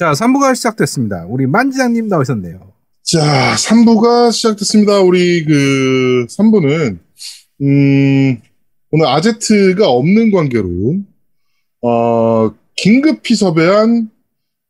[0.00, 1.26] 자, 3부가 시작됐습니다.
[1.28, 2.72] 우리 만지장님 나오셨네요.
[3.02, 5.00] 자, 3부가 시작됐습니다.
[5.00, 6.98] 우리 그 3부는
[7.60, 8.40] 음,
[8.92, 10.96] 오늘 아제트가 없는 관계로
[11.82, 14.08] 어, 긴급히 섭외한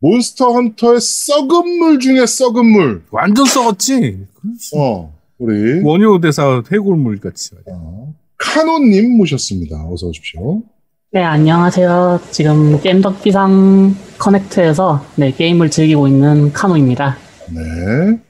[0.01, 3.05] 몬스터 헌터의 썩은 물 중에 썩은 물.
[3.13, 4.27] 완전 썩었지?
[4.75, 7.51] 어, 우리 원효 대사 해골물 같이.
[7.71, 9.77] 어, 카노님 모셨습니다.
[9.93, 10.65] 어서 오십시오.
[11.13, 12.21] 네, 안녕하세요.
[12.31, 17.17] 지금 겜덕비상 커넥트에서 네, 게임을 즐기고 있는 카노입니다.
[17.53, 18.21] 네.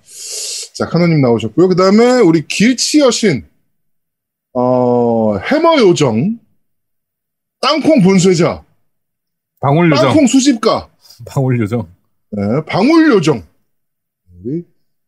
[0.75, 1.69] 자, 카노님 나오셨고요.
[1.69, 3.45] 그 다음에 우리 길치 여신,
[4.55, 6.39] 어, 해머 요정,
[7.61, 8.63] 땅콩 분쇄자,
[9.61, 10.07] 방울 요정.
[10.07, 10.89] 땅콩 수집가,
[11.27, 11.87] 방울 요정.
[12.33, 13.43] 네, 방울 요정,
[14.43, 14.63] 우리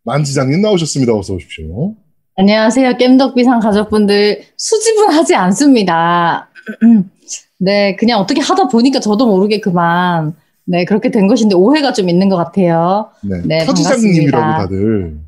[0.04, 1.14] 만지장님 나오셨습니다.
[1.14, 1.94] 어서 오십시오.
[2.36, 2.96] 안녕하세요.
[2.98, 4.42] 겜덕비상 가족분들.
[4.58, 6.50] 수집은 하지 않습니다.
[7.58, 10.34] 네, 그냥 어떻게 하다 보니까 저도 모르게 그만,
[10.64, 13.10] 네, 그렇게 된 것인데 오해가 좀 있는 것 같아요.
[13.22, 14.62] 네, 네, 터지장님이라고.
[14.62, 15.18] 다들.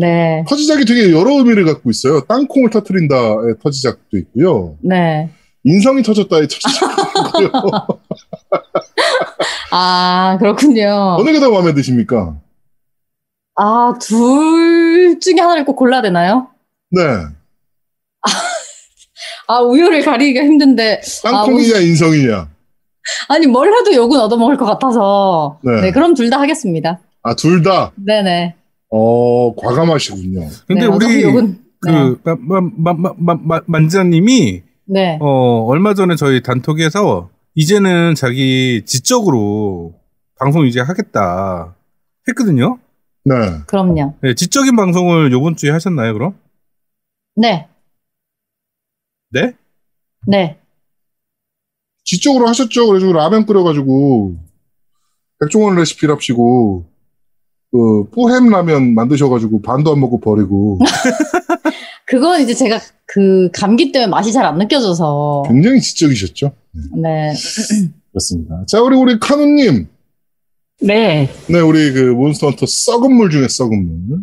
[0.00, 2.20] 네, 터지작이 되게 여러 의미를 갖고 있어요.
[2.22, 4.76] 땅콩을 터트린다의 터지작도 있고요.
[4.80, 5.30] 네.
[5.64, 7.50] 인성이 터졌다의 터지작도 있고요.
[9.72, 11.16] 아, 그렇군요.
[11.18, 12.36] 어느 게 더 마음에 드십니까?
[13.56, 16.48] 아, 둘 중에 하나를 꼭 골라야 되나요?
[16.90, 17.02] 네.
[19.48, 21.00] 아, 우열을 가리기가 힘든데.
[21.22, 22.48] 땅콩이냐, 인성이냐.
[23.28, 25.58] 아니, 뭘 해도 욕은 얻어먹을 것 같아서.
[25.62, 25.80] 네.
[25.82, 27.00] 네, 그럼 둘 다 하겠습니다.
[27.22, 28.54] 아, 둘 다, 네네.
[28.90, 30.48] 어, 과감하시군요.
[30.66, 31.92] 근데 네, 우리 욕은, 네.
[32.24, 35.18] 그그 만지장님이 네.
[35.20, 39.94] 어 얼마 전에 저희 단톡에서 이제는 자기 지적으로
[40.38, 41.74] 방송 이제 하겠다
[42.28, 42.78] 했거든요.
[43.24, 43.34] 네.
[43.66, 44.14] 그럼요.
[44.22, 46.34] 네, 지적인 방송을 요번 주에 하셨나요, 그럼?
[47.36, 47.66] 네.
[49.30, 49.52] 네?
[50.26, 50.58] 네.
[52.04, 52.86] 지적으로 하셨죠.
[52.86, 54.36] 그래가지고 라면 끓여가지고,
[55.40, 56.86] 백종원 레시피랍시고,
[57.72, 60.78] 그, 뿌햄 라면 만드셔가지고 반도 안 먹고 버리고,
[62.06, 65.44] 그건 이제 제가 그 감기 때문에 맛이 잘 안 느껴져서.
[65.48, 66.52] 굉장히 지적이셨죠.
[67.02, 67.32] 네.
[68.12, 68.64] 그렇습니다.
[68.68, 69.88] 자, 우리, 우리 카누님.
[70.82, 74.20] 네, 네, 우리 그 몬스터 헌터 썩은 물 중에 썩은 물.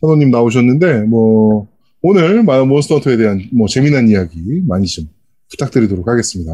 [0.00, 1.68] 카누님 나오셨는데, 뭐,
[2.02, 5.04] 오늘 마- 몬스터 헌터에 대한 뭐 재미난 이야기 많이 좀
[5.50, 6.52] 부탁드리도록 하겠습니다.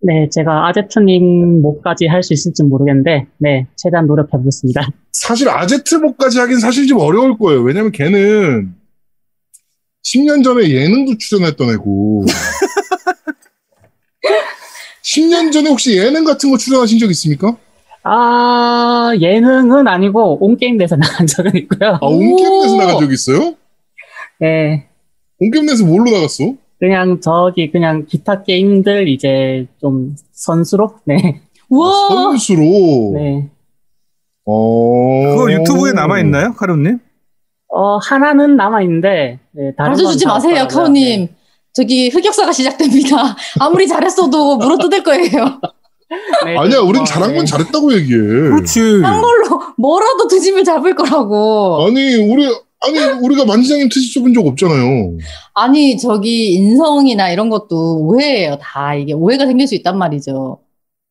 [0.00, 4.88] 네, 제가 아제트님 목까지 할 수 있을지 모르겠는데, 네, 최대한 노력해 보겠습니다.
[5.12, 7.62] 사실 아제트 목까지 하긴 사실 좀 어려울 거예요.
[7.62, 8.74] 왜냐면 걔는
[10.04, 12.24] 10년 전에 예능도 출연했던 애고
[15.04, 17.56] 10년 전에 혹시 예능 같은 거 출연하신 적 있습니까?
[18.02, 21.98] 아, 예능은 아니고 온게임에서 나간 적은 있고요.
[22.00, 22.76] 아, 온게임에서 오!
[22.78, 23.54] 나간 적 있어요?
[24.42, 24.88] 네,
[25.38, 26.54] 온게임에서 뭘로 나갔어?
[26.80, 32.08] 그냥 저기 그냥 기타 게임들 이제 좀 선수로, 네, 우와!
[32.08, 33.12] 선수로.
[33.14, 33.48] 네.
[34.44, 35.36] 어.
[35.36, 36.98] 그거 유튜브에 남아 있나요, 카루님?
[37.68, 40.84] 어, 하나는 남아 있는데, 네, 다른 가르쳐 건 주지 다 마세요, 없더라고요.
[40.86, 41.28] 카오님.
[41.72, 43.36] 저기 흑역사가 시작됩니다.
[43.60, 45.60] 아무리 잘했어도 물어 뜯을 거예요.
[46.44, 47.50] 네, 아니야, 네, 우린 어, 잘한 건 네.
[47.50, 48.18] 잘했다고 얘기해.
[48.18, 49.00] 그렇지.
[49.02, 51.86] 딴 걸로 뭐라도 뒤집을 잡을 거라고.
[51.86, 52.48] 아니, 우리,
[52.84, 55.16] 아니, 우리가 만지장님 트집 좁은 적 없잖아요.
[55.54, 58.58] 아니, 저기 인성이나 이런 것도 오해예요.
[58.60, 60.58] 다 이게 오해가 생길 수 있단 말이죠.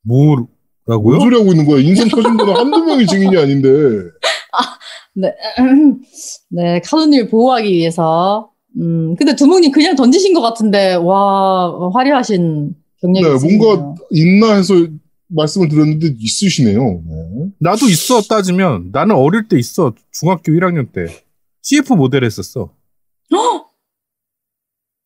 [0.04, 0.48] 뭔
[0.86, 1.20] 뭐라고요?
[1.20, 1.80] 소리 하고 있는 거야?
[1.80, 3.70] 인생 터진 거는 한두 명이 증인이 아닌데.
[5.16, 5.34] 네,
[6.50, 8.50] 네, 카오님 보호하기 위해서.
[8.78, 13.58] 음, 근데 두목님 그냥 던지신 것 같은데, 와, 화려하신 경력이 네, 있으시네요.
[13.58, 14.74] 뭔가 있나 해서
[15.28, 16.80] 말씀을 드렸는데 있으시네요.
[16.80, 17.46] 네.
[17.60, 21.06] 나도 있어 따지면 나는 어릴 때 있어 중학교 1학년 때
[21.62, 22.70] CF 모델 했었어.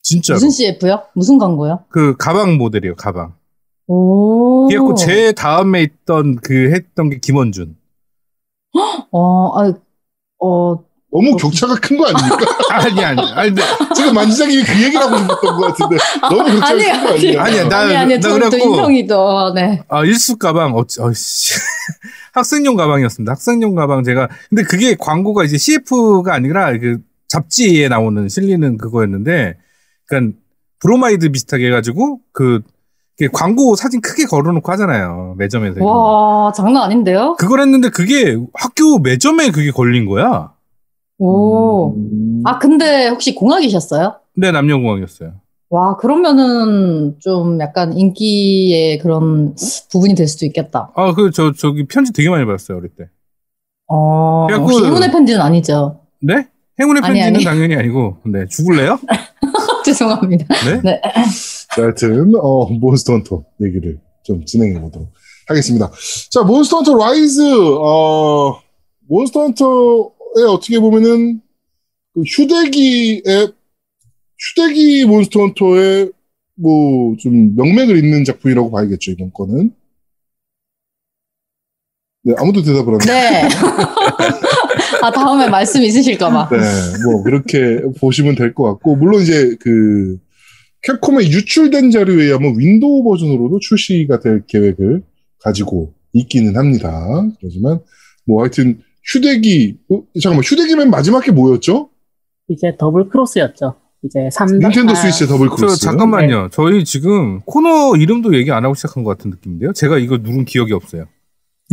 [0.01, 0.35] 진짜로.
[0.37, 1.03] 무슨 CF요?
[1.15, 1.85] 무슨 광고요?
[1.89, 3.33] 그 가방 모델이에요 가방.
[3.87, 4.67] 오.
[4.67, 7.75] 그리고 제 다음에 있던 그 했던 게 김원준.
[9.11, 9.73] 어, 아,
[10.43, 12.37] 어, 너무 격차가 큰 거 아닙니까?
[12.71, 13.61] 아니 아니 아니 근데
[13.95, 17.43] 지금 만지장님이 그 얘기를 하고 싶었던 것 같은데 너무 격차가 아니, 큰거 아니야?
[17.43, 19.81] 아니야, 나- 아니, 아니, 나 저, 저 그래갖고- 인성이 또, 네.
[19.87, 21.53] 아 일수 가방 어찌 어씨
[22.35, 23.31] 학생용 가방이었습니다.
[23.31, 26.99] 학생용 가방 제가 근데 그게 광고가 이제 CF가 아니라 그
[27.29, 29.57] 잡지에 나오는 실리는 그거였는데
[30.05, 30.37] 그러니까
[30.79, 32.61] 브로마이드 비슷하게 해가지고 그
[33.31, 35.83] 광고 사진 크게 걸어놓고 하잖아요 매점에서.
[35.83, 37.35] 와, 장난 아닌데요?
[37.39, 40.51] 그걸 했는데 그게 학교 매점에 그게 걸린 거야.
[41.17, 41.95] 오.
[41.95, 44.19] 음, 아, 근데 혹시 공학이셨어요?
[44.35, 45.33] 네 남녀공학이었어요.
[45.69, 49.55] 와, 그러면은 좀 약간 인기의 그런
[49.91, 50.91] 부분이 될 수도 있겠다.
[50.95, 53.05] 아 그 저 저기 편지 되게 많이 받았어요 어릴 때.
[53.87, 56.01] 어, 그래갖고- 혹시 행운의 편지는 아니죠?
[56.21, 56.47] 네?
[56.79, 57.43] 행운의 아니, 편지는 아니.
[57.43, 58.99] 당연히 아니고 네 죽을래요?
[59.85, 60.45] 죄송합니다.
[60.65, 60.81] 네?
[60.83, 61.01] 네.
[61.75, 65.09] 자, 하여튼 어, 몬스터 헌터 얘기를 좀 진행해 보도록
[65.47, 65.91] 하겠습니다.
[66.31, 67.41] 자, 몬스터 헌터 라이즈,
[67.79, 68.59] 어,
[69.07, 71.41] 몬스터 헌터에 어떻게 보면은
[72.13, 73.51] 그 휴대기의
[74.39, 76.11] 휴대기 몬스터 헌터의
[76.57, 79.71] 뭐 좀 명맥을 잇는 작품이라고 봐야겠죠 이번 거는.
[82.23, 83.05] 네, 아무도 대답을 안 해.
[83.07, 83.47] 네.
[85.03, 86.49] 아, 다음에 말씀 있으실까봐.
[86.49, 86.57] 네,
[87.05, 90.17] 뭐 그렇게 보시면 될 것 같고 물론 이제 그
[90.81, 95.03] 캡콤의 유출된 자료에 의하면 윈도우 버전으로도 출시가 될 계획을
[95.39, 97.05] 가지고 있기는 합니다.
[97.39, 97.79] 그렇지만
[98.25, 101.89] 뭐 하여튼 휴대기 어, 잠깐만 휴대기 맨 마지막 게 뭐였죠?
[102.47, 103.75] 이제 더블 크로스였죠.
[104.05, 105.81] 이제 3 닌텐도 스위치 더블 저 크로스.
[105.81, 106.49] 잠깐만요.
[106.51, 109.73] 저희 지금 코너 이름도 얘기 안 하고 시작한 것 같은 느낌인데요.
[109.73, 111.05] 제가 이거 누른 기억이 없어요.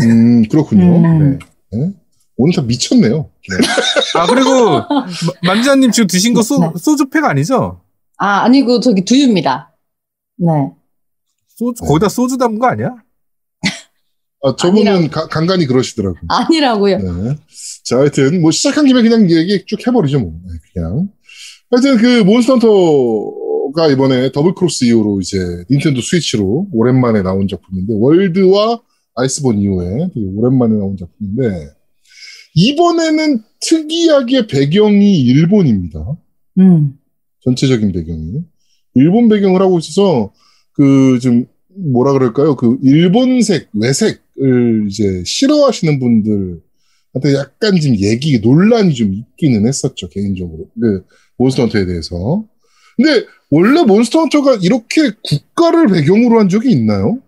[0.00, 0.96] 음 그렇군요.
[1.04, 1.38] 음.
[1.72, 1.90] 네.
[2.36, 3.12] 오늘 다 미쳤네요.
[3.48, 3.56] 네.
[4.18, 5.06] 아 그리고 마-
[5.54, 6.70] 만지아님 지금 드신 거 소, 네.
[6.78, 7.82] 소주팩 아니죠?
[8.16, 9.74] 아, 아니고 저기 두유입니다.
[10.38, 10.48] 네.
[11.48, 12.94] 소주 거기다 소주 담은 거 아니야?
[14.44, 15.10] 아, 저분은.
[15.10, 16.20] 가- 간간히 그러시더라고요.
[16.28, 16.98] 아니라고요.
[16.98, 17.36] 네.
[17.84, 20.32] 자, 하여튼, 뭐, 시작한 김에 그냥 얘기 쭉 해버리죠, 뭐.
[20.44, 21.08] 네, 그냥.
[21.72, 22.58] 하여튼, 그, 몬스터
[23.72, 25.38] 헌터가 이번에 더블 크로스 이후로 이제,
[25.70, 28.80] 닌텐도 스위치로 오랜만에 나온 작품인데, 월드와
[29.16, 31.70] 아이스본 이후에 되게 오랜만에 나온 작품인데,
[32.54, 36.16] 이번에는 특이하게 배경이 일본입니다.
[36.58, 36.98] 음.
[37.40, 38.42] 전체적인 배경이.
[38.94, 40.32] 일본 배경을 하고 있어서,
[40.72, 42.54] 그, 좀, 뭐라 그럴까요?
[42.56, 50.68] 그, 일본색, 외색을 이제 싫어하시는 분들한테 약간 좀 얘기, 논란이 좀 있기는 했었죠, 개인적으로.
[50.78, 51.04] 그,
[51.38, 52.44] 몬스터 헌터에 대해서.
[52.96, 57.18] 근데, 원래 몬스터 헌터가 이렇게 국가를 배경으로 한 적이 있나요?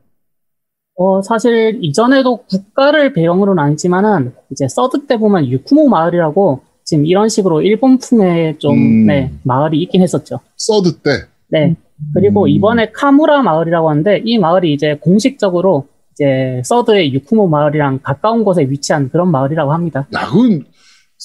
[0.96, 7.62] 어, 사실 이전에도 국가를 배경으로는 아니지만은 이제 서드 때 보면 유쿠모 마을이라고 지금 이런 식으로
[7.62, 9.06] 일본풍의 좀 음.
[9.06, 10.40] 네, 마을이 있긴 했었죠.
[10.56, 11.10] 서드 때.
[11.48, 11.74] 네.
[12.14, 12.48] 그리고 음.
[12.48, 19.08] 이번에 카무라 마을이라고 하는데 이 마을이 이제 공식적으로 이제 서드의 유쿠모 마을이랑 가까운 곳에 위치한
[19.10, 20.06] 그런 마을이라고 합니다.
[20.14, 20.64] 야, 그건,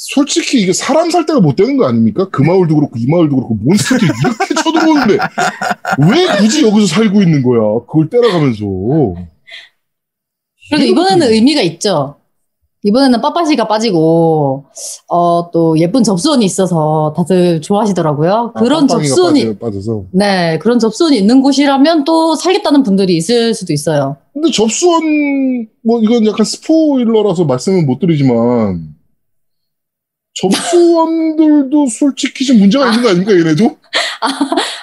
[0.02, 2.30] 솔직히 이게 사람 살 데가 못 되는 거 아닙니까?
[2.32, 5.18] 그 마을도 그렇고, 이 마을도 그렇고, 몬스터도 이렇게 쳐들어오는데,
[6.10, 7.60] 왜 굳이 여기서 살고 있는 거야?
[7.86, 8.64] 그걸 때려가면서.
[10.70, 12.16] 그래도 이번에는 의미가 있죠.
[12.84, 14.68] 이번에는 빠빠시가 빠지고,
[15.10, 18.54] 어, 또 예쁜 접수원이 있어서 다들 좋아하시더라고요.
[18.56, 20.06] 아, 그런 접수원이, 빠져-.
[20.14, 24.16] 네, 그런 접수원이 있는 곳이라면 또 살겠다는 분들이 있을 수도 있어요.
[24.32, 25.02] 근데 접수원,
[25.84, 28.98] 뭐, 이건 약간 스포일러라서 말씀은 못 드리지만,
[30.42, 33.78] 접수원들도 솔직히 좀 문제가 있는 거 아닙니까, 얘네도?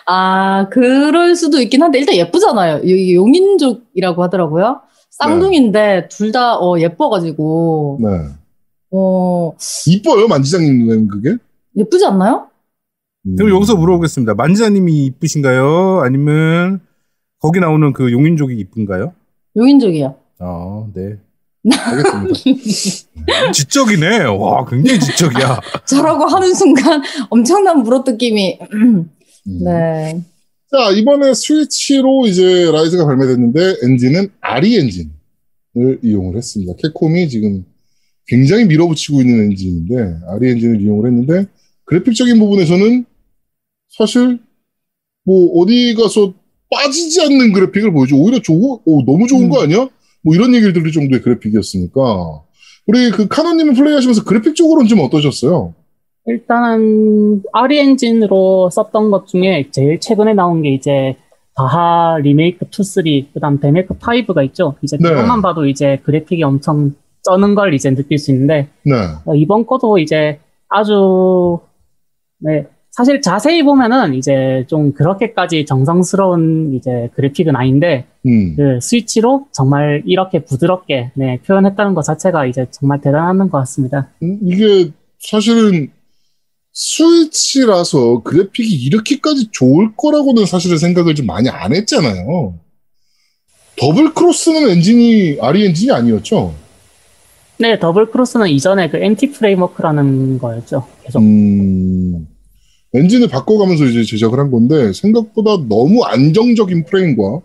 [0.06, 2.82] 아, 그럴 수도 있긴 한데, 일단 예쁘잖아요.
[2.85, 4.81] 이 용인족이라고 하더라고요.
[5.11, 8.08] 쌍둥이인데, 둘 다, 어, 예뻐가지고, 네.
[8.93, 9.53] 어,
[9.87, 11.37] 이뻐요, 만지장님 눈에는 그게?
[11.76, 12.49] 예쁘지 않나요?
[13.26, 13.37] 음.
[13.37, 14.35] 그럼 여기서 물어보겠습니다.
[14.35, 16.00] 만지아님이 이쁘신가요?
[16.05, 16.81] 아니면
[17.41, 19.12] 거기 나오는 그 용인족이 이쁜가요?
[19.56, 20.14] 용인족이요.
[20.38, 21.17] 아, 네.
[21.72, 23.52] 알겠습니다.
[23.52, 24.24] 지적이네.
[24.24, 25.60] 와, 굉장히 지적이야.
[25.86, 29.10] 저라고 하는 순간 엄청난 물어뜯김이, 음.
[29.64, 30.22] 네.
[30.70, 36.74] 자, 이번에 스위치로 이제 라이즈가 발매됐는데, 엔진은 아리 엔진을 이용을 했습니다.
[36.82, 37.64] 캡콤이 지금
[38.26, 41.46] 굉장히 밀어붙이고 있는 엔진인데, 아리 엔진을 이용을 했는데,
[41.84, 43.04] 그래픽적인 부분에서는
[43.96, 44.40] 사실,
[45.24, 46.34] 뭐, 어디 가서
[46.70, 48.16] 빠지지 않는 그래픽을 보여줘.
[48.16, 49.88] 오히려 좋고, 오, 너무 좋은 거 아니야?
[50.26, 52.43] 뭐 이런 얘기를 들을 정도의 그래픽이었으니까.
[52.89, 55.72] 우리 그 카노님은 플레이하시면서 그래픽적으로는 좀 어떠셨어요?
[56.27, 61.17] 일단은 아리 엔진으로 썼던 것 중에 제일 최근에 나온 게 이제
[61.55, 64.74] 다하 리메이크 2, 3, 그다음 데메이크 5가 있죠.
[64.82, 65.10] 이제 네.
[65.10, 68.94] 그것만 봐도 이제 그래픽이 엄청 쩌는 걸 이제 느낄 수 있는데 네.
[69.24, 71.60] 어, 이번 거도 이제 아주
[72.39, 78.56] 네 사실 자세히 보면은 이제 좀 그렇게까지 정성스러운 이제 그래픽은 아닌데 음.
[78.56, 84.08] 그 스위치로 정말 이렇게 부드럽게 네 표현했다는 것 자체가 이제 정말 대단한 것 같습니다.
[84.22, 85.91] 음, 이게 사실은
[86.72, 92.55] 스위치라서 그래픽이 이렇게까지 좋을 거라고는 사실은 생각을 좀 많이 안 했잖아요.
[93.79, 96.55] 더블 크로스는 엔진이 RE 엔진이 아니었죠.
[97.58, 100.86] 네, 더블 크로스는 이전에 그 MT Framework라는 거였죠.
[101.05, 101.20] 계속.
[101.20, 102.26] 음,
[102.96, 107.41] 엔진을 바꿔가면서 이제 제작을 한 건데 생각보다 너무 안정적인 프레임과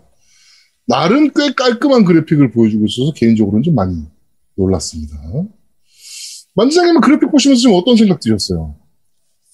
[0.86, 3.96] 나름 꽤 깔끔한 그래픽을 보여주고 있어서 개인적으로는 좀 많이
[4.56, 5.14] 놀랐습니다.
[6.54, 8.74] 만지장님은 그래픽 보시면서 좀 어떤 생각 드셨어요?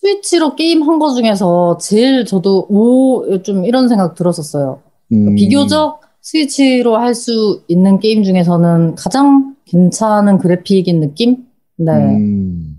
[0.01, 4.83] 스위치로 게임 한 거 중에서 제일 저도 오, 좀 이런 생각 들었었어요.
[5.13, 11.45] 음, 비교적 스위치로 할 수 있는 게임 중에서는 가장 괜찮은 그래픽인 느낌?
[11.77, 11.93] 네.
[11.93, 12.79] 음,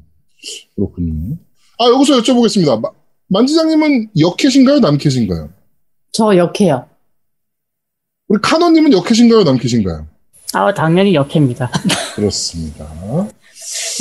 [0.76, 1.38] 그렇군요.
[1.80, 2.82] 아, 여기서 여쭤보겠습니다.
[3.30, 4.80] 마- 만지장님은 역캐신가요?
[4.80, 5.50] 남캐신가요?
[6.12, 6.88] 저 역해요.
[8.28, 10.08] 우리 카노님은 역캐신가요, 남캐신가요?
[10.54, 11.70] 아, 당연히 역해입니다.
[12.16, 12.88] 그렇습니다.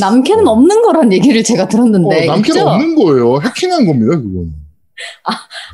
[0.01, 2.29] 남캐는 없는 거란 얘기를 제가 들었는데.
[2.29, 2.69] 어, 남캐는 있죠?
[2.69, 3.41] 없는 거예요.
[3.43, 4.55] 해킹한 겁니다, 그거는.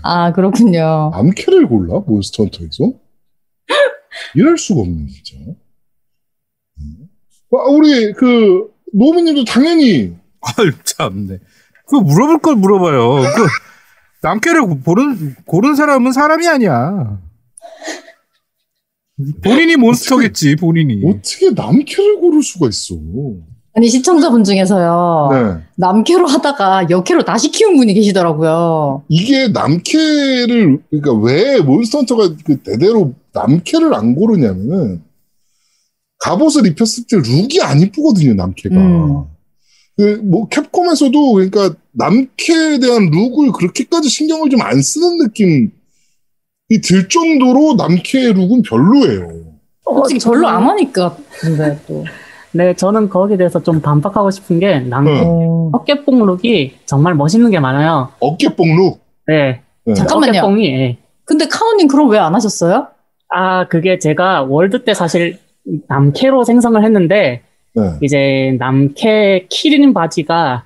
[0.02, 1.10] 아, 그렇군요.
[1.14, 2.00] 남캐를 골라?
[2.00, 2.92] 몬스터 헌터에서?
[4.34, 5.44] 이럴 수가 없네, 진짜.
[6.80, 7.08] 음.
[7.52, 10.14] 아, 우리, 그, 노미님도 당연히,
[10.58, 11.38] 아유, 참네.
[11.86, 13.20] 그거 물어볼 걸 물어봐요.
[13.34, 13.46] 그,
[14.22, 17.18] 남캐를 고른, 고른 사람은 사람이 아니야.
[19.42, 21.02] 본인이 몬스터겠지, 본인이.
[21.06, 22.96] 어떻게 남캐를 고를 수가 있어?
[23.76, 25.28] 아니, 시청자분 중에서요.
[25.32, 25.64] 네.
[25.76, 29.04] 남캐로 하다가 역캐로 다시 키운 분이 계시더라고요.
[29.08, 35.02] 이게 남캐를, 그러니까 왜 몬스터 헌터가 그 대대로 남캐를 안 고르냐면은,
[36.20, 38.76] 갑옷을 입혔을 때 룩이 안 이쁘거든요, 남캐가.
[38.76, 39.24] 음.
[39.96, 45.68] 그, 뭐, 캡콤에서도, 그러니까, 남캐에 대한 look을 그렇게까지 신경을 좀 안 쓰는 느낌이
[46.82, 49.44] 들 정도로 남캐의 look은 별로예요.
[49.84, 51.16] 솔직히 어, 별로 저는- 안 하니까.
[51.40, 52.04] 근데 또.
[52.52, 55.22] 네, 저는 거기에 대해서 좀 반박하고 싶은 게, 남, 응.
[55.24, 55.70] 어.
[55.72, 58.10] 어깨뽕 look이 정말 멋있는 게 많아요.
[58.20, 59.00] 어깨뽕 look.
[59.26, 59.60] 네.
[59.84, 59.94] 네.
[59.94, 60.30] 잠깐만요.
[60.40, 60.98] 어깨뽕이, 예.
[61.24, 62.88] 근데 카오님 그럼 왜 안 하셨어요?
[63.28, 65.38] 아, 그게 제가 월드 때 사실
[65.88, 67.42] 남캐로 생성을 했는데,
[67.74, 67.82] 네.
[68.02, 70.64] 이제 남캐 키린 바지가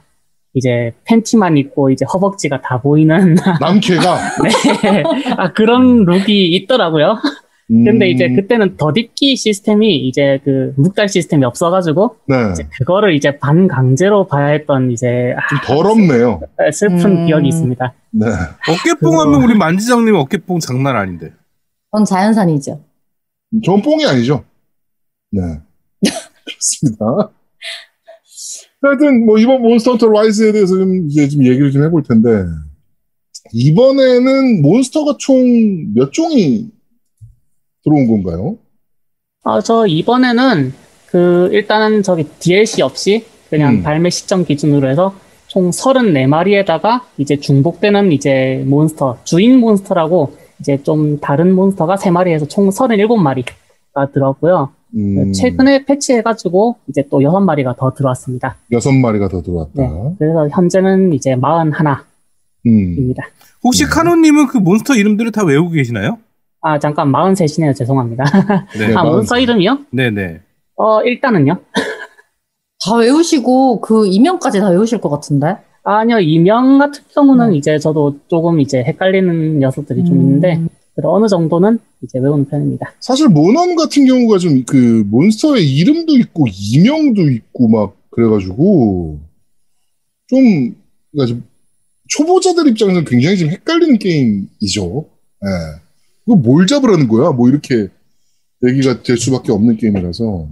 [0.54, 4.18] 이제 팬티만 입고 이제 허벅지가 다 보이는 남캐가.
[4.42, 5.02] 네.
[5.36, 7.18] 아, 그런 룩이 있더라고요.
[7.68, 12.34] 근데 음, 이제 그때는 덧입기 시스템이 이제 그 묵달 시스템이 없어가지고 네.
[12.52, 16.40] 이제 그거를 이제 반강제로 봐야 했던 이제 아, 좀 더럽네요.
[16.72, 17.26] 슬픈 음.
[17.26, 17.92] 기억이 있습니다.
[18.12, 18.26] 네.
[18.70, 21.30] 어깨뽕 하면 우리 만지장님 어깨뽕 장난 아닌데.
[21.94, 22.80] 전 자연산이죠.
[23.62, 24.44] 저건 뽕이 아니죠.
[25.30, 25.42] 네.
[26.58, 27.32] 그렇습니다.
[28.80, 32.28] 하여튼, 뭐, 이번 몬스터 헌터 라이즈에 대해서 좀, 이제 좀 얘기를 좀 해볼 텐데,
[33.52, 36.70] 이번에는 몬스터가 총 몇 종이
[37.82, 38.58] 들어온 건가요?
[39.44, 40.72] 아, 저 이번에는
[41.06, 43.82] 그 일단은 저기 DLC 없이 그냥 음.
[43.82, 45.14] 발매 시점 기준으로 해서
[45.46, 54.12] 총 34마리에다가 이제 중복되는 이제 몬스터, 주인 몬스터라고 이제 좀 다른 몬스터가 3마리에서 총 37마리가
[54.12, 54.72] 들어왔고요.
[54.96, 58.56] 음, 최근에 패치해가지고 이제 또 6마리가 더 들어왔습니다.
[58.72, 59.72] 여섯 마리가 더 들어왔다.
[59.82, 60.14] 네.
[60.18, 62.02] 그래서 현재는 이제 41입니다.
[62.66, 63.14] 음.
[63.62, 63.90] 혹시 네.
[63.90, 66.18] 카노님은 그 몬스터 이름들을 다 외우고 계시나요?
[66.60, 67.74] 아, 잠깐 43이네요.
[67.74, 68.24] 죄송합니다.
[68.78, 68.94] 네.
[68.94, 69.40] 아, 몬스터 43.
[69.40, 69.78] 이름이요?
[69.90, 70.40] 네네.
[70.76, 71.58] 어, 일단은요.
[72.84, 75.56] 다 외우시고 그 이명까지 다 외우실 것 같은데?
[75.84, 77.54] 아니요, 이명 같은 경우는 음.
[77.54, 80.20] 이제 저도 조금 이제 헷갈리는 녀석들이 좀 음.
[80.20, 80.60] 있는데,
[80.94, 82.94] 그래도 어느 정도는 이제 외우는 편입니다.
[83.00, 89.18] 사실 모넌 같은 경우가 좀 그 몬스터의 이름도 있고 이명도 있고 막 그래가지고
[90.28, 90.74] 좀
[91.10, 91.44] 그러니까 좀
[92.08, 95.08] 초보자들 입장에서는 굉장히 좀 헷갈리는 게임이죠.
[95.44, 95.80] 예.
[96.26, 97.30] 이거 뭘 잡으라는 거야?
[97.30, 97.88] 뭐 이렇게
[98.66, 100.48] 얘기가 될 수밖에 없는 게임이라서.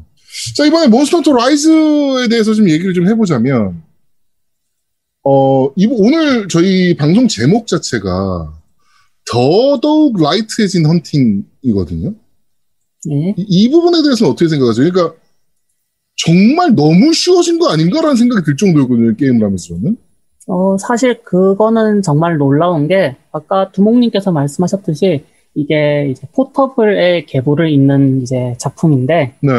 [0.56, 3.82] 자 이번에 몬스터 헌터 라이즈에 대해서 좀 얘기를 좀 해보자면
[5.24, 8.52] 어 이- 오늘 저희 방송 제목 자체가
[9.30, 12.14] 더더욱 라이트해진 헌팅이거든요.
[13.06, 13.34] 네.
[13.36, 14.90] 이, 이 부분에 대해서는 어떻게 생각하세요?
[14.90, 15.16] 그러니까
[16.16, 19.96] 정말 너무 쉬워진 거 아닌가라는 생각이 들 정도였거든요, 게임을 하면서 저는.
[20.48, 28.54] 어, 사실 그거는 정말 놀라운 게, 아까 두목님께서 말씀하셨듯이, 이게 이제 포터블의 계보를 잇는 이제
[28.58, 29.52] 작품인데, 네.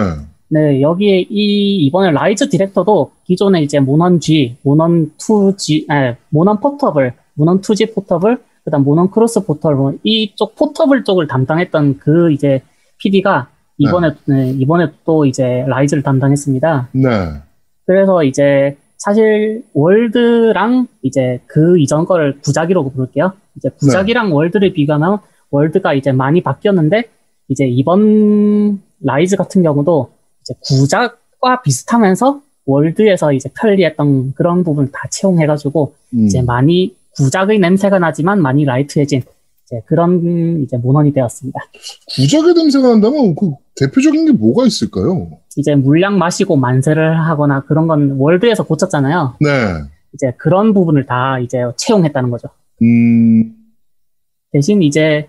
[0.49, 7.13] 네, 여기에 이, 이번에 라이즈 디렉터도 기존에 이제 모넌 G, 모넌 2G, 아, 모넌 포터블,
[7.33, 12.61] 모넌 2G 포터블, 그 다음 모넌 크로스 포터블, 뭐 이쪽 포터블 쪽을 담당했던 그 이제
[12.97, 13.47] PD가
[13.77, 16.89] 이번에, 네, 이번에 또 이제 라이즈를 담당했습니다.
[16.91, 17.09] 네.
[17.85, 23.31] 그래서 이제 사실 월드랑 이제 그 이전 거를 구작이로 부를게요.
[23.55, 25.19] 이제 구작이랑 월드를 비교하면
[25.49, 27.05] 월드가 이제 많이 바뀌었는데
[27.47, 35.93] 이제 이번 라이즈 같은 경우도 이제 구작과 비슷하면서 월드에서 이제 편리했던 그런 부분 다 채용해가지고
[36.15, 36.25] 음.
[36.25, 39.23] 이제 많이 구작의 냄새가 나지만 많이 light해진
[39.65, 41.59] 이제 그런 이제 모넌이 되었습니다.
[42.15, 45.29] 구작의 냄새가 난다면 그 대표적인 게 뭐가 있을까요?
[45.57, 49.35] 이제 물약 마시고 만세를 하거나 그런 건 월드에서 고쳤잖아요.
[49.41, 49.49] 네.
[50.13, 52.49] 이제 그런 부분을 다 이제 채용했다는 거죠.
[52.81, 53.53] 음,
[54.51, 55.27] 대신 이제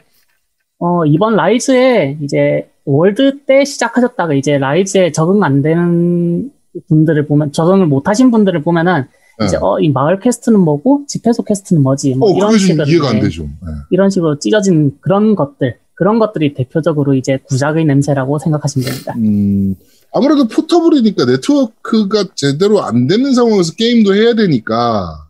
[0.79, 6.51] 어 이번 라이즈에 이제 월드 때 시작하셨다가 이제 라이즈에 적응 안 되는
[6.89, 9.07] 분들을 보면 적응을 못 하신 분들을 보면은
[9.39, 9.47] 네.
[9.47, 13.15] 이제 어 이 마을 퀘스트는 뭐고 집회소 퀘스트는 뭐지 뭐 어, 이런 식으로 이해가 안
[13.17, 13.45] 네, 되죠.
[13.45, 13.73] 네.
[13.91, 19.15] 이런 식으로 찢어진 그런 것들 그런 것들이 대표적으로 이제 구작의 냄새라고 생각하시면 됩니다.
[19.17, 19.75] 음,
[20.13, 25.27] 아무래도 포터블이니까 네트워크가 제대로 안 되는 상황에서 게임도 해야 되니까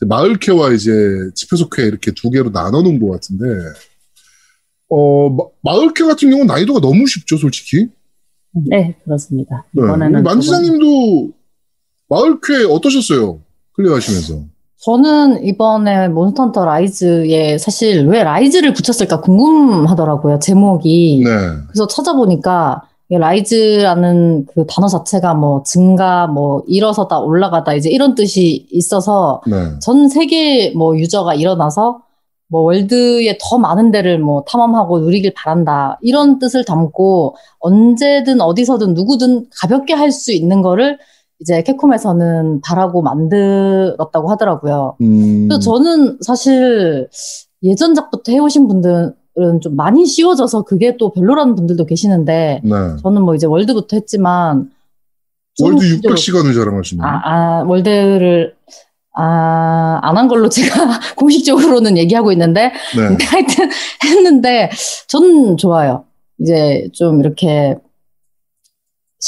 [0.00, 0.92] 마을퀘와 이제
[1.34, 3.44] 집회소퀘 이렇게 두 개로 나눠 놓은 것 같은데
[4.88, 7.88] 어, 마, 마을퀘 같은 경우는 난이도가 너무 쉽죠, 솔직히.
[8.52, 9.64] 네, 그렇습니다.
[9.72, 9.82] 네.
[9.82, 11.32] 이번에는 우리 만지장님도
[12.08, 13.38] 마을퀘 어떠셨어요?
[13.72, 14.34] 클리어하시면서.
[14.78, 21.22] 저는 이번에 몬스터헌터 라이즈에 사실 왜 라이즈를 붙였을까 궁금하더라고요, 제목이.
[21.24, 21.30] 네.
[21.68, 28.66] 그래서 찾아보니까 이 Rise라는 그 단어 자체가 뭐 증가, 뭐 일어서다, 올라가다 이제 이런 뜻이
[28.70, 29.78] 있어서 네.
[29.80, 32.00] 전 세계 뭐 유저가 일어나서
[32.48, 39.46] 뭐 월드에 더 많은 데를 뭐 탐험하고 누리길 바란다 이런 뜻을 담고 언제든 어디서든 누구든
[39.58, 40.98] 가볍게 할 수 있는 거를
[41.40, 44.96] 이제 캡콤에서는 바라고 만들었다고 하더라고요.
[45.00, 47.08] 음, 그래서 저는 사실
[47.62, 52.70] 예전작부터 해오신 분들은 좀 많이 쉬워져서 그게 또 별로라는 분들도 계시는데 네.
[53.02, 54.70] 저는 뭐 이제 월드부터 했지만
[55.60, 57.06] 월드 저는 600시간을 자랑하시네요.
[57.06, 58.54] 아, 아, 월드를,
[59.16, 63.24] 아, 안 한 걸로 제가 공식적으로는 얘기하고 있는데, 네.
[63.24, 63.70] 하여튼
[64.04, 64.70] 했는데,
[65.06, 66.04] 저는 좋아요.
[66.40, 67.76] 이제 좀 이렇게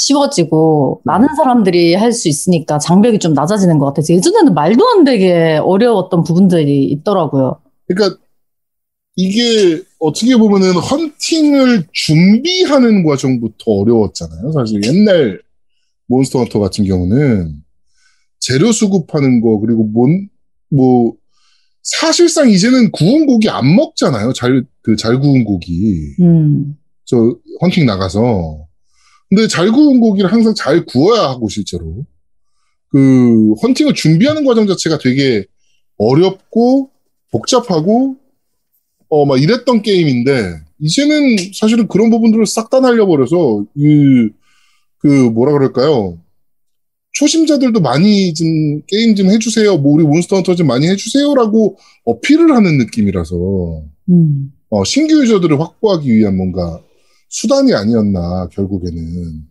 [0.01, 1.11] 쉬워지고, 네.
[1.11, 6.23] 많은 사람들이 할 수 있으니까 장벽이 좀 낮아지는 것 같아서 예전에는 말도 안 되게 어려웠던
[6.23, 7.59] 부분들이 있더라고요.
[7.87, 8.17] 그러니까
[9.15, 14.51] 이게 어떻게 보면은 헌팅을 준비하는 과정부터 어려웠잖아요.
[14.51, 15.41] 사실 옛날
[16.07, 17.55] 몬스터 헌터 같은 경우는
[18.39, 20.29] 재료 수급하는 거 그리고 뭔
[20.69, 21.13] 뭐
[21.81, 24.33] 사실상 이제는 구운 고기 안 먹잖아요.
[24.33, 26.13] 잘 그잘 구운 고기.
[26.19, 26.75] 음,
[27.05, 28.66] 저 헌팅 나가서
[29.29, 32.05] 근데 잘 구운 고기를 항상 잘 구워야 하고 실제로.
[32.89, 35.45] 그 헌팅을 준비하는 과정 자체가 되게
[35.97, 36.89] 어렵고
[37.31, 38.15] 복잡하고
[39.09, 46.17] 어 막 이랬던 게임인데 이제는 사실은 그런 부분들을 싹 다 날려버려서 이그 뭐라 그럴까요?
[47.13, 48.47] 초심자들도 많이 좀
[48.87, 49.77] 게임 좀 해주세요.
[49.77, 53.83] 뭐 우리 몬스터 헌터 좀 많이 해주세요라고 어필을 하는 느낌이라서.
[54.09, 54.51] 음.
[54.69, 56.79] 어, 신규 유저들을 확보하기 위한 뭔가
[57.29, 59.45] 수단이 아니었나 결국에는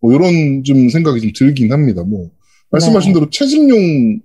[0.00, 2.02] 뭐 이런 좀 생각이 좀 들긴 합니다.
[2.02, 2.30] 뭐
[2.70, 3.14] 말씀하신 네.
[3.14, 4.20] 대로 채집용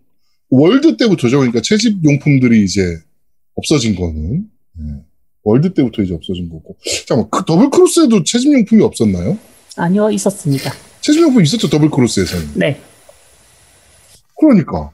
[0.49, 1.37] 월드 때부터죠.
[1.37, 2.99] 그러니까 채집 용품들이 이제
[3.55, 4.85] 없어진 거는 네.
[5.43, 6.77] 월드 때부터 이제 없어진 거고.
[7.07, 9.37] 잠깐만 그 더블 크로스에도 채집 용품이 없었나요?
[9.75, 10.71] 아니요, 있었습니다.
[11.01, 12.53] 채집 용품 있었죠 더블 크로스에서는.
[12.55, 12.81] 네.
[14.39, 14.91] 그러니까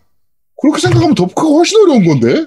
[0.62, 2.46] 그렇게 생각하면 덥크가 훨씬 어려운 건데.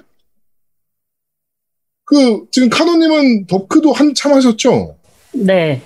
[2.05, 4.97] 그 지금 카노님은 덥크도 한참 하셨죠?
[5.45, 5.81] 네.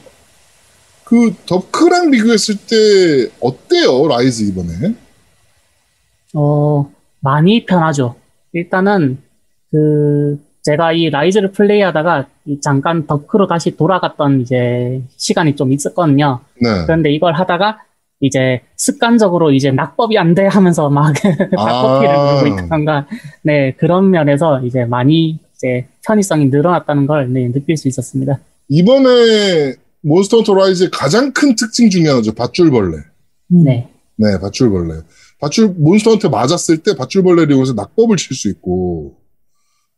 [1.04, 4.96] 그 덥크랑 비교했을 때 어때요 라이즈 이번에?
[6.34, 8.16] 어, 많이 편하죠.
[8.54, 9.18] 일단은,
[9.72, 16.40] 그, 제가 이 라이즈를 플레이하다가 이 잠깐 덥크로 다시 돌아갔던 이제 시간이 좀 있었거든요.
[16.62, 16.86] 네.
[16.86, 17.80] 그런데 이걸 하다가
[18.20, 21.14] 이제 습관적으로 이제 낙법이 안 돼 하면서 막
[21.52, 22.34] 낙법기를 아.
[22.42, 23.08] 누르고 있던가,
[23.42, 28.40] 네, 그런 면에서 이제 많이 이제 편의성이 늘어났다는 걸 네, 느낄 수 있었습니다.
[28.76, 32.98] 이번에 몬스터 헌터 라이즈의 가장 큰 특징 중에 하나죠 밧줄벌레.
[33.54, 33.64] 음.
[33.66, 33.90] 네.
[34.16, 35.02] 네, 밧줄벌레.
[35.42, 39.18] 밧줄 몬스터한테 맞았을 때 밧줄벌레를 이용해서 낙법을 칠 수 있고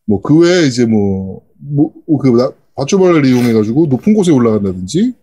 [0.07, 5.13] 뭐 그 외에 이제 뭐 뭐 그 밧줄벌레를 이용해가지고 높은 곳에 올라간다든지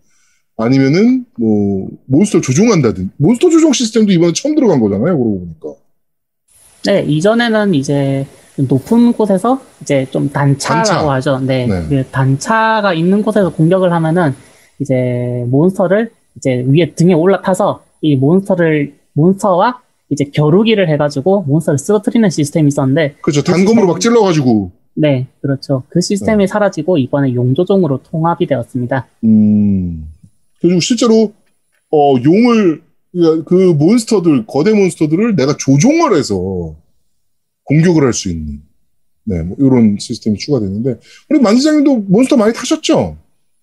[0.56, 5.16] 아니면은 뭐 몬스터 조종한다든지 몬스터 조종 시스템도 이번에 처음 들어간 거잖아요.
[5.18, 5.74] 그러고 보니까.
[6.84, 8.26] 네, 이전에는 이제
[8.68, 11.12] 높은 곳에서 이제 좀 단차라고 단차.
[11.12, 11.38] 하죠.
[11.40, 11.86] 네, 네.
[11.88, 14.34] 그 단차가 있는 곳에서 공격을 하면은
[14.80, 22.68] 이제 몬스터를 이제 위에 등에 올라타서 이 몬스터를 몬스터와 이제 겨루기를 해가지고 몬스터를 쓰러뜨리는 시스템이
[22.68, 23.42] 있었는데, 그렇죠.
[23.42, 25.82] 단검으로 막 찔러가지고 네, 그렇죠.
[25.88, 29.06] 그 시스템이 사라지고 이번에 용조종으로 통합이 되었습니다.
[29.24, 30.08] 음.
[30.60, 31.32] 그리고 실제로
[31.92, 36.74] 어 용을 그- 그 몬스터들 거대 몬스터들을 내가 조종을 해서
[37.70, 38.60] 공격을 할 수 있는
[39.24, 43.16] 네, 뭐 이런 시스템이 추가되는데 우리 만지장님도 몬스터 많이 타셨죠?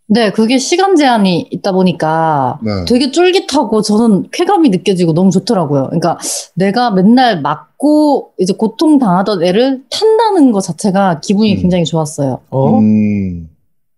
[0.10, 2.86] 네, 그게 시간 제한이 있다 보니까 네.
[2.88, 5.88] 되게 쫄깃하고 저는 쾌감이 느껴지고 너무 좋더라고요.
[5.88, 6.17] 그러니까
[6.56, 11.62] 내가 맨날 맞고 이제 고통 당하던 애를 탄다는 것 자체가 기분이 음.
[11.62, 12.39] 굉장히 좋았어요.
[12.50, 12.80] 어?
[12.80, 13.50] 음.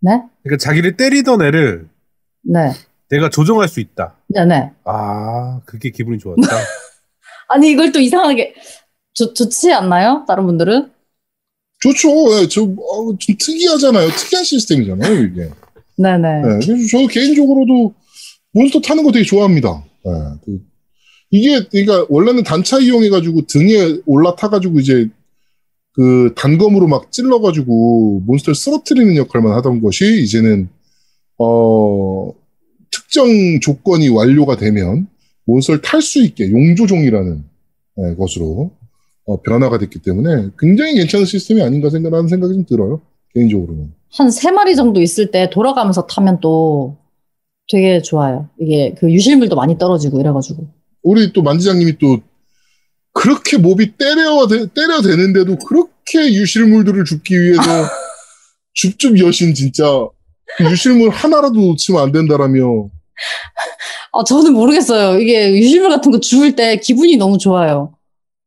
[0.01, 0.21] 네?
[0.41, 1.87] 그러니까 자기를 때리던 애를
[2.41, 2.71] 네.
[3.09, 4.15] 내가 조종할 수 있다.
[4.29, 4.71] 네네.
[4.85, 6.41] 아, 그게 기분이 좋았다.
[7.49, 8.53] 아니, 이걸 또 이상하게
[9.13, 10.23] 좋, 좋지 않나요?
[10.27, 10.89] 다른 분들은?
[11.81, 12.09] 좋죠.
[12.41, 14.09] 예, 저, 어, 좀 특이하잖아요.
[14.09, 15.49] 특이한 시스템이잖아요, 이게.
[15.97, 16.41] 네네.
[16.41, 17.93] 네, 그래서 저도 개인적으로도
[18.53, 19.83] 몬스터 타는 거 되게 좋아합니다.
[20.05, 20.11] 네,
[20.45, 20.61] 그-
[21.31, 25.07] 이게, 그러니까 원래는 단차 이용해가지고 등에 올라타가지고 이제
[25.93, 30.69] 그 단검으로 막 찔러가지고 몬스터를 쓰러뜨리는 역할만 하던 것이 이제는,
[31.37, 32.31] 어,
[32.91, 33.27] 특정
[33.61, 35.07] 조건이 완료가 되면
[35.45, 37.43] 몬스터를 탈 수 있게 용조종이라는
[37.97, 38.71] 네, 것으로
[39.29, 43.01] 어, 변화가 됐기 때문에 굉장히 괜찮은 시스템이 아닌가 생각하는 생각이 좀 들어요.
[43.35, 43.93] 개인적으로는.
[44.11, 46.97] 한 세 마리 정도 있을 때 돌아가면서 타면 또
[47.71, 48.49] 되게 좋아요.
[48.59, 50.67] 이게 그 유실물도 많이 떨어지고 이래가지고.
[51.03, 52.17] 우리 또 만지장님이 또
[53.13, 57.61] 그렇게 몹이 때려 때려 대는데도 그렇게 유실물들을 줍기 위해서
[58.73, 59.85] 줍줍 여신 진짜
[60.59, 62.89] 유실물 하나라도 놓치면 안 된다라며
[64.13, 65.19] 아, 저는 모르겠어요.
[65.19, 67.93] 이게 유실물 같은 거 주울 때 기분이 너무 좋아요.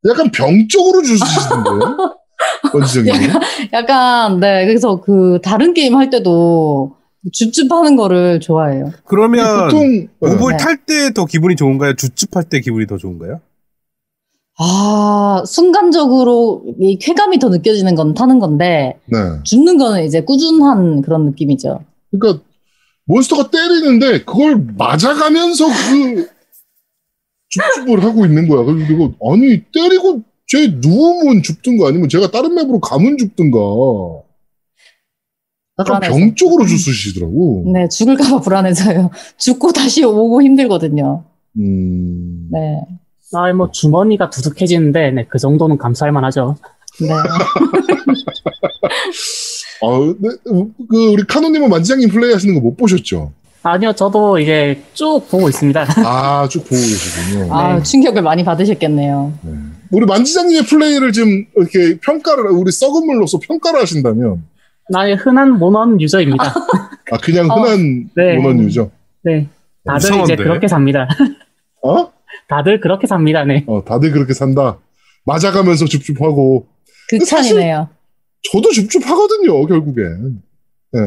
[0.09, 2.17] 약간 병적으로 주시던데요?
[2.75, 3.31] 원지장님.
[3.73, 4.67] 약간, 네.
[4.67, 6.97] 그래서 그 다른 게임 할 때도
[7.33, 8.91] 줍줍하는 거를 좋아해요.
[9.05, 10.57] 그러면 보통 몹을 네.
[10.57, 11.95] 탈때 더 기분이 좋은가요?
[11.95, 13.41] 주축할 때 기분이 더 좋은가요?
[14.59, 19.19] 아, 순간적으로 이 쾌감이 더 느껴지는 건 타는 건데, 네.
[19.45, 21.81] 줍는 거는 이제 꾸준한 그런 느낌이죠.
[22.11, 22.43] 그러니까
[23.07, 26.29] 몬스터가 때리는데 그걸 맞아가면서 그
[27.53, 28.65] 줍줍을 하고 있는 거야.
[28.65, 33.59] 그리고 아니 때리고 쟤 누우면 줍든가 아니면 제가 다른 맵으로 가면 줍든가.
[35.79, 36.17] 약간 불안해서.
[36.19, 37.65] 병적으로 주스시더라고.
[37.73, 39.11] 네, 죽을까봐 불안해서요.
[39.39, 41.25] 죽고 다시 오고 힘들거든요.
[41.59, 42.49] 음.
[42.51, 42.81] 네.
[43.35, 46.57] 아, 뭐 주머니가 두둑해지는데 네, 그 정도는 감수할 만하죠.
[47.01, 47.09] 네.
[49.85, 50.29] 아, 네,
[50.89, 53.33] 그 우리 카노님은 만지장님 플레이 하시는 거 못 보셨죠?
[53.65, 55.87] 아니요, 저도 이게 쭉 보고 있습니다.
[56.05, 57.55] 아, 쭉 보고 계시군요.
[57.55, 59.33] 아, 충격을 많이 받으셨겠네요.
[59.43, 59.53] 네.
[59.93, 64.43] 우리 만지장님의 플레이를 좀 이렇게 평가를 우리 썩은 물로서 평가를 하신다면
[64.91, 66.45] 나의 흔한 모넌 유저입니다.
[67.13, 68.37] 아 그냥 어, 흔한 네.
[68.39, 68.91] 모넌유죠.
[69.23, 69.49] 네.
[69.85, 70.33] 다들 이상한데?
[70.35, 71.07] 이제 그렇게 삽니다.
[71.83, 72.11] 어?
[72.49, 73.45] 다들 그렇게 삽니다.
[73.45, 73.65] 네.
[73.67, 74.79] 어, 다들 그렇게 산다.
[75.25, 76.67] 맞아가면서 줍줍하고
[77.11, 77.89] 극찬이네요.
[78.51, 79.67] 저도 줍줍하거든요.
[79.67, 80.43] 결국엔.
[80.97, 81.01] 예.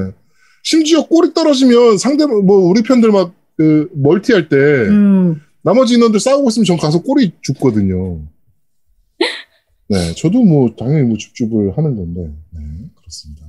[0.65, 6.49] 심지어 골이 떨어지면 상대 뭐 우리 편들 막 그 멀티할 때 음, 나머지 인원들 싸우고
[6.49, 8.21] 있으면 전 가서 꼬리 줍거든요.
[9.87, 12.59] 네, 저도 뭐 당연히 뭐 줍줍을 하는 건데, 네,
[12.95, 13.45] 그렇습니다.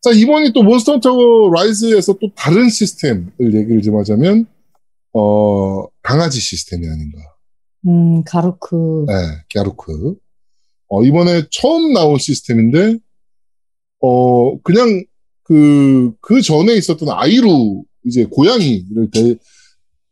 [0.00, 4.46] 자, 이번이 또 몬스터 헌터 라이즈에서 또 다른 시스템을 얘기를 좀 하자면,
[5.12, 7.18] 어, 강아지 시스템이 아닌가.
[7.86, 9.04] 음, 가루크.
[9.08, 9.14] 네,
[9.54, 10.16] 갸루크.
[10.88, 12.96] 어, 이번에 처음 나온 시스템인데,
[14.00, 15.04] 어, 그냥
[15.48, 19.34] 그, 그 전에 있었던 아이루, 이제 고양이를 대,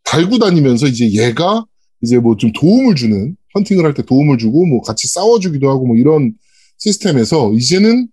[0.05, 1.67] 달고 다니면서 이제 얘가
[2.03, 5.97] 이제 뭐 좀 도움을 주는, 헌팅을 할 때 도움을 주고 뭐 같이 싸워주기도 하고 뭐
[5.97, 6.33] 이런
[6.79, 8.09] 시스템에서 이제는,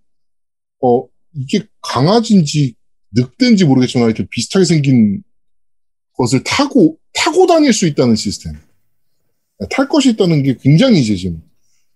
[0.82, 2.74] 어, 이게 강아지인지
[3.12, 5.22] 늑대인지 모르겠지만 이렇게 비슷하게 생긴
[6.16, 8.54] 것을 타고, 타고 다닐 수 있다는 시스템.
[9.70, 11.40] 탈 것이 있다는 게 굉장히 이제 지금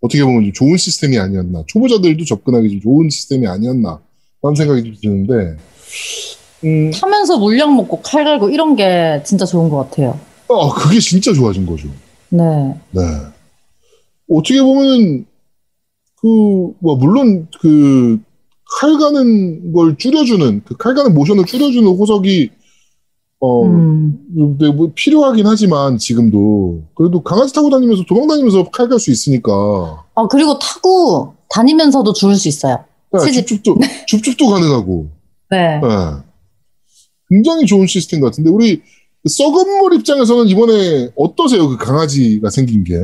[0.00, 1.64] 어떻게 보면 좀 좋은 시스템이 아니었나.
[1.66, 4.02] 초보자들도 접근하기 좀 좋은 시스템이 아니었나.
[4.42, 4.94] 라는 생각이 좀
[5.26, 5.56] 드는데,
[6.64, 10.18] 음, 타면서 물약 먹고 칼 갈고 이런 게 진짜 좋은 것 같아요.
[10.48, 11.88] 어, 그게 진짜 좋아진 거죠.
[12.30, 12.74] 네.
[12.90, 13.00] 네.
[14.30, 15.26] 어떻게 보면은,
[16.20, 16.26] 그,
[16.80, 18.20] 뭐, 물론 그,
[18.80, 22.50] 칼 가는 걸 줄여주는, 그 칼 가는 모션을 줄여주는 호석이,
[23.40, 28.98] 어, 음, 근데 뭐 필요하긴 하지만 지금도 그래도 강아지 타고 다니면서 도망 다니면서 칼 갈
[28.98, 29.52] 수 있으니까
[30.16, 32.84] 아, 그리고 타고 다니면서도 죽을 수 있어요.
[33.12, 33.30] 네.
[33.32, 35.08] 줍줍도 줍줍도 가능하고
[35.50, 35.78] 네.
[35.80, 35.88] 네.
[37.30, 38.82] 굉장히 좋은 시스템 같은데 우리
[39.28, 42.94] 썩은 물 입장에서는 이번에 어떠세요 그 강아지가 생긴 게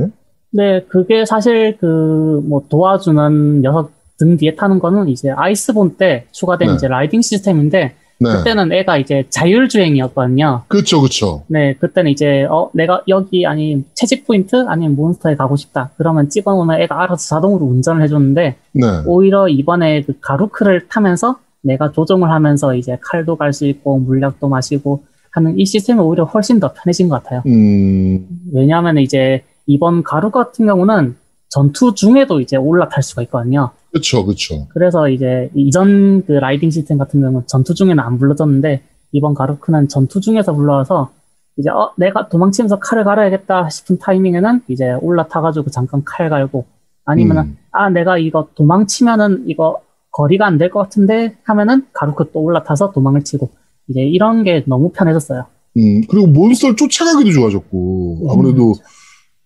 [0.50, 6.68] 네, 그게 사실 그 뭐 도와주는 녀석 등 뒤에 타는 거는 이제 아이스본 때 추가된
[6.68, 6.74] 네.
[6.74, 8.36] 이제 라이딩 시스템인데 네.
[8.38, 10.62] 그때는 애가 이제 자율주행이었거든요.
[10.68, 15.90] 그렇죠 그렇죠 네, 그때는 이제 어 내가 여기 아니 채집 포인트 아니면 몬스터에 가고 싶다.
[15.96, 22.30] 그러면 찍어놓으면 애가 알아서 자동으로 운전을 해줬는데 네 오히려 이번에 그 가루크를 타면서 내가 조종을
[22.30, 27.08] 하면서 이제 칼도 갈 수 있고 물약도 마시고 하는 이 시스템이 오히려 훨씬 더 편해진
[27.08, 27.42] 것 같아요.
[27.46, 31.16] 음, 왜냐하면 이제 이번 가루 같은 경우는
[31.48, 33.70] 전투 중에도 이제 올라탈 수가 있거든요.
[33.94, 39.34] 그렇죠 그렇죠 그래서 이제 이전 그 라이딩 시스템 같은 경우는 전투 중에는 안 불러졌는데 이번
[39.34, 41.10] 가루크는 전투 중에서 불러와서
[41.56, 46.64] 이제 어 내가 도망치면서 칼을 갈아야겠다 싶은 타이밍에는 이제 올라타가지고 잠깐 칼 갈고
[47.04, 47.56] 아니면은 음.
[47.70, 49.80] 아 내가 이거 도망치면은 이거
[50.10, 53.50] 거리가 안 될 것 같은데 하면은 가루크 또 올라타서 도망을 치고
[53.88, 55.46] 이제 이런 게 너무 편해졌어요.
[55.76, 58.74] 음, 그리고 몬스터를 쫓아가기도 좋아졌고 아무래도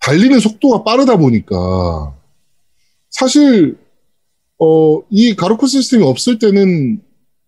[0.01, 2.15] 달리는 속도가 빠르다 보니까
[3.11, 3.77] 사실
[4.59, 7.01] 어, 이 가로크 시스템이 없을 때는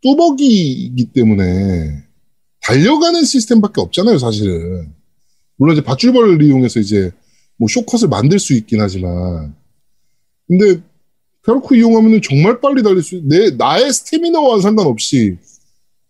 [0.02, 2.04] 뚜벅이기 때문에
[2.62, 4.92] 달려가는 시스템밖에 없잖아요, 사실은.
[5.56, 7.10] 물론 이제 밧줄벌을 이용해서 이제
[7.58, 9.54] 뭐 쇼컷을 만들 수 있긴 하지만
[10.48, 10.80] 근데
[11.42, 15.36] 가로크 이용하면은 정말 빨리 달릴 수, 내, 나의 스태미너와 상관없이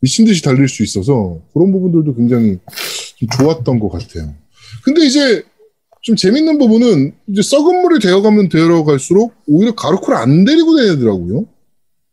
[0.01, 2.59] 미친 듯이 달릴 수 있어서 그런 부분들도 굉장히
[3.17, 4.35] 좀 좋았던 것 같아요.
[4.85, 5.45] 근데 이제
[6.03, 11.45] 좀 재밌는 부분은 이제 썩은 물이 되어가면 되어갈수록 오히려 가루크를 안 데리고 다니더라고요.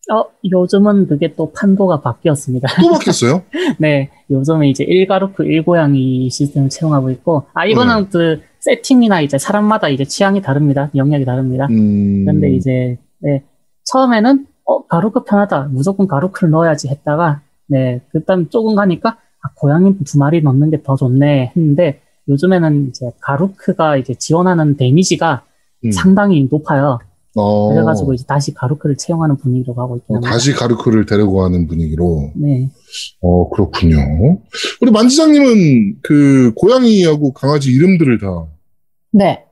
[0.10, 2.68] 어, 요즘은 그게 또 판도가 바뀌었습니다.
[2.82, 3.44] 또 바뀌었어요?
[3.78, 8.10] 네, 요즘은 이제 1가루프 1고양이 시스템을 채용하고 있고, 아, 이거는 네.
[8.12, 10.90] 그 세팅이나 이제 사람마다 이제 취향이 다릅니다.
[10.96, 11.68] 영역이 다릅니다.
[11.72, 12.24] 음.
[12.26, 13.44] 그런데 이제, 네,
[13.86, 15.70] 처음에는, 어, 가루크 편하다.
[15.74, 20.96] 무조건 가루크를 넣어야지 했다가, 네, 그다음 조금 가니까, 아, 고양이 두 마리 넣는 게 더
[20.96, 25.44] 좋네 했는데, 요즘에는 이제 가루크가 이제 지원하는 데미지가
[25.86, 25.92] 음.
[25.92, 27.00] 상당히 높아요.
[27.36, 27.70] 어.
[27.70, 30.32] 그래가지고 이제 다시 가루크를 채용하는 분위기로 가고 있긴 어, 합니다.
[30.32, 32.32] 다시 가르크를 데리고 가는 분위기로.
[32.36, 32.70] 네.
[33.22, 33.98] 어, 그렇군요.
[34.82, 38.48] 우리 만지장님은 그 고양이하고 강아지 이름들을 다,
[39.12, 39.46] 네.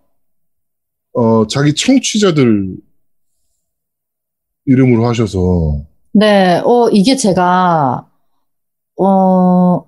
[1.13, 2.75] 어, 자기 청취자들
[4.65, 8.09] 이름으로 하셔서, 네, 어, 이게 제가,
[8.99, 9.85] 어,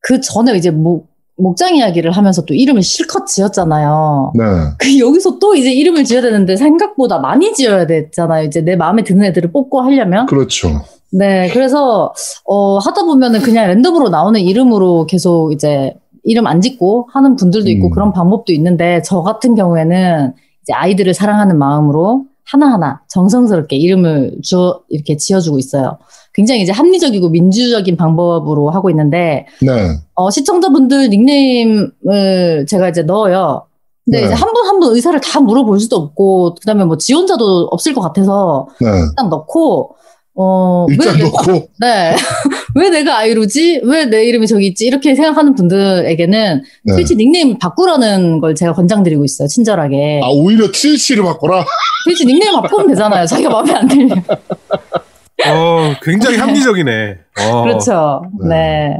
[0.00, 4.32] 그 전에 이제 목, 목장 이야기를 하면서 또 이름을 실컷 지었잖아요.
[4.34, 4.44] 네.
[4.78, 8.44] 그 여기서 또 이제 이름을 지어야 되는데 생각보다 많이 지어야 됐잖아요.
[8.44, 10.26] 이제 내 마음에 드는 애들을 뽑고 하려면.
[10.26, 10.82] 그렇죠.
[11.12, 12.12] 네, 그래서,
[12.44, 15.94] 어, 하다 보면은 그냥 랜덤으로 나오는 이름으로 계속 이제
[16.24, 17.90] 이름 안 짓고 하는 분들도 있고 음.
[17.90, 25.16] 그런 방법도 있는데 저 같은 경우에는 이제 아이들을 사랑하는 마음으로 하나하나 정성스럽게 이름을 주어, 이렇게
[25.16, 25.98] 지어주고 있어요.
[26.36, 29.96] 굉장히 이제 합리적이고 민주적인 방법으로 하고 있는데, 네.
[30.14, 33.64] 어, 시청자분들 닉네임을 제가 이제 넣어요.
[34.04, 34.26] 근데 네.
[34.26, 37.94] 이제 한 분 한 분 의사를 다 물어볼 수도 없고, 그 다음에 뭐 지원자도 없을
[37.94, 38.86] 것 같아서 네.
[39.08, 39.96] 일단 넣고,
[40.38, 42.14] 어, 일단 왜, 내, 놓고, 네.
[42.76, 43.80] 왜 내가 아이루지?
[43.84, 44.84] 왜 내 이름이 저기 있지?
[44.86, 46.94] 이렇게 생각하는 분들에게는 네.
[46.94, 49.48] 트위치 닉네임 바꾸라는 걸 제가 권장드리고 있어요.
[49.48, 50.20] 친절하게.
[50.22, 51.64] 아, 오히려 트위치를 바꿔라?
[52.04, 53.24] 트위치 닉네임 바꾸면 되잖아요.
[53.26, 54.22] 자기가 마음에 안 들면.
[55.44, 57.18] 어, 굉장히 합리적이네.
[57.40, 58.22] 어, 그렇죠.
[58.42, 58.48] 네.
[58.48, 58.96] 네.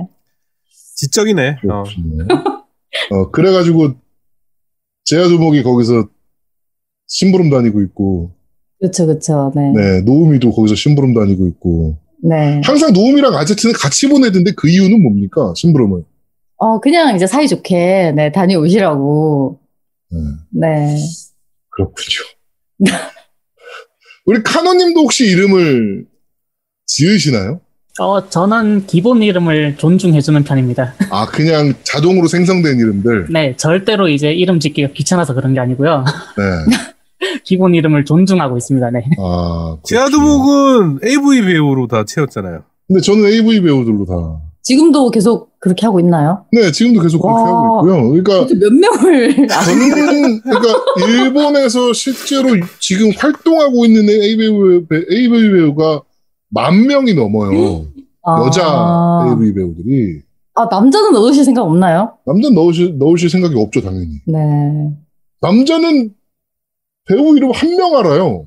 [0.96, 1.56] 지적이네.
[1.70, 1.82] 어.
[3.10, 3.94] 어, 그래가지고,
[5.04, 6.08] 제아두목이 거기서
[7.06, 8.32] 심부름 다니고 있고,
[8.78, 9.52] 그렇죠, 그렇죠.
[9.54, 9.72] 네.
[9.72, 12.60] 네, 노우미도 거기서 심부름 다니고 있고, 네.
[12.64, 15.52] 항상 노우미랑 아제트는 같이 보내던데 그 이유는 뭡니까?
[15.56, 16.02] 심부름을.
[16.58, 19.58] 어, 그냥 이제 사이좋게, 네, 다녀오시라고.
[20.52, 20.98] 네, 네.
[21.70, 22.18] 그렇군요.
[24.26, 26.06] 우리 카노님도 혹시 이름을
[26.96, 27.60] 지으시나요?
[27.98, 30.94] 어, 저는 기본 이름을 존중해주는 편입니다.
[31.10, 33.26] 아, 그냥 자동으로 생성된 이름들.
[33.30, 36.04] 네, 절대로 이제 이름 짓기가 귀찮아서 그런 게 아니고요.
[36.36, 36.76] 네.
[37.44, 38.90] 기본 이름을 존중하고 있습니다.
[38.90, 39.04] 네.
[39.18, 39.76] 아.
[39.84, 42.62] 제아두목은 AV 배우로 다 채웠잖아요.
[42.86, 44.40] 근데 저는 AV 배우들로 다.
[44.62, 46.44] 지금도 계속 그렇게 하고 있나요?
[46.52, 47.48] 네, 지금도 계속 그렇게 와.
[47.48, 48.22] 하고 있고요.
[48.22, 50.74] 그러니까 몇 명을 저는 그러니까
[51.08, 52.48] 일본에서 실제로
[52.80, 54.36] 지금 활동하고 있는 AV
[54.88, 56.02] 배우, AV 배우가
[56.56, 57.84] 만 명이 넘어요.
[58.46, 60.20] 여자 아, AV 배우들이
[60.54, 62.14] 아, 남자는 넣으실 생각 없나요?
[62.24, 64.20] 남자 넣으실 넣으실 생각이 없죠 당연히.
[64.26, 64.90] 네.
[65.42, 66.14] 남자는
[67.06, 68.46] 배우 이름 한 명 알아요.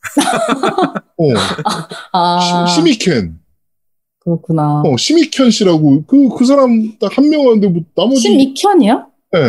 [1.18, 1.24] 어,
[2.12, 3.38] 아, 시, 시미켄.
[4.20, 4.82] 그렇구나.
[4.84, 9.06] 어, 시미켄 씨라고 그 그 사람 딱 한명 아는데 뭐 나머지 심익현이요?
[9.36, 9.40] 예.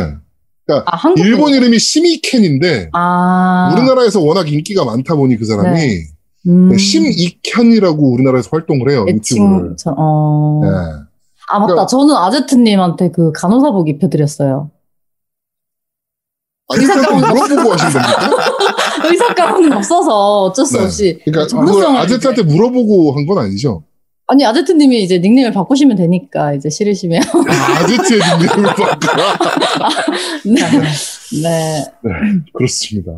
[0.86, 6.04] 아, 한국 일본 이름이 시미켄인데 아, 우리나라에서 워낙 인기가 많다 보니 그 사람이 네.
[6.48, 9.76] 음, 심익현이라고 우리나라에서 활동을 해요 유튜브를.
[9.98, 10.62] 어.
[10.64, 10.70] 예.
[11.52, 11.74] 아, 맞다.
[11.74, 14.72] 그러니까- 저는 아제트님한테 그 간호사복 입혀드렸어요.
[16.72, 18.30] 아직까지 물어보고 하신 겁니까?
[19.10, 20.84] 의사 가방은 없어서 어쩔 수 네.
[20.84, 21.20] 없이.
[21.26, 23.84] 그러니까 그걸 아제트한테 물어보고 한 건 아니죠?
[24.28, 27.24] 아니, 아제트님이 이제 닉네임을 바꾸시면 되니까, 이제 싫으시면.
[27.24, 29.34] 아, 아제트의 닉네임을 바꿔라.
[30.46, 30.62] 네.
[31.42, 31.86] 네.
[32.04, 32.12] 네,
[32.54, 33.12] 그렇습니다.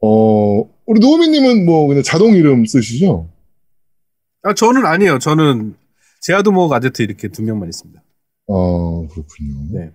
[0.00, 3.28] 어, 우리 노우미님은 뭐 그냥 자동 이름 쓰시죠?
[4.42, 5.18] 아, 저는 아니에요.
[5.18, 5.74] 저는
[6.22, 8.02] 제아두목 아제트 이렇게 두 명만 있습니다.
[8.46, 9.54] 어, 그렇군요.
[9.72, 9.92] 네.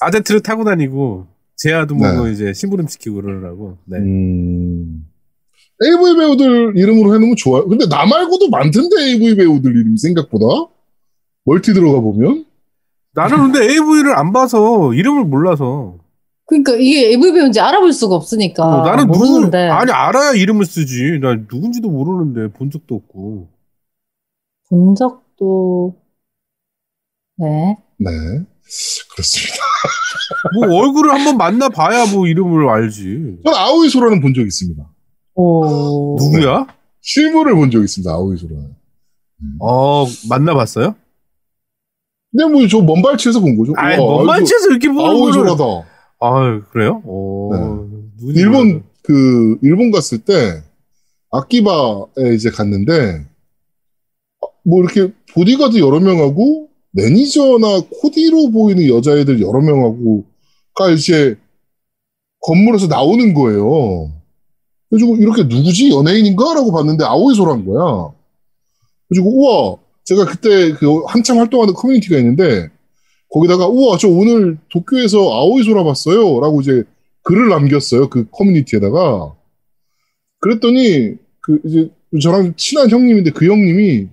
[0.00, 3.78] 아제트를 타고 다니고 제아두목은 이제 심부름 시키고 그러라고.
[3.86, 3.98] 네.
[3.98, 5.04] 음,
[5.82, 7.66] AV 배우들 이름으로 해놓으면 좋아요.
[7.66, 10.44] 근데 나 말고도 많던데, AV 배우들 이름 생각보다.
[11.44, 12.44] 멀티 들어가 보면.
[13.14, 15.98] 나는 근데 AV를 안 봐서 이름을 몰라서.
[16.52, 18.62] 그러니까 이게 AV 배우인지 알아볼 수가 없으니까.
[18.66, 19.68] 어, 나는 누구 모르는데.
[19.68, 21.18] 아니 알아야 이름을 쓰지.
[21.22, 23.48] 나 누군지도 모르는데 본 적도 없고.
[24.68, 25.94] 본 적도,
[27.36, 27.76] 네.
[27.98, 28.10] 네.
[29.12, 29.56] 그렇습니다.
[30.54, 33.38] 뭐 얼굴을 한번 만나 봐야 뭐 이름을 알지.
[33.44, 34.82] 저는 아오이 소라는 본 적 있습니다.
[35.34, 36.16] 오.
[36.18, 36.66] 누구야?
[37.00, 38.74] 실물을 본 적 있습니다, 아오이 소라는.
[39.60, 40.94] 어 만나봤어요?
[42.30, 43.72] 근데 뭐 저 먼발치에서 본 거죠.
[43.72, 45.32] 우와, 먼발치에서 이렇게 보는 아오이.
[45.32, 45.64] 소라다.
[46.22, 47.02] 아 그래요?
[47.04, 47.84] 어.
[48.16, 48.82] 누군지 일본 몰라요.
[49.02, 50.62] 그 일본 갔을 때
[51.32, 53.26] 아키바에 이제 갔는데
[54.40, 61.36] 어, 뭐 이렇게 보디가드 여러 명하고 매니저나 코디로 보이는 여자애들 여러 명하고가 이제
[62.40, 64.12] 건물에서 나오는 거예요.
[64.90, 68.12] 그래가지고 이렇게 누구지 연예인인가라고 봤는데 아오이 소라인 거야.
[69.08, 72.70] 그래가지고 우와 제가 그때 그 한참 활동하는 커뮤니티가 있는데
[73.32, 76.84] 거기다가 우와 저 오늘 도쿄에서 아오이 소라 봤어요라고 이제
[77.22, 79.34] 글을 남겼어요 그 커뮤니티에다가
[80.40, 81.90] 그랬더니 그 이제
[82.20, 84.08] 저랑 친한 형님인데 그 형님이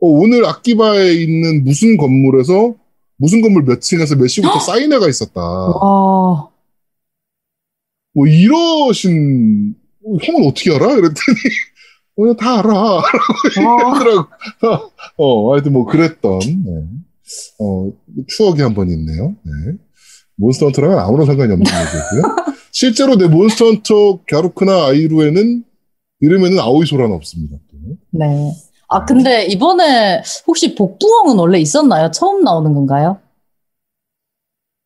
[0.00, 2.74] 어, 오늘 아키바에 있는 무슨 건물에서
[3.16, 5.40] 무슨 건물 몇 층에서 몇 시부터 사인회가 있었다.
[5.40, 6.50] 와.
[8.12, 10.92] 뭐 이러신 어, 형은 어떻게 알아?
[10.92, 11.14] 이랬더니
[12.16, 12.72] 어, 그냥 다 알아.
[13.64, 13.94] 와.
[13.94, 14.28] 하더라고.
[15.16, 16.84] 어, 하여튼 뭐 그랬던 네.
[17.60, 17.90] 어,
[18.28, 19.34] 추억이 한 번 있네요.
[19.44, 19.52] 네.
[20.36, 22.36] 몬스터 헌터랑은 아무런 상관이 없는 얘기고요.
[22.72, 25.64] 실제로 내 몬스터 헌터 갸루크나 아이루에는
[26.20, 27.56] 이름에는 아오이 소라는 없습니다.
[27.70, 27.76] 또.
[28.10, 28.52] 네.
[28.88, 32.10] 아, 근데 이번에 혹시 복부엉은 원래 있었나요?
[32.10, 33.18] 처음 나오는 건가요?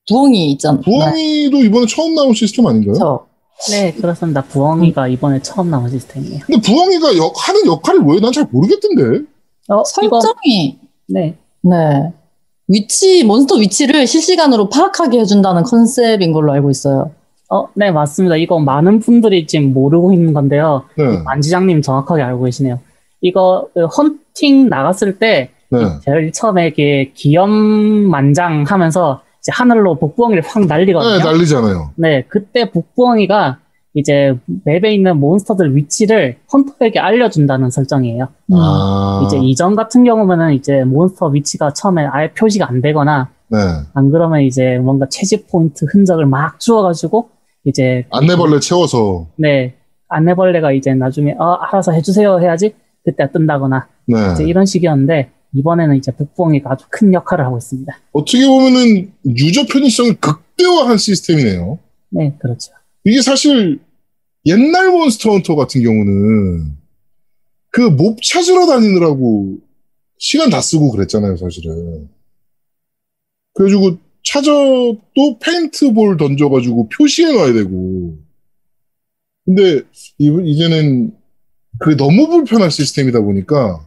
[0.08, 0.80] 부엉이 있잖아요.
[0.82, 2.92] 부엉이도 이번에 처음 나온 시스템 아닌가요?
[2.94, 3.26] 그렇죠.
[3.70, 4.42] 네, 그렇습니다.
[4.44, 6.40] 부엉이가 이번에 처음 나온 시스템이에요.
[6.46, 8.20] 근데 부엉이가 역- 하는 역할이 뭐예요?
[8.20, 9.26] 난 잘 모르겠던데.
[9.68, 11.36] 어, 이거, 설정이 네.
[11.62, 12.12] 네.
[12.68, 17.10] 위치, 몬스터 위치를 실시간으로 파악하게 해준다는 컨셉인 걸로 알고 있어요.
[17.50, 18.36] 어, 네, 맞습니다.
[18.36, 20.84] 이거 많은 분들이 지금 모르고 있는 건데요.
[20.96, 21.18] 네.
[21.24, 22.78] 만지장님 정확하게 알고 계시네요.
[23.22, 25.78] 이거 그 헌팅 나갔을 때 네.
[26.04, 31.18] 제일 처음에 이렇게 기염만장 하면서 이제 하늘로 복부엉이를 확 날리거든요.
[31.18, 31.90] 네, 난리잖아요.
[31.96, 33.58] 네, 그때 복부엉이가
[33.98, 34.34] 이제
[34.64, 38.28] 맵에 있는 몬스터들 위치를 헌터에게 알려준다는 설정이에요.
[38.52, 39.22] 아.
[39.26, 43.58] 이제 이전 같은 경우면은 이제 몬스터 위치가 처음에 아예 표시가 안 되거나 네.
[43.94, 47.30] 안 그러면 이제 뭔가 채집 포인트 흔적을 막 주워가지고
[47.64, 49.26] 이제 안내벌레 채워서.
[49.36, 49.74] 네
[50.08, 54.32] 안내벌레가 이제 나중에 어 알아서 해주세요 해야지 그때 뜬다거나 네.
[54.32, 57.92] 이제 이런 식이었는데 이번에는 이제 복부엉이가 아주 큰 역할을 하고 있습니다.
[58.12, 61.78] 어떻게 보면은 유저 편의성을 극대화한 시스템이네요.
[62.10, 62.72] 네 그렇죠.
[63.04, 63.80] 이게 사실
[64.48, 66.76] 옛날 몬스터 헌터 같은 경우는
[67.70, 69.58] 그 몹 찾으러 다니느라고
[70.18, 72.08] 시간 다 쓰고 그랬잖아요, 사실은.
[73.54, 78.18] 그래가지고 찾아도 페인트볼 던져가지고 표시해 놔야 되고.
[79.44, 79.82] 근데
[80.18, 81.12] 이- 이제는
[81.78, 83.86] 그게 너무 불편한 시스템이다 보니까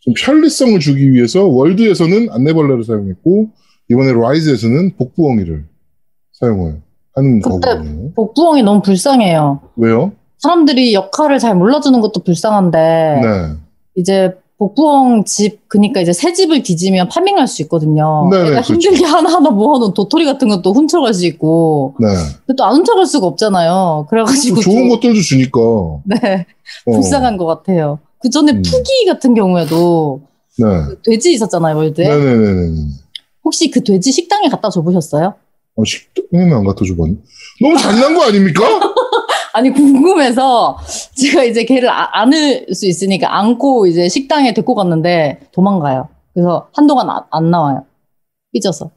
[0.00, 3.50] 좀 편리성을 주기 위해서 월드에서는 안내벌레를 사용했고
[3.90, 5.66] 이번에 라이즈에서는 복부엉이를
[6.32, 6.80] 사용을
[7.16, 8.12] 하는 거거든요.
[8.14, 9.60] 복부엉이 너무 불쌍해요.
[9.76, 10.12] 왜요?
[10.38, 13.54] 사람들이 역할을 잘 몰라주는 것도 불쌍한데 네.
[13.96, 18.28] 이제 복부엉 집 그니까 이제 새 집을 뒤지면 파밍할 수 있거든요.
[18.30, 18.74] 네네, 내가 그렇죠.
[18.74, 22.06] 힘들게 하나하나 모아놓은 도토리 같은 것도 훔쳐갈 수 있고 네.
[22.46, 24.06] 근데 또 안 훔쳐갈 수가 없잖아요.
[24.08, 25.60] 그래가지고 좋은 좀- 것들도 주니까.
[26.04, 26.46] 네
[26.86, 27.98] 어, 불쌍한 것 같아요.
[28.20, 28.62] 그 전에 음.
[28.62, 30.20] 푸기 같은 경우에도
[30.58, 30.64] 네.
[30.86, 32.08] 그 돼지 있었잖아요 월드에.
[32.08, 32.72] 네네네네.
[33.44, 35.34] 혹시 그 돼지 식당에 갖다 줘보셨어요?
[35.76, 37.14] 어, 식당에는 안 갖다 줘봤네.
[37.62, 38.62] 너무 잔인한 거 아닙니까?
[39.52, 40.76] 아니 궁금해서
[41.14, 46.08] 제가 이제 걔를 아- 안을 수 있으니까 안고 이제 식당에 데리고 갔는데 도망가요.
[46.34, 47.84] 그래서 한동안 안, 안 나와요.
[48.52, 48.90] 삐져서.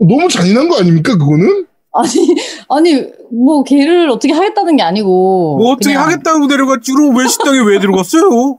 [0.00, 1.66] 너무 잔인한 거 아닙니까, 그거는?
[1.92, 2.36] 아니
[2.68, 6.92] 아니 뭐 걔를 어떻게 하겠다는 게 아니고 뭐 어떻게 그냥 하겠다고 데려갔지?
[6.92, 8.58] 그럼 왜 식당에 왜 데려갔어요?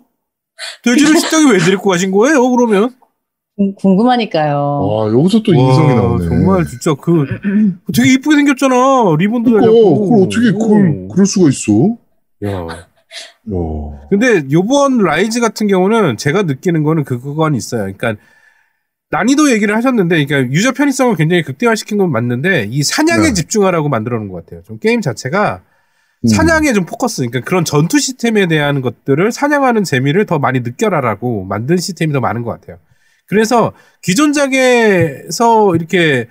[0.83, 2.49] 돼지를 식당에 왜 데리고 가신 거예요?
[2.49, 2.93] 그러면?
[3.59, 4.55] 궁- 궁금하니까요.
[4.55, 6.29] 아, 여기서 또 인성이 와, 나오네.
[6.29, 7.25] 정말 진짜 그
[7.93, 8.75] 되게 이쁘게 생겼잖아.
[9.19, 9.99] 리본도 그러니까, 달렸고.
[10.09, 11.97] 그걸 어떻게 그걸, 그럴 수가 있어?
[12.45, 12.51] 야.
[12.51, 12.87] 야.
[14.09, 17.81] 근데 요번 라이즈 같은 경우는 제가 느끼는 거는 그 그건 있어요.
[17.93, 18.15] 그러니까
[19.11, 23.33] 난이도 얘기를 하셨는데, 그러니까 유저 편의성을 굉장히 극대화시킨 건 맞는데 이 사냥에 네.
[23.33, 24.61] 집중하라고 만들어 놓은 것 같아요.
[24.63, 25.63] 좀 게임 자체가
[26.23, 26.27] 음.
[26.29, 31.75] 사냥에 좀 포커스, 그러니까 그런 전투 시스템에 대한 것들을 사냥하는 재미를 더 많이 느껴라라고 만든
[31.75, 32.77] 시스템이 더 많은 것 같아요.
[33.29, 36.27] 그래서 기존작에서 이렇게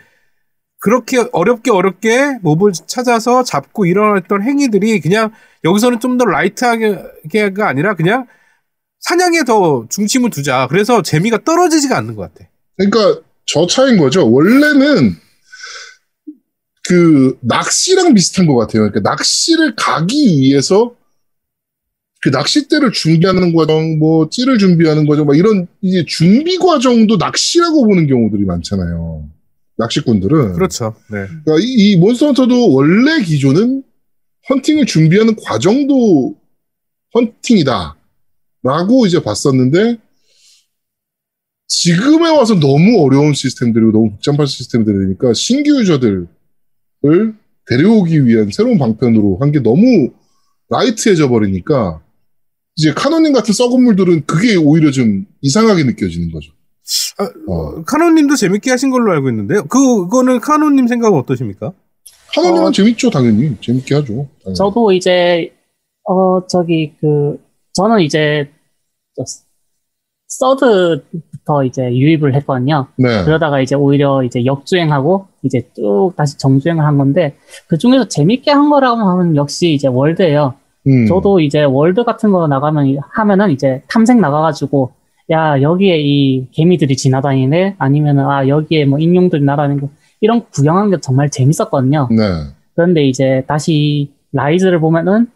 [0.80, 5.32] 그렇게 어렵게 어렵게 몹을 찾아서 잡고 일어났던 행위들이 그냥
[5.64, 8.26] 여기서는 좀 더 라이트하게가 아니라 그냥
[9.00, 10.66] 사냥에 더 중심을 두자.
[10.68, 12.48] 그래서 재미가 떨어지지가 않는 것 같아.
[12.76, 14.30] 그러니까 저 차인 거죠.
[14.30, 15.16] 원래는
[16.84, 18.90] 그 낚시랑 비슷한 것 같아요.
[18.90, 20.94] 그러니까 낚시를 가기 위해서
[22.20, 28.06] 그 낚싯대를 준비하는 과정, 뭐 찌를 준비하는 과정, 막 이런 이제 준비 과정도 낚시라고 보는
[28.08, 29.28] 경우들이 많잖아요.
[29.76, 30.54] 낚시꾼들은.
[30.54, 30.94] 그렇죠.
[31.12, 31.26] 네.
[31.44, 33.84] 그러니까 이, 이 몬스터 헌터도 원래 기조는
[34.50, 36.34] 헌팅을 준비하는 과정도
[37.14, 37.94] 헌팅이다.
[38.64, 39.98] 라고 이제 봤었는데,
[41.68, 46.26] 지금에 와서 너무 어려운 시스템들이고 너무 복잡한 시스템들이니까 신규 유저들을
[47.68, 50.10] 데려오기 위한 새로운 방편으로 한 게 너무
[50.70, 52.02] 라이트해져 버리니까
[52.78, 56.52] 이제 카노님 같은 썩은 물들은 그게 오히려 좀 이상하게 느껴지는 거죠.
[57.18, 57.82] 아, 어.
[57.82, 59.64] 카노님도 재밌게 하신 걸로 알고 있는데요.
[59.64, 61.72] 그, 그거는 카노님 생각은 어떠십니까?
[62.34, 62.70] 카노님은 어.
[62.70, 63.56] 재밌죠, 당연히.
[63.60, 64.28] 재밌게 하죠.
[64.42, 64.54] 당연히.
[64.54, 65.52] 저도 이제
[66.04, 67.36] 어, 저기, 그,
[67.74, 68.48] 저는 이제,
[69.14, 69.24] 저
[70.28, 72.86] 서드부터 이제 유입을 했거든요.
[72.96, 73.24] 네.
[73.24, 78.68] 그러다가 이제 오히려 이제 역주행하고 이제 쭉 다시 정주행을 한 건데 그 중에서 재밌게 한
[78.68, 80.54] 거라고 하면 역시 이제 월드예요.
[80.88, 81.06] 음.
[81.06, 84.90] 저도 이제 월드 같은 거 나가면 하면은 이제 탐색 나가가지고
[85.30, 89.88] 야 여기에 이 개미들이 지나다니네 아니면은 아 여기에 뭐 익룡들이 날아다니는 거
[90.20, 92.08] 이런 거 구경한 게 정말 재밌었거든요.
[92.10, 92.16] 네.
[92.74, 95.26] 그런데 이제 다시 라이즈를 보면은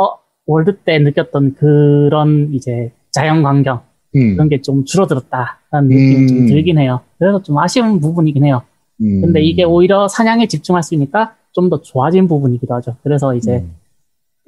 [0.00, 0.08] 어
[0.46, 3.80] 월드 때 느꼈던 그런 이제 자연 광경
[4.16, 4.34] 음.
[4.36, 6.46] 그런 게 좀 줄어들었다라는 느낌이 좀 음.
[6.46, 7.00] 들긴 해요.
[7.18, 8.62] 그래서 좀 아쉬운 부분이긴 해요.
[9.02, 9.20] 음.
[9.20, 12.96] 근데 이게 오히려 사냥에 집중할 수 있으니까 좀 더 좋아진 부분이기도 하죠.
[13.02, 13.74] 그래서 이제 음.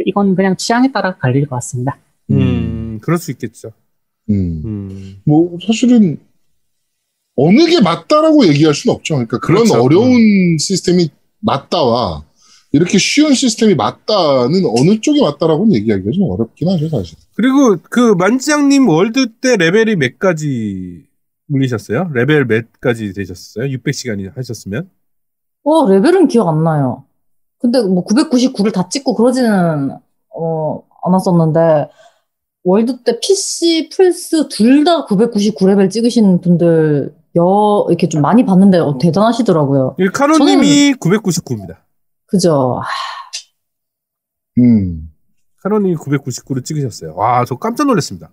[0.04, 1.98] 이건 그냥 취향에 따라 갈릴 것 같습니다.
[2.30, 3.72] 음, 그럴 수 있겠죠.
[4.30, 4.62] 음.
[4.64, 5.16] 음.
[5.24, 6.18] 뭐 사실은
[7.36, 9.14] 어느 게 맞다라고 얘기할 수는 없죠.
[9.14, 9.82] 그러니까 그런 그렇죠.
[9.82, 12.24] 어려운 시스템이 맞다와
[12.72, 17.16] 이렇게 쉬운 시스템이 맞다는 어느 쪽이 맞다라고는 얘기하기가 좀 어렵긴 하죠, 사실.
[17.36, 21.04] 그리고 그 만지장님 월드 때 레벨이 몇까지
[21.46, 22.10] 올리셨어요?
[22.14, 23.66] 레벨 몇까지 되셨어요?
[23.66, 24.90] 600시간이 하셨으면?
[25.62, 27.04] 어, 레벨은 기억 안 나요.
[27.64, 29.96] 근데 뭐 999를 다 찍고 그러지는,
[30.36, 31.88] 어, 않았었는데,
[32.62, 38.98] 월드 때 PC, 플스 둘 다 999레벨 찍으신 분들, 여, 이렇게 좀 많이 봤는데, 어,
[38.98, 39.96] 대단하시더라고요.
[39.98, 41.78] 이 카노님이 999입니다.
[42.26, 42.82] 그죠?
[44.58, 45.10] 음.
[45.62, 47.14] 카노님이 999를 찍으셨어요.
[47.16, 48.30] 와, 저 깜짝 놀랐습니다.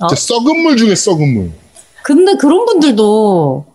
[0.00, 0.06] 어?
[0.06, 1.52] 진짜 썩은 물 중에 썩은 물.
[2.02, 3.66] 근데 그런 분들도,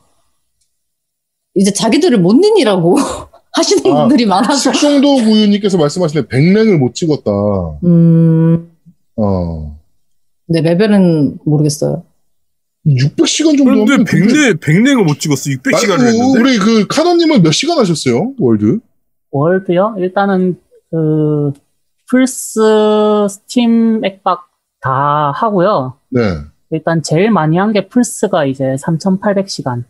[1.53, 2.97] 이제 자기들을 못 nin이라고
[3.59, 4.71] 하시는 아, 분들이 많아서.
[4.71, 7.31] 식정도 구유님께서 말씀하시는 백랭을 못 찍었다.
[7.83, 8.71] 음,
[9.17, 9.77] 어.
[10.47, 12.03] 네, 레벨은 모르겠어요.
[12.87, 15.49] 600시간 정도 그런데 백내, 백내가 못 찍었어.
[15.51, 16.39] 600시간을 했는데.
[16.39, 18.33] 우리 그 카노님은 몇 시간 하셨어요?
[18.39, 18.79] 월드?
[19.31, 19.95] 월드요?
[19.99, 20.57] 일단은
[20.89, 21.51] 그
[22.09, 22.59] 플스,
[23.29, 24.47] 스팀, 액박
[24.81, 25.95] 다 하고요.
[26.09, 26.21] 네.
[26.71, 29.83] 일단 제일 많이 한 게 플스가 이제 3,800시간.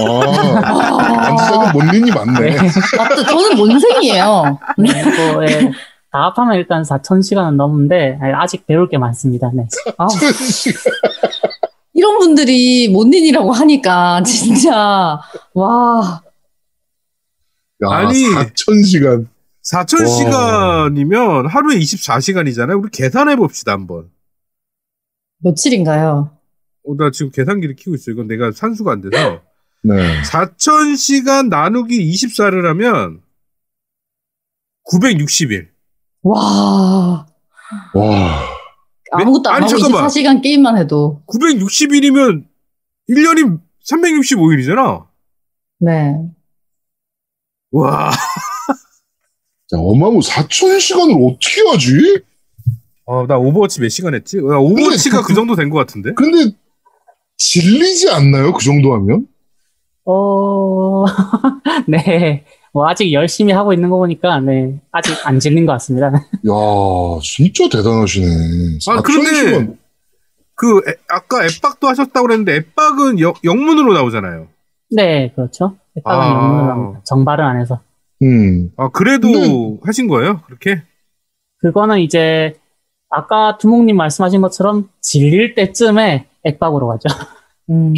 [0.00, 2.56] 아, 안지작은 뭔님이 많네.
[2.96, 4.58] 맞다, 저는 몬생이에요.
[4.76, 5.70] 그리고 예,
[6.10, 9.50] 다 합하면 일단 4,000시간은 넘는데 예, 아직 배울 게 많습니다.
[9.54, 9.66] 네.
[9.98, 10.06] 아,
[11.94, 15.18] 이런 분들이 못 nin이라고 하니까, 진짜,
[15.54, 16.22] 와,
[17.84, 18.22] 야, 아니.
[18.24, 19.26] 4,000시간.
[19.64, 22.78] 4,000시간이면 하루에 24시간이잖아요.
[22.80, 24.10] 우리 계산해 봅시다, 한번.
[25.40, 26.30] 며칠인가요?
[26.86, 28.10] 어, 나 지금 계산기를 키고 있어.
[28.10, 29.40] 이건 내가 산수가 안 돼서.
[29.82, 30.22] 네.
[30.22, 33.20] 4,000시간 나누기 24를 하면
[34.90, 35.68] 960일.
[36.22, 37.26] 와,
[37.94, 38.40] 와.
[39.12, 40.08] 아무것도 안 아니, 하고 잠깐만.
[40.08, 41.22] 24시간 게임만 해도.
[41.26, 42.44] 960일이면
[43.10, 43.60] 1년이
[43.90, 45.06] 365일이잖아.
[45.80, 46.14] 네.
[47.70, 48.10] 와.
[49.70, 52.22] 자, 어마무 4,000시간을 어떻게 하지?
[53.04, 54.36] 어, 나 오버워치 몇 시간 했지?
[54.38, 56.12] 나 오버워치가 근데 그 정도 된 것 같은데?
[56.14, 56.54] 근데
[57.36, 58.52] 질리지 않나요?
[58.52, 59.26] 그 정도 하면?
[60.10, 61.04] 어,
[61.86, 62.44] 네.
[62.72, 66.06] 뭐 아직 열심히 하고 있는 거 보니까 네 아직 안 질린 것 같습니다.
[66.12, 68.26] 야, 진짜 대단하시네.
[68.88, 69.76] 아, 그런데 4,000시간.
[70.54, 74.48] 그, 애- 아까 엑박도 하셨다고 그랬는데, 엑박은 영, 영문으로 나오잖아요.
[74.90, 75.76] 네, 그렇죠.
[75.94, 76.30] 일단은 아.
[76.30, 77.00] 영문을 합니다.
[77.04, 77.80] 정발을 안 해서.
[78.22, 78.70] 음.
[78.76, 80.40] 아, 그래도 근데- 하신 거예요?
[80.46, 80.82] 그렇게?
[81.60, 82.54] 그거는 이제
[83.10, 87.08] 아까 두목님 말씀하신 것처럼 질릴 때쯤에 액박으로 가죠.
[87.70, 87.92] 음.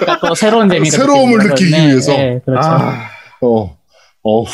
[0.00, 1.38] 그러니까 또 새로운 재미를 새로움을.
[1.48, 2.12] 느끼기 네, 위해서.
[2.12, 2.68] 네, 그렇죠.
[2.68, 3.08] 아,
[3.40, 4.44] 어,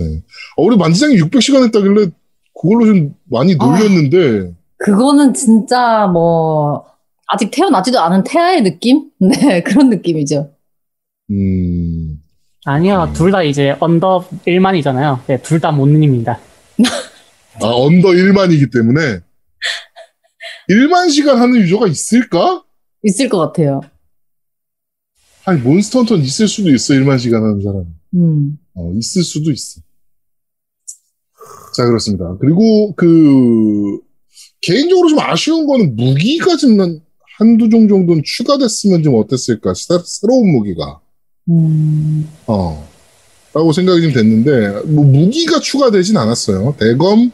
[0.00, 0.22] 네.
[0.56, 2.06] 어, 우리 만지장이 600시간 했다길래
[2.60, 3.64] 그걸로 좀 많이 아.
[3.64, 6.84] 놀렸는데, 그거는 진짜 뭐,
[7.26, 9.10] 아직 태어나지도 않은 태아의 느낌?
[9.20, 10.50] 네, 그런 느낌이죠.
[11.30, 12.16] 음,
[12.64, 15.20] 아니요, 둘다 이제 under 1만이잖아요.
[15.26, 16.38] 네, 둘 다 못님입니다.
[17.60, 19.18] 아, under 1만이기 때문에
[20.70, 22.62] 1만 시간 하는 유저가 있을까?
[23.02, 23.80] 있을 것 같아요.
[25.44, 27.84] 아니, 몬스터 헌터는 있을 수도 있어, 1만 시간 하는 사람.
[28.14, 28.58] 음.
[28.74, 29.80] 어, 있을 수도 있어.
[31.74, 32.36] 자, 그렇습니다.
[32.40, 33.98] 그리고 그,
[34.60, 37.00] 개인적으로 좀 아쉬운 거는 무기가 좀 한-
[37.38, 39.72] 한두 종 정도는 추가됐으면 좀 어땠을까.
[39.74, 41.00] 새, 새로운 무기가.
[41.48, 42.28] 음.
[42.46, 42.86] 어.
[43.54, 46.76] 라고 생각이 좀 됐는데, 뭐, 무기가 추가되진 않았어요.
[46.78, 47.30] 대검,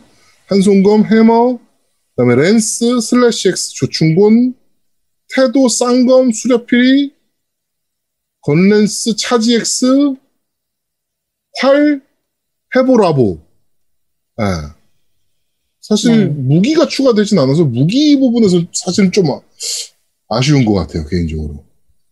[0.47, 1.59] 한손검, 해머, 그
[2.17, 4.55] 다음에 lance, slash axe, 조충곤,
[5.35, 7.12] 태도, 쌍검, 수렵피리,
[8.43, 10.14] gunlance, 차지 X,
[11.61, 12.01] 활,
[12.76, 13.39] 해보라보.
[14.41, 14.45] 예.
[15.80, 16.24] 사실, 네.
[16.26, 19.41] 무기가 추가되진 않아서, 무기 부분에서 사실 좀 아-
[20.28, 21.64] 아쉬운 것 같아요, 개인적으로.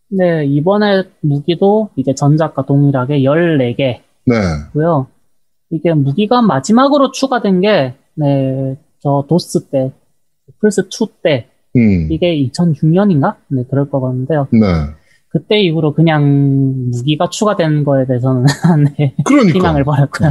[0.09, 3.97] 네, 이번에 무기도 이제 전작과 동일하게 14개고요.
[4.27, 5.13] 네.
[5.71, 9.91] 이게 무기가 마지막으로 추가된 게, 네, 저 도스 때,
[10.61, 12.07] 플스2 때, 음.
[12.11, 13.35] 이게 2006년인가?
[13.49, 14.47] 네, 그럴 거같는데요.
[14.51, 14.59] 네.
[15.29, 18.45] 그때 이후로 그냥 무기가 추가된 거에 대해서는,
[18.97, 19.57] 네, 그러니까.
[19.57, 20.29] 희망을 버렸고요.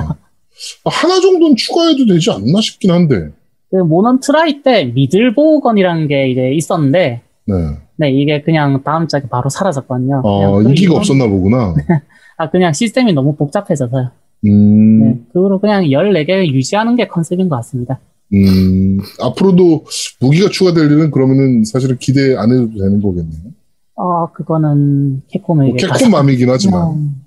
[0.84, 0.90] 어.
[0.90, 3.30] 하나 정도는 추가해도 되지 않나 싶긴 한데.
[3.70, 7.54] 그 모넌 트라이 때 middle bowgun이라는 게 이제 있었는데, 네.
[7.96, 10.18] 네, 이게 그냥 다음 작에 바로 사라졌거든요.
[10.18, 11.74] 아, 그냥 그 인기가 이건- 없었나 보구나.
[12.36, 14.10] 아, 그냥 시스템이 너무 복잡해져서요.
[14.46, 17.98] 음, 네, 그거로 그냥 14개 유지하는 게 컨셉인 것 같습니다.
[18.34, 19.84] 음, 앞으로도
[20.20, 23.52] 무기가 추가될 일은 그러면은 사실은 기대 안 해도 되는 거겠네요.
[23.94, 25.72] 어, 그거는 캡콤에게.
[25.72, 26.92] 뭐 캡콤 맘이긴 하지만.
[26.92, 27.22] 음,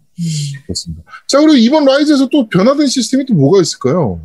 [0.65, 1.03] 그렇습니다.
[1.27, 4.19] 자, 그리고 이번 라이즈에서 또 변화된 시스템이 또 뭐가 있을까요?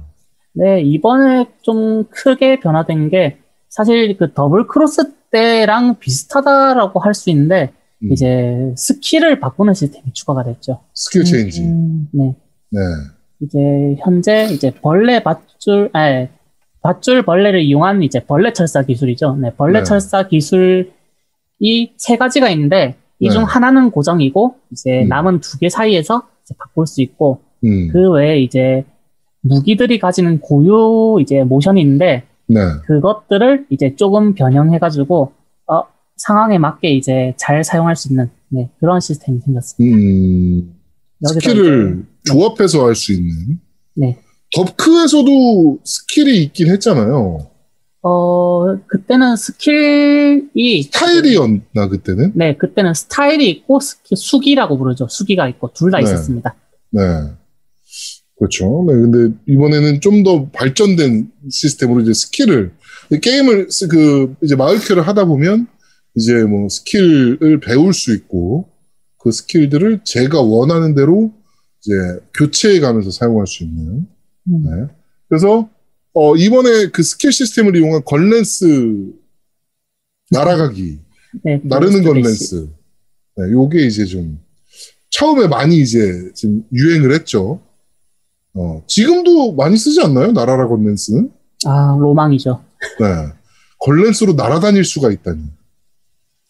[0.53, 7.72] 네, 이번에 좀 크게 변화된 게 사실 그 더블 크로스 때랑 비슷하다라고 할 수 있는데
[8.03, 10.81] 음, 이제 스킬을 바꾸는 시스템이 추가가 됐죠.
[10.95, 11.62] skill change.
[11.62, 12.35] 음, 네.
[12.70, 12.81] 네.
[13.43, 13.59] 이제
[14.03, 16.26] 현재 이제 벌레 밧줄, 아,
[16.83, 19.37] 밧줄 벌레를 이용한 이제 벌레 철사 기술이죠.
[19.37, 19.85] 네, 벌레 네.
[19.85, 20.87] 철사 기술이
[21.97, 23.47] 세 가지가 있는데 이중 네.
[23.47, 25.09] 하나는 고정이고 이제 음.
[25.09, 26.22] 남은 두 개 사이에서
[26.59, 28.85] 바꿀 수 있고 음, 그 외에 이제
[29.43, 32.61] 무기들이 가지는 고유 이제 모션이 있는데 네.
[32.87, 35.33] 그것들을 이제 조금 변형해가지고
[35.68, 35.83] 어,
[36.16, 39.97] 상황에 맞게 이제 잘 사용할 수 있는 네, 그런 시스템이 생겼습니다.
[39.97, 40.74] 음,
[41.24, 43.61] 스킬을 이제- 조합해서 할 수 있는.
[43.95, 44.18] 네.
[44.55, 47.47] 덥크에서도 스킬이 있긴 했잖아요.
[48.03, 50.83] 어, 그때는 스킬이.
[50.85, 52.33] 스타일이었나, 그때는?
[52.35, 55.07] 네, 그때는 스타일이 있고, 스킬, 수기라고 부르죠.
[55.09, 56.05] 수기가 있고, 둘다 네.
[56.05, 56.55] 있었습니다.
[56.93, 57.03] 네.
[58.39, 58.85] 그렇죠.
[58.89, 62.73] 네, 근데 이번에는 좀 더 발전된 시스템으로 이제 스킬을,
[63.23, 65.67] 게임을, 쓰- 그, 이제 마을퀘를 하다 보면,
[66.17, 68.71] 이제 뭐 스킬을 배울 수 있고,
[69.19, 71.33] 그 스킬들을 제가 원하는 대로
[71.85, 71.95] 이제
[72.35, 74.07] 교체해 가면서 사용할 수 있는.
[74.49, 74.62] 음.
[74.64, 74.95] 네.
[75.28, 75.68] 그래서,
[76.12, 79.12] 어, 이번에 그 스킬 시스템을 이용한 건랜스
[80.30, 80.99] 날아가기.
[81.45, 82.68] 네, 나르는 건랜스.
[83.36, 84.41] 네, 요게 이제 좀
[85.11, 87.61] 처음에 많이 이제 지금 유행을 했죠.
[88.55, 90.32] 어, 지금도 많이 쓰지 않나요?
[90.32, 91.30] 나라라 건랜스는?
[91.66, 92.64] 아, 로망이죠.
[92.99, 93.07] 네.
[93.78, 95.43] 건랜스로 날아다닐 수가 있다니.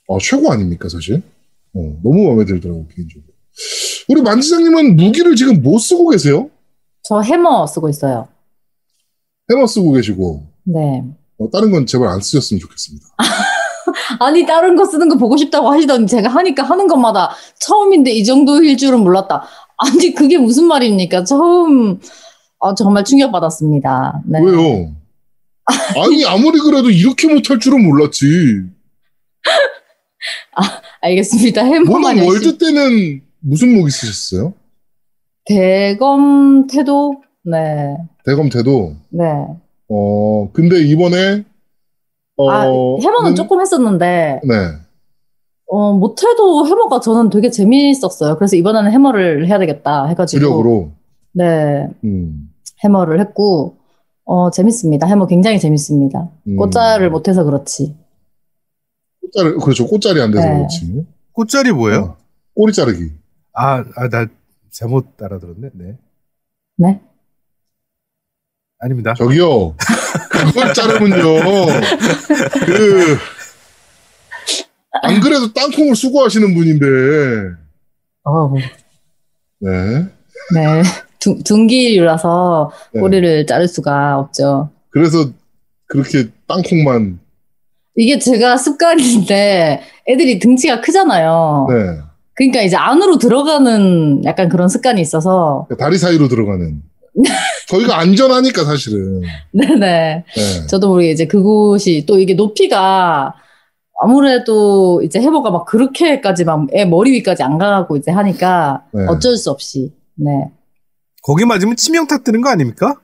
[0.09, 1.22] 아, 최고 아닙니까, 사실?
[1.74, 3.32] 어, 너무 마음에 들더라고, 개인적으로.
[4.09, 6.50] 우리 만지장님은 무기를 지금 뭐 쓰고 계세요?
[7.11, 8.29] 저 해머 쓰고 있어요.
[9.51, 11.03] 해머 쓰고 계시고, 네.
[11.41, 13.05] 어, 다른 건 제발 안 쓰셨으면 좋겠습니다.
[14.21, 18.77] 아니 다른 거 쓰는 거 보고 싶다고 하시더니 제가 하니까 하는 것마다 처음인데 이 정도일
[18.77, 19.43] 줄은 몰랐다.
[19.79, 21.25] 아니 그게 무슨 말입니까?
[21.25, 21.99] 처음
[22.61, 24.23] 아, 정말 충격받았습니다.
[24.27, 24.39] 네.
[24.41, 24.95] 왜요?
[25.65, 28.27] 아니, 아무리 그래도 이렇게 못할 줄은 몰랐지.
[31.01, 31.65] 알겠습니다.
[31.65, 32.29] 해머만 모던 열심히.
[32.29, 34.55] 월드 때는 무슨 무기 쓰셨어요?
[35.47, 37.97] 대검 태도 네.
[38.24, 38.95] 대검 태도.
[39.11, 39.24] 네.
[39.88, 41.45] 어, 근데 이번에,
[42.36, 42.51] 어.
[42.51, 44.55] 아, 해머는 는- 조금 했었는데 네.
[45.66, 48.36] 어, 못해도 해머가 저는 되게 재미있었어요.
[48.36, 50.93] 그래서 이번에는 해머를 해야 되겠다 해가지고 주력으로.
[51.32, 52.51] 네 음.
[52.82, 53.76] 해머를 했고
[54.24, 55.07] 어 재밌습니다.
[55.07, 56.28] 해머 굉장히 재밌습니다.
[56.49, 56.57] 음.
[56.57, 57.97] 꽃자를 못해서 그렇지.
[59.20, 59.86] 꽃자리, 그렇죠.
[59.86, 60.57] 꽃자리 안 돼서 네.
[60.57, 61.07] 그렇지.
[61.32, 62.01] 꽃자리 뭐예요?
[62.01, 62.16] 어,
[62.55, 63.11] 꼬리 자르기.
[63.53, 64.26] 아, 아, 나
[64.71, 65.71] 잘못 알아들었네.
[65.75, 65.99] 네.
[66.77, 67.01] 네.
[68.79, 69.12] 아닙니다.
[69.14, 69.77] 저기요.
[70.31, 71.23] 그걸 자르면요.
[72.64, 73.18] 그,
[75.03, 76.87] 안 그래도 땅콩을 수고하시는 분인데.
[78.25, 78.55] 어,
[79.61, 80.05] 네.
[80.55, 80.83] 네.
[81.18, 83.01] 둥, 둥기류라서 네.
[83.01, 84.71] 꼬리를 자를 수가 없죠.
[84.91, 85.31] 그래서
[85.87, 87.21] 그렇게 땅콩만.
[87.97, 91.66] 이게 제가 습관인데 애들이 등치가 크잖아요.
[91.68, 92.10] 네.
[92.35, 96.83] 그러니까 이제 안으로 들어가는 약간 그런 습관이 있어서 다리 사이로 들어가는.
[97.68, 99.22] 거기가 안전하니까 사실은.
[99.53, 100.24] 네네.
[100.24, 100.66] 네.
[100.68, 103.35] 저도 모르게 이제 그곳이 또 이게 높이가
[104.03, 109.05] 아무래도 이제 해보가 막 그렇게까지 막 애 머리 위까지 안 가고 이제 하니까 네.
[109.09, 110.31] 어쩔 수 없이 네.
[111.22, 112.95] 거기 맞으면 치명타 뜨는 거 아닙니까?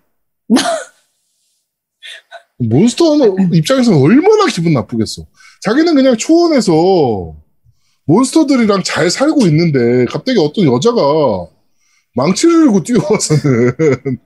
[2.59, 3.05] 몬스터
[3.53, 5.27] 입장에서 얼마나 기분 나쁘겠어.
[5.63, 7.35] 자기는 그냥 초원에서
[8.07, 11.01] 몬스터들이랑 잘 살고 있는데 갑자기 어떤 여자가
[12.15, 13.73] 망치를 들고 뛰어와서는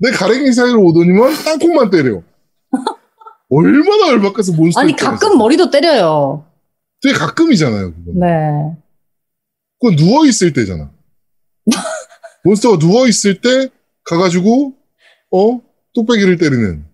[0.00, 2.22] 내 가랭이 사이로 오더니만 땅콩만 때려.
[3.48, 5.18] 얼마나 열받겠어 몬스터 아니 입장에서.
[5.20, 6.44] 가끔 머리도 때려요.
[7.02, 7.94] 되게 가끔이잖아요.
[7.94, 8.18] 그건.
[8.18, 8.76] 네.
[9.80, 10.90] 그건 누워 있을 때잖아.
[12.44, 13.68] 몬스터가 누워 있을 때
[14.04, 14.74] 가가지고
[15.30, 15.60] 어
[15.94, 16.84] 뚝배기를 때리는.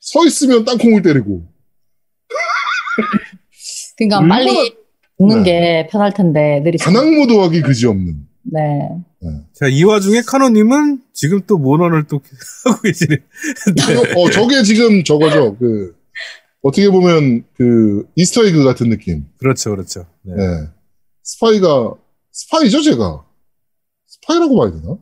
[0.00, 1.42] 서 있으면 땅콩을 때리고.
[3.98, 4.74] 그러니까 빨리
[5.18, 5.82] 죽는 네.
[5.82, 8.26] 게 편할 텐데 애들이 반항무도하기 그지없는.
[8.44, 8.60] 네.
[9.52, 12.20] 자, 이 와중에 카노님은 지금 또 모넌을 또
[12.64, 13.16] 하고 계시네.
[13.16, 13.94] 네.
[14.16, 15.56] 어, 저게 지금 저거죠.
[15.58, 15.96] 그,
[16.62, 19.26] 어떻게 보면 그 easter egg 같은 느낌.
[19.38, 20.06] 그렇죠, 그렇죠.
[20.22, 20.34] 네.
[20.36, 20.68] 네.
[21.24, 21.94] 스파이가,
[22.32, 23.24] 스파이죠, 쟤가?
[24.06, 24.96] 스파이라고 봐야 되나?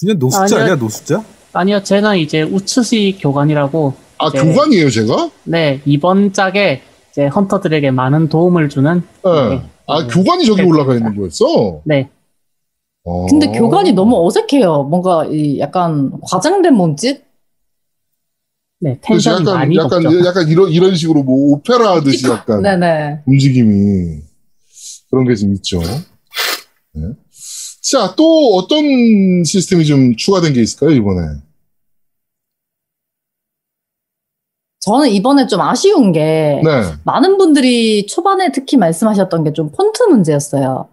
[0.00, 0.60] 그냥 노숙자.
[0.60, 1.24] 아니야, 노숙자?
[1.52, 4.42] 아니요, 쟤는 이제 우츠시 교관이라고 아, 네.
[4.42, 5.30] 교관이에요, 쟤가?
[5.44, 6.82] 네 이번 작에
[7.18, 9.48] 이제 헌터들에게 많은 도움을 주는 네.
[9.48, 9.62] 네.
[9.88, 10.06] 아, 네.
[10.08, 10.68] 교관이 저기 네.
[10.68, 11.82] 올라가 있는 거였어?
[11.84, 12.08] 네
[13.04, 13.26] 어.
[13.26, 14.84] 근데 교관이 너무 어색해요.
[14.84, 17.24] 뭔가 이 약간 과장된 몸짓?
[18.80, 20.24] 네, 텐션이 약간, 많이 약간, 높죠.
[20.24, 23.22] 약간 이런, 이런 식으로 뭐 오페라 하듯이 약간 네네.
[23.26, 24.20] 움직임이
[25.10, 25.80] 그런 게 좀 있죠.
[26.92, 27.02] 네.
[27.82, 31.20] 자, 또 어떤 시스템이 좀 추가된 게 있을까요, 이번에?
[34.88, 36.82] 저는 이번에 좀 아쉬운 게 네.
[37.04, 40.86] 많은 분들이 초반에 특히 말씀하셨던 게 좀 폰트 문제였어요.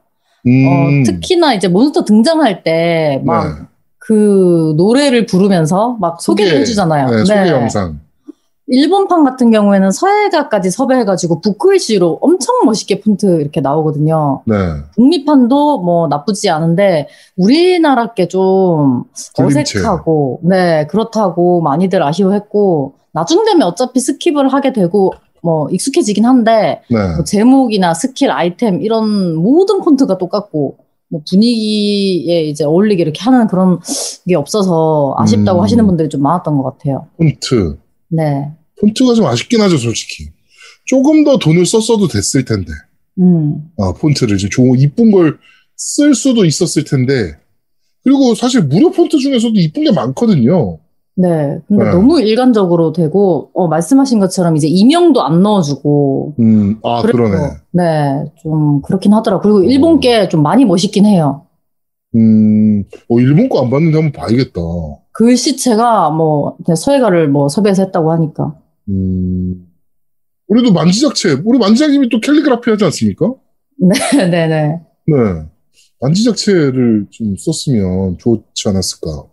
[0.47, 3.65] 음, 어, 특히나 이제 몬스터 등장할 때막 네.
[3.99, 7.09] 그 노래를 부르면서 막 소개를 소개, 해주잖아요.
[7.09, 7.99] 네, 소개 영상.
[8.67, 14.41] 일본판 같은 경우에는 서예가까지 섭외해가지고 붓글씨로 엄청 멋있게 폰트 이렇게 나오거든요.
[14.47, 14.55] 네.
[14.95, 19.03] 북미판도 뭐 나쁘지 않은데 우리나라 게 좀.
[19.37, 27.15] 어색하고 네 그렇다고 많이들 아쉬워했고 나중 되면 어차피 skip을 하게 되고 뭐 익숙해지긴 한데 네.
[27.15, 30.77] 뭐 제목이나 스킬 아이템 이런 모든 폰트가 똑같고
[31.09, 33.79] 뭐 분위기에 이제 어울리게 이렇게 하는 그런
[34.27, 35.63] 게 없어서 아쉽다고 음.
[35.63, 37.07] 하시는 분들이 좀 많았던 것 같아요.
[37.17, 37.77] 폰트.
[38.09, 38.51] 네.
[38.81, 40.29] 폰트가 좀 아쉽긴 하죠, 솔직히.
[40.85, 42.71] 조금 더 돈을 썼어도 됐을 텐데.
[43.19, 43.71] 음.
[43.79, 45.39] 아, 폰트를 좀 좋은, 이쁜 걸
[45.77, 47.37] 쓸 수도 있었을 텐데.
[48.03, 50.79] 그리고 사실 무료 폰트 중에서도 이쁜 게 많거든요.
[51.17, 51.59] 네.
[51.67, 51.91] 근데 네.
[51.91, 56.35] 너무 일관적으로 되고, 어, 말씀하신 것처럼 이제 이명도 안 넣어주고.
[56.39, 57.35] 음, 아, 그러네.
[57.71, 58.25] 네.
[58.41, 59.39] 좀 그렇긴 하더라.
[59.39, 61.45] 그리고 일본 게 좀 많이 멋있긴 해요.
[62.15, 64.59] 음, 어, 일본 거 안 봤는데 한번 봐야겠다.
[65.13, 68.55] 글씨체가 뭐, 그냥 서예가를 뭐 섭외해서 했다고 하니까.
[68.89, 69.67] 음,
[70.47, 73.33] 우리도 만지작체, 우리 만지작님이 또 캘리그라피 하지 않습니까?
[73.79, 74.79] 네 네 네.
[75.07, 75.15] 네.
[76.01, 79.23] 만지작체를 좀 썼으면 좋지 않았을까.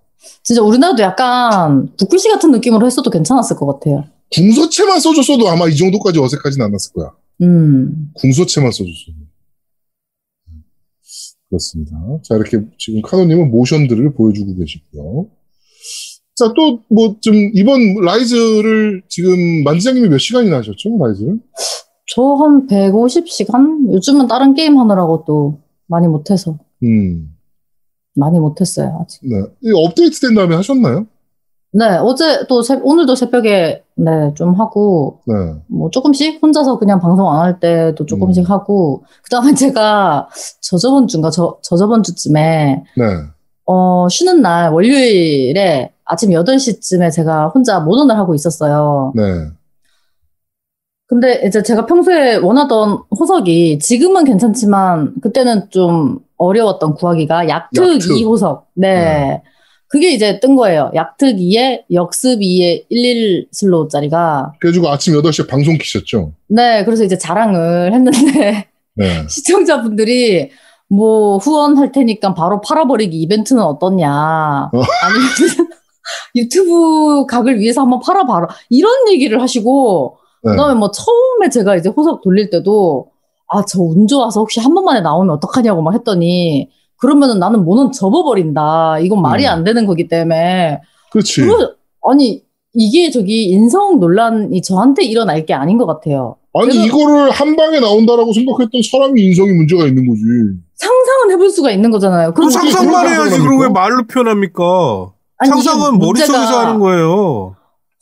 [0.43, 4.05] 진짜 우리나라도 약간 북글씨 같은 느낌으로 했어도 괜찮았을 것 같아요.
[4.35, 7.11] 궁서체만 써줬어도 아마 이 정도까지 어색하진 않았을 거야.
[7.43, 8.11] 음.
[8.15, 9.17] 궁서체만 써줬어도.
[11.49, 11.97] 그렇습니다.
[12.25, 15.29] 자, 이렇게 지금 카노님은 모션들을 보여주고 계시고요.
[16.35, 20.97] 자, 또, 뭐, 좀, 이번 라이즈를 지금 만지장님이 몇 시간이나 하셨죠?
[20.99, 21.39] 라이즈를?
[22.15, 23.93] 저 한 150시간?
[23.93, 26.59] 요즘은 다른 게임 하느라고 또 많이 못해서.
[26.83, 27.32] 음,
[28.15, 29.21] 많이 못했어요, 아직.
[29.23, 29.37] 네.
[29.63, 31.07] 이 업데이트 된 다음에 하셨나요?
[31.75, 35.35] 네, 어제 또, 새- 오늘도 새벽에, 네, 좀 하고, 네.
[35.69, 38.51] 뭐 조금씩 혼자서 그냥 방송 안 할 때도 조금씩 음.
[38.51, 40.29] 하고, 그 다음에 제가
[40.61, 43.05] 저저번 주인가, 저, 저저번 주쯤에, 네.
[43.65, 49.13] 어, 쉬는 날, 월요일에 아침 8시쯤에 제가 혼자 모논을 하고 있었어요.
[49.15, 49.23] 네.
[51.13, 58.13] 근데 이제 제가 평소에 원하던 호석이 지금은 괜찮지만 그때는 좀 어려웠던 구하기가 약특 약특.
[58.13, 58.63] 2호석.
[58.73, 58.95] 네.
[58.95, 59.43] 네.
[59.89, 60.91] 그게 이제 뜬 거예요.
[60.95, 64.53] 약특 2에 역습 2에 11 슬로우짜리가.
[64.59, 66.33] 그래가지고 아침 8시에 방송 키셨죠?
[66.49, 66.83] 네.
[66.87, 69.27] 그래서 이제 자랑을 했는데 네.
[69.29, 70.51] 시청자분들이
[70.89, 74.71] 뭐 후원할 테니까 바로 팔아버리기 이벤트는 어떻냐.
[74.73, 75.29] 아니면
[76.37, 78.49] 유튜브 각을 위해서 한번 팔아봐라.
[78.71, 80.22] 이런 얘기를 하시고 네.
[80.51, 83.09] 그다음에 뭐 처음에 제가 이제 호석 돌릴 때도
[83.49, 88.99] 아 저 운 좋아서 혹시 한 번만에 나오면 어떡하냐고 막 했더니 그러면은 나는 모는 접어버린다.
[89.01, 89.51] 이건 말이 음.
[89.51, 90.81] 안 되는 거기 때문에
[91.11, 91.43] 그렇지.
[91.43, 91.73] 그러,
[92.09, 92.43] 아니
[92.75, 96.37] 이게 저기 인성 논란이 저한테 일어날 게 아닌 것 같아요.
[96.55, 100.23] 아니, 이거를 한 방에 나온다라고 생각했던 사람이 인성이 문제가 있는 거지.
[100.75, 102.33] 상상은 해볼 수가 있는 거잖아요.
[102.35, 103.39] 그럼 상상만 해야지.
[103.39, 103.69] 그럼 왜?
[103.69, 104.63] 말로 표현합니까?
[105.39, 107.55] 아니, 상상은 머릿속에서 하는 거예요.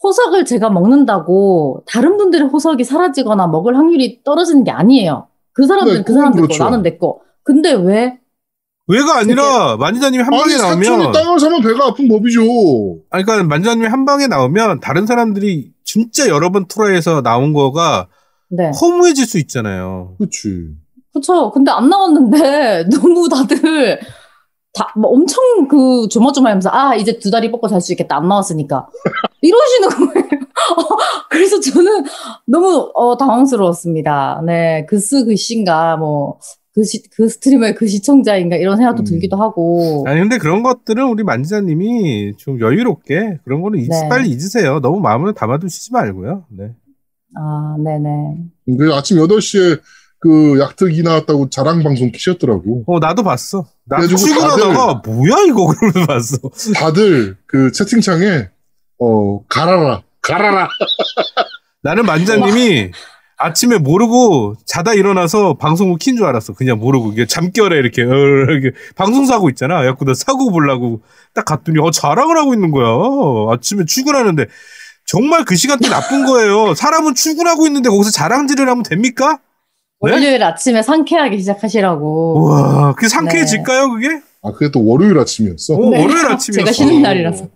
[0.03, 5.27] 호석을 제가 먹는다고 다른 분들의 호석이 사라지거나 먹을 확률이 떨어지는 게 아니에요.
[5.53, 6.65] 그 사람들은 네, 그 사람들 그건 거, 그렇죠.
[6.65, 7.21] 나는 내 거.
[7.43, 8.19] 근데 왜
[8.87, 12.41] 왜가 아니라 만지자님이 한 방에 아니, 사촌이 나오면 땅을 사면 배가 아픈 법이죠.
[13.11, 18.09] 아니, 그러니까 만지자님이 한 방에 나오면 다른 사람들이 진짜 여러 번 트라이해서 나온 거가
[18.49, 18.73] 네.
[18.81, 20.17] 허무해질 수 있잖아요.
[20.19, 20.71] 그렇지.
[21.13, 21.51] 그쵸.
[21.53, 24.01] 근데 안 나왔는데 너무 다들
[24.73, 28.89] 다, 뭐 엄청 그 조마조마하면서 아 이제 두 다리 뻗고 잘 수 있겠다 안 나왔으니까
[29.43, 30.29] 이러시는 거예요.
[31.31, 32.05] 그래서 저는
[32.47, 34.43] 너무 어, 당황스러웠습니다.
[34.47, 36.83] 네, 그스 그씨인가 뭐그
[37.17, 39.05] 그 스트리머의 그 시청자인가 이런 생각도 음.
[39.05, 40.05] 들기도 하고.
[40.07, 44.09] 아니, 근데 그런 것들은 우리 만지자님이 좀 여유롭게 그런 거는 잊- 네.
[44.09, 44.81] 빨리 잊으세요.
[44.81, 46.45] 너무 마음을 담아두시지 말고요.
[46.51, 46.75] 네.
[47.37, 48.79] 아, 네네.
[48.79, 49.81] 그 아침 8시에
[50.19, 52.85] 그 약특이 나왔다고 자랑 방송 키셨더라고.
[52.87, 53.65] 어 나도 봤어.
[53.87, 56.73] 나 출근하다가 뭐야 이거 그러면서 봤어.
[56.75, 58.49] 다들 그 채팅창에
[59.01, 60.69] 어 가라라 가라라
[61.83, 62.91] 나는 만장님이
[63.41, 66.53] 아침에 모르고 자다 일어나서 방송을 킨줄 알았어.
[66.53, 69.87] 그냥 모르고 이게 잠결에 이렇게, 어, 이렇게 방송사 하고 있잖아.
[69.87, 71.01] 야구 나 사고 보려고
[71.35, 72.87] 딱 갔더니 어 자랑을 하고 있는 거야.
[73.55, 74.45] 아침에 출근하는데
[75.07, 76.75] 정말 그 시간대 나쁜 거예요.
[76.75, 79.39] 사람은 출근하고 있는데 거기서 자랑질을 하면 됩니까?
[80.03, 80.13] 네?
[80.13, 82.45] 월요일 아침에 상쾌하게 시작하시라고.
[82.45, 84.09] 와, 그게 상쾌해질까요, 그게?
[84.43, 85.75] 아 그게 또 월요일 아침이었어.
[85.75, 86.03] 어, 네.
[86.03, 86.53] 월요일 아침이었어.
[86.53, 87.49] 제가 쉬는 날이라서.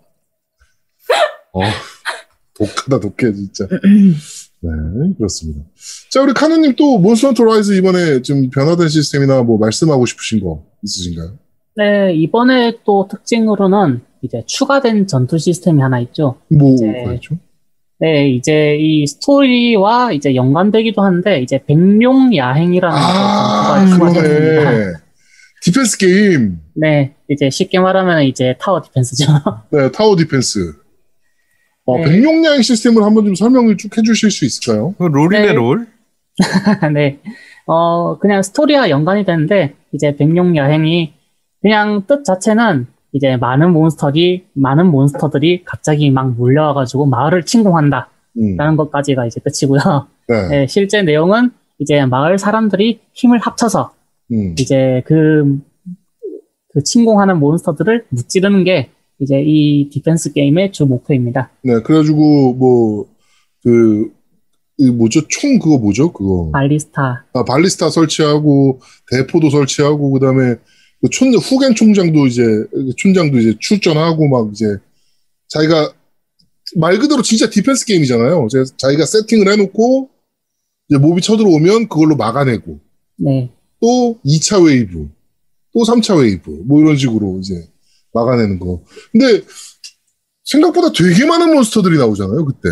[1.55, 1.61] 어,
[2.59, 3.67] 독하다 독해 진짜.
[4.61, 4.71] 네
[5.19, 5.61] 그렇습니다.
[6.11, 11.39] 자 우리 카누님 또 몬스터 라이즈 이번에 좀 변화된 시스템이나 뭐 말씀하고 싶으신 거 있으신가요?
[11.77, 16.37] 네, 이번에 또 특징으로는 이제 추가된 전투 시스템이 하나 있죠.
[16.49, 17.05] 뭐 네.
[17.05, 17.37] 그랬죠?
[17.99, 23.85] 네, 이제 이 스토리와 이제 연관되기도 한데, 이제 백룡 야행이라는 아.
[23.99, 24.93] 그러네.
[25.62, 26.59] defense game.
[26.75, 29.27] 네, 이제 쉽게 말하면 이제 tower defense죠.
[29.73, 30.84] 네 tower defense.
[31.87, 32.05] 어, 네.
[32.05, 34.95] 백룡야행 시스템을 한번 좀 설명을 쭉 해주실 수 있을까요?
[34.99, 35.53] 그 롤이네, 네.
[35.53, 35.87] 롤.
[36.95, 37.18] 네.
[37.66, 41.12] 어, 그냥 스토리와 연관이 되는데, 이제 백룡 야행이
[41.61, 48.11] 그냥 뜻 자체는 이제 많은 몬스터들이, 많은 몬스터들이 갑자기 막 몰려와가지고 마을을 침공한다.
[48.39, 48.57] 음.
[48.57, 50.09] 라는 것까지가 이제 끝이고요.
[50.28, 50.49] 네.
[50.49, 53.93] 네, 실제 내용은 이제 마을 사람들이 힘을 합쳐서
[54.32, 54.55] 음.
[54.59, 55.61] 이제 그,
[56.72, 58.91] 그 침공하는 몬스터들을 무찌르는 게
[59.21, 61.51] 이제 이 defense game의 주 목표입니다.
[61.62, 63.07] 네, 그래가지고, 뭐,
[63.62, 64.12] 그,
[64.79, 65.27] 이 뭐죠?
[65.29, 66.12] 총 그거 뭐죠?
[66.12, 66.51] 그거.
[66.53, 67.27] 발리스타.
[67.33, 70.57] 아, 발리스타 설치하고, 대포도 설치하고, 그 다음에,
[71.01, 72.43] 그 촌, 후겐 총장도 이제,
[72.97, 74.67] 촌장도 이제 출전하고, 막 이제,
[75.49, 75.93] 자기가,
[76.77, 78.47] 말 그대로 진짜 defense game이잖아요.
[78.47, 80.09] 이제 자기가 세팅을 해놓고,
[80.89, 82.81] 이제 몹이 쳐들어오면 그걸로 막아내고,
[83.17, 83.51] 네.
[83.81, 85.09] 또 2차 웨이브,
[85.73, 87.69] 또 3차 웨이브, 뭐 이런 식으로 이제
[88.15, 88.81] 막아내는 거.
[89.12, 89.43] 근데,
[90.45, 92.69] 생각보다 되게 많은 몬스터들이 나오잖아요, 그때.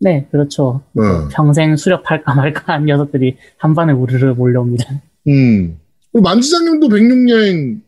[0.00, 0.80] 네, 그렇죠.
[0.92, 1.02] 네.
[1.32, 4.84] 평생 수렵할까 말까 한 녀석들이 한 번에 우르르 몰려옵니다.
[5.28, 5.78] 음.
[6.12, 7.82] 우리 만지장님도 백룡야행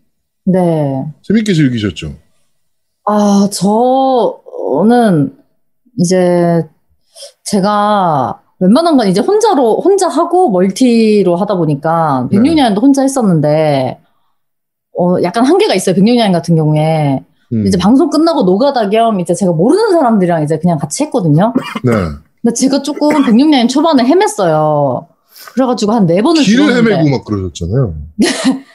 [0.44, 1.06] 네.
[1.22, 2.14] 재밌게 즐기셨죠?
[3.06, 5.36] 아, 저는
[5.98, 6.66] 이제
[7.44, 12.36] 제가 웬만한 건 이제 혼자로, 혼자 하고 멀티로 하다 보니까 네.
[12.36, 13.98] 백룡야행도 혼자 했었는데,
[14.98, 15.94] 어, 약간 한계가 있어요.
[15.94, 17.22] 백룡야행 같은 경우에.
[17.52, 17.66] 음.
[17.66, 21.52] 이제 방송 끝나고 노가다 겸 이제 제가 모르는 사람들이랑 이제 그냥 같이 했거든요.
[21.84, 21.92] 네.
[22.42, 25.06] 근데 제가 조금 백룡야행 초반에 헤맸어요.
[25.54, 27.94] 그래가지고 한 네 번을 길을 죽었는데 헤매고 막 그러셨잖아요.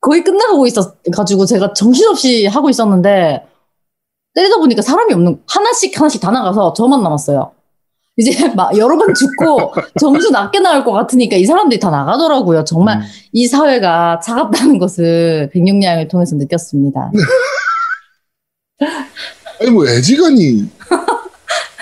[0.00, 3.44] 거의 끝나가고 있어가지고 제가 정신없이 하고 있었는데
[4.34, 7.52] 때리다 보니까 사람이 없는 하나씩 하나씩 다 나가서 저만 남았어요.
[8.16, 12.64] 이제 막 여러 번 죽고 점수 낮게 나올 것 같으니까 이 사람들이 다 나가더라고요.
[12.64, 13.02] 정말 음.
[13.32, 17.12] 이 사회가 차갑다는 것을 백룡야행을 통해서 느꼈습니다.
[19.60, 20.68] 아니 뭐 애지간히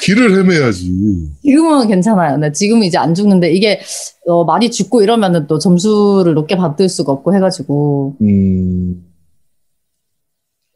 [0.02, 1.30] 길을 헤매야지.
[1.42, 2.36] 지금은 괜찮아요.
[2.36, 3.80] 네, 지금은 이제 안 죽는데 이게
[4.26, 9.04] 어, 많이 죽고 이러면은 또 점수를 높게 받을 수가 없고 해가지고 음.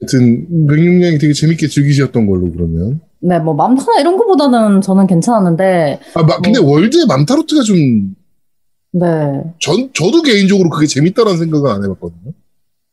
[0.01, 3.01] 하여튼 백룡여행 되게 재밌게 즐기셨던 걸로 그러면.
[3.21, 8.15] 네, 뭐 맘타나 이런 거보다는 저는 괜찮았는데 아, 마, 근데 월드의 맘타로트가 좀,
[8.93, 9.43] 네.
[9.61, 12.33] 전, 저도 개인적으로 그게 재밌다라는 생각은 안 해봤거든요.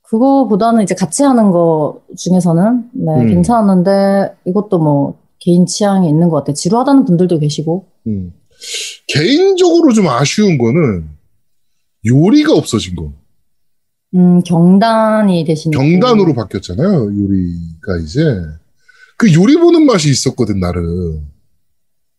[0.03, 3.27] 그거보다는 이제 같이 하는 거 중에서는 네, 음.
[3.27, 6.53] 괜찮았는데 이것도 뭐 개인 취향이 있는 것 같아요.
[6.53, 7.85] 지루하다는 분들도 계시고.
[8.07, 8.33] 음.
[9.07, 11.07] 개인적으로 좀 아쉬운 거는
[12.05, 13.11] 요리가 없어진 거.
[14.15, 17.05] 음, 경단이 대신 경단으로 바뀌었잖아요.
[17.05, 18.21] 요리가 이제
[19.17, 21.25] 그 요리 보는 맛이 있었거든 나름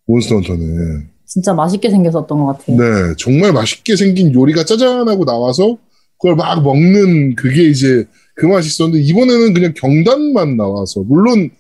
[0.07, 2.77] 몬스터 헌터는 진짜 맛있게 생겼었던 것 같아요.
[2.77, 5.77] 네 정말 맛있게 생긴 요리가 짜잔하고 나와서
[6.19, 11.51] 그걸 막 먹는 그게 이제 그 맛이 있었는데 이번에는 그냥 경단만 나와서 물론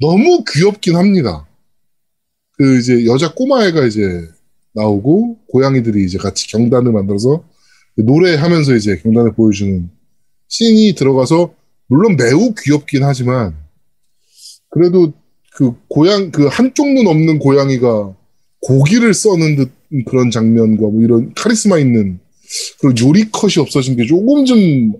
[0.00, 1.46] 너무 귀엽긴 합니다.
[2.52, 4.28] 그 이제 여자 꼬마애가 이제
[4.74, 7.44] 나오고 고양이들이 이제 같이 경단을 만들어서
[7.96, 9.88] 노래하면서 이제 경단을 보여주는
[10.48, 11.54] 씬이 들어가서
[11.86, 13.56] 물론 매우 귀엽긴 하지만
[14.70, 15.12] 그래도
[15.54, 18.14] 그 고양 그 한쪽 눈 없는 고양이가
[18.60, 19.70] 고기를 써는 듯
[20.06, 22.18] 그런 장면과 뭐 이런 카리스마 있는
[22.80, 24.92] 그런 요리 컷이 없어진 게 조금 좀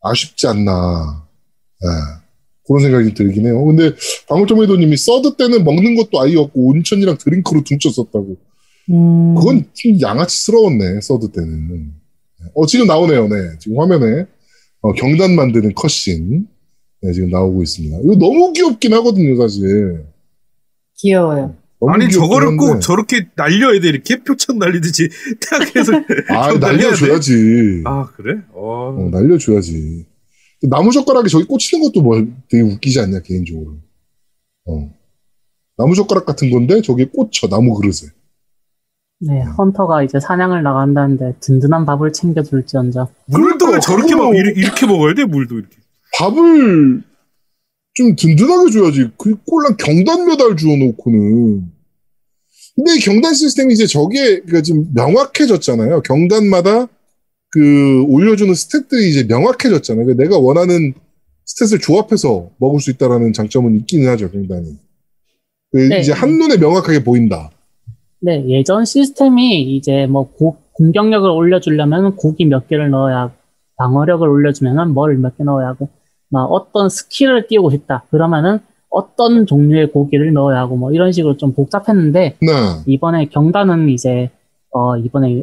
[0.00, 1.26] 아쉽지 않나
[1.84, 1.88] 예,
[2.66, 3.64] 그런 생각이 들긴 해요.
[3.64, 3.92] 근데
[4.28, 8.36] 방울토마토님이 서드 때는 먹는 것도 아예 없고 온천이랑 드링크로 퉁쳤었다고.
[8.90, 11.92] 음, 그건 좀 양아치스러웠네 서드 때는.
[12.54, 13.28] 어 지금 나오네요.
[13.28, 14.26] 네 지금 화면에
[14.80, 16.46] 어, 경단 만드는 cutscene
[17.02, 17.98] 네, 지금 나오고 있습니다.
[18.04, 20.04] 이거 너무 귀엽긴 하거든요 사실.
[20.98, 21.54] 귀여워요.
[21.86, 22.80] 아니 저거를 꼭 한데.
[22.80, 25.08] 저렇게 날려야 돼 이렇게 표창 날리듯이
[25.40, 25.92] 태학에서
[26.30, 26.52] 아.
[26.58, 27.82] 날려줘야지.
[27.86, 28.40] 아 그래?
[28.52, 28.96] 어.
[28.98, 30.04] 어, 날려줘야지.
[30.68, 33.76] 나무 젓가락에 저기 꽂히는 것도 뭐 되게 웃기지 않냐 개인적으로.
[34.66, 34.90] 어.
[35.76, 38.10] 나무 젓가락 같은 건데 저기에 꽂혀 나무 그릇에.
[39.20, 43.06] 네, 헌터가 이제 사냥을 나간다는데 든든한 밥을 챙겨줄지언정.
[43.26, 45.76] 물도 그러니까 저렇게 막 이렇게, 이렇게 먹어야 돼 물도 이렇게.
[46.18, 47.02] 밥을
[47.94, 49.10] 좀 든든하게 줘야지.
[49.18, 51.62] 그 꼴랑 경단 메달 주워놓고는.
[52.76, 56.02] 근데 이 경단 시스템이 이제 저게 그러니까 지금 명확해졌잖아요.
[56.02, 56.86] 경단마다
[57.50, 60.04] 그 올려주는 stat들이 이제 명확해졌잖아요.
[60.06, 60.94] 그러니까 내가 원하는
[61.46, 64.30] stat을 조합해서 먹을 수 있다라는 장점은 있기는 하죠.
[64.30, 64.76] 경단이.
[65.72, 66.00] 그 네.
[66.00, 67.50] 이제 한눈에 명확하게 보인다.
[68.20, 73.34] 네, 예전 시스템이 이제 뭐 고- 공격력을 올려주려면 고기 몇 개를 넣어야 하고,
[73.76, 75.97] 방어력을 올려주면 은 뭘 몇 개 넣어야 하고, 막
[76.32, 78.04] 어떤 스킬을 띄우고 싶다.
[78.10, 78.60] 그러면은
[78.90, 82.46] 어떤 종류의 고기를 넣어야 하고, 뭐 이런 식으로 좀 복잡했는데, 네.
[82.86, 84.30] 이번에 경단은 이제,
[84.70, 85.42] 어, 이번에,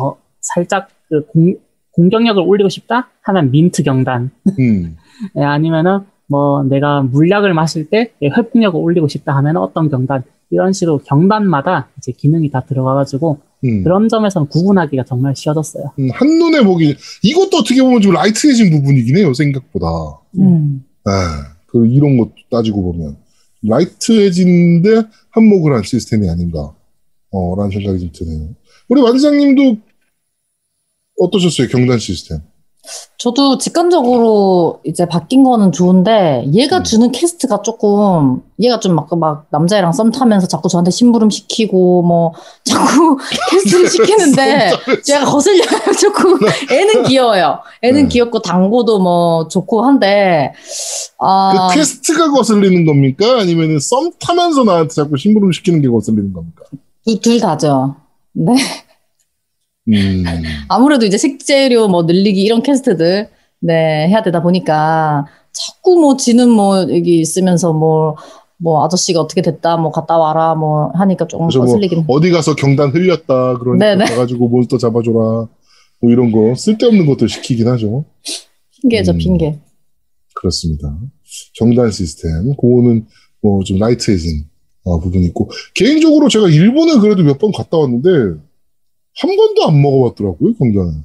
[0.00, 1.54] 어, 살짝 그 공,
[1.92, 3.08] 공격력을 올리고 싶다?
[3.22, 4.30] 하면 민트 경단.
[4.58, 4.96] 음.
[5.36, 10.24] 예, 아니면은 뭐 내가 물약을 마실 때 회복력을 올리고 싶다 하면 어떤 경단.
[10.52, 13.82] 이런 식으로 경단마다 이제 기능이 다 들어가가지고 음.
[13.84, 15.92] 그런 점에서는 구분하기가 정말 쉬워졌어요.
[15.98, 19.32] 음, 한눈에 보기 이것도 어떻게 보면 좀 라이트해진 부분이긴 해요.
[19.32, 19.86] 생각보다.
[20.38, 20.84] 음.
[21.04, 23.16] 아, 그 이런 것도 따지고 보면
[23.62, 26.74] light해진데 한몫을 한 시스템이 아닌가,
[27.30, 28.50] 어, 라는 생각이 좀 드네요.
[28.88, 29.78] 우리 완장님도
[31.18, 31.68] 어떠셨어요?
[31.68, 32.40] 경단 시스템.
[33.16, 36.82] 저도 직관적으로 이제 바뀐 거는 좋은데 얘가 음.
[36.84, 42.32] 주는 quest가 조금 얘가 좀 막 막 남자애랑 썸 타면서 자꾸 저한테 심부름 시키고 뭐
[42.64, 43.16] 자꾸
[43.50, 44.72] quest를 시키는데
[45.06, 45.68] 제가 거슬려요
[46.00, 46.38] 조금
[46.70, 48.08] 애는 귀여워요 애는 네.
[48.08, 50.52] 귀엽고 당고도 뭐 좋고 한데
[51.18, 53.38] 아 그 quest가 거슬리는 겁니까?
[53.40, 56.64] 아니면은 썸 타면서 나한테 자꾸 심부름 시키는 게 거슬리는 겁니까?
[57.06, 57.94] 둘, 둘 다죠
[58.32, 58.54] 네
[59.88, 60.24] 음,
[60.68, 63.28] 아무래도 이제 식재료 뭐 늘리기 이런 quest들
[63.60, 69.90] 네 해야 되다 보니까 자꾸 뭐 지는 뭐 여기 있으면서 뭐뭐 아저씨가 어떻게 됐다 뭐
[69.90, 74.04] 갔다 와라 뭐 하니까 조금 뭐 거슬리긴 어디 가서 경단 흘렸다, 그러니까 네네.
[74.06, 78.04] 가가지고 몬스터 잡아줘라, 뭐 이런 거 쓸데없는 것들 시키긴 하죠.
[78.80, 79.18] 핑계죠 음.
[79.18, 79.58] 핑계
[80.34, 80.96] 그렇습니다.
[81.54, 83.06] 경단 시스템, 그거는
[83.42, 84.44] 뭐 좀 라이트해진
[84.84, 88.40] 어, 부분이 있고 개인적으로 제가 일본에 그래도 몇 번 갔다 왔는데
[89.20, 91.04] 한 번도 안 먹어봤더라고요 경단은.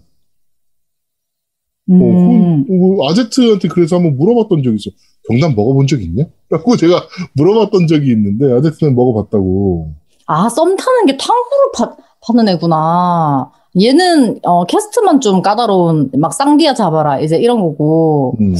[1.89, 2.65] 어, 음.
[2.65, 4.91] 그, 그 아제트한테 그래서 한번 물어봤던 적이 있어.
[5.29, 6.25] 경단 먹어본 적 있냐?
[6.49, 9.93] 라고 제가 물어봤던 적이 있는데 아제트는 먹어봤다고.
[10.27, 11.95] 아 썸 타는 게 탕후루 파,
[12.27, 13.49] 파는 애구나
[13.81, 18.53] 얘는 어 캐스트만 좀 까다로운 막 쌍디아 잡아라 이제 이런 거고 음.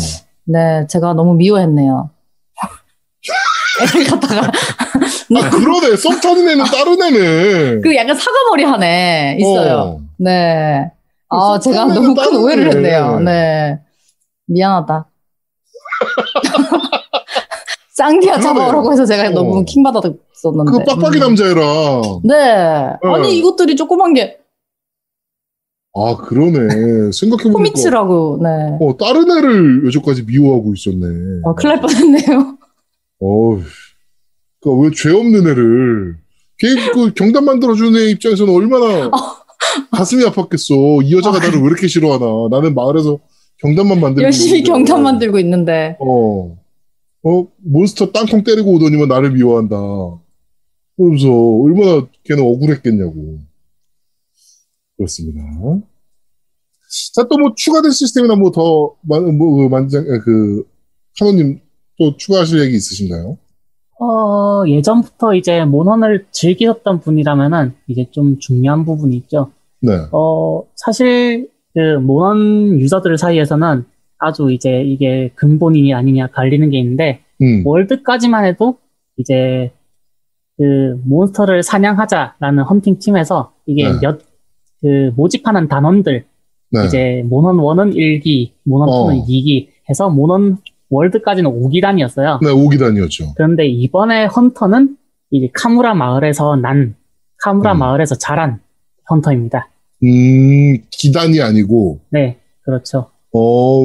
[0.46, 2.10] 네 제가 너무 미워했네요
[3.82, 4.42] 애를 갖다가
[5.36, 5.96] 아 그러네.
[5.98, 7.82] 썸 타는 애는 다른 애네.
[7.82, 10.02] 그 약간 사과머리 한 애 있어요 어.
[10.18, 10.90] 네.
[11.30, 12.70] 아, 그 제가 속담에는 너무 큰 오해를 애.
[12.72, 13.20] 했네요.
[13.20, 13.80] 네.
[14.48, 15.06] 미안하다.
[17.94, 18.40] 쌍디아.
[18.40, 19.32] 잡아오라고 해서 제가 어.
[19.32, 20.72] 너무 킹받았었는데.
[20.72, 21.20] 그 빡빡이 음.
[21.20, 22.22] 남자애랑.
[22.24, 22.36] 네.
[23.04, 23.14] 네.
[23.14, 24.38] 아니, 이것들이 조그만 게
[26.00, 27.12] 아 그러네.
[27.12, 27.54] 생각해보니까.
[27.54, 28.50] 코미츠라고, 네.
[28.80, 31.42] 어, 다른 애를 여태까지 미워하고 있었네.
[31.44, 32.57] 어, 큰일 날 뻔했네요.
[33.20, 33.62] 어우,
[34.60, 36.18] 그니까 왜 죄 없는 애를,
[36.60, 39.12] 걔그 경단 만들어주는 애 입장에서는 얼마나
[39.92, 41.04] 가슴이 아팠겠어.
[41.06, 42.26] 이 여자가 나를 왜 이렇게 싫어하나.
[42.52, 43.20] 나는 마을에서
[43.60, 44.24] 경단만 만들고.
[44.24, 44.72] 열심히 있는데.
[44.72, 45.98] 경단 만들고 있는데.
[46.00, 46.58] 어,
[47.24, 49.76] 어, 몬스터 땅콩 때리고 오더니만 나를 미워한다.
[50.96, 53.40] 그러면서 얼마나 걔는 억울했겠냐고.
[54.98, 55.40] 그렇습니다.
[57.14, 60.64] 자, 또 뭐 추가된 시스템이나 뭐 더, 많은, 뭐, 그 만장, 에, 그,
[61.20, 61.60] 카노님
[62.00, 63.38] 또 추가하실 얘기 있으신가요?
[64.00, 69.52] 어, 예전부터 이제 모넌을 즐기셨던 분이라면은 이제 좀 중요한 부분이 있죠.
[69.82, 69.94] 네.
[70.12, 73.86] 어, 사실 그 모넌 유저들 사이에서는
[74.20, 77.64] 아주 이제 이게 근본이냐 아니냐 갈리는 게 있는데 음.
[77.66, 78.78] 월드까지만 해도
[79.18, 79.72] 이제
[80.58, 84.00] 그 몬스터를 사냥하자라는 헌팅 팀에서 이게 네.
[84.02, 84.28] 몇
[84.82, 86.26] 그 모집하는 단원들
[86.72, 86.86] 네.
[86.86, 89.08] 이제 모넌 1은 1기, 모넌 어.
[89.08, 90.58] 2는 2기 해서 모넌
[90.90, 92.44] 월드까지는 5기단이었어요.
[92.44, 93.34] 네, 오기단이었죠.
[93.36, 94.98] 그런데 이번에 헌터는
[95.32, 96.96] 이제 카무라 마을에서 난
[97.44, 97.80] 카무라 음.
[97.80, 98.60] 마을에서 자란
[99.10, 99.70] 헌터입니다.
[100.04, 103.10] 음, 기단이 아니고, 네, 그렇죠.
[103.34, 103.84] 어,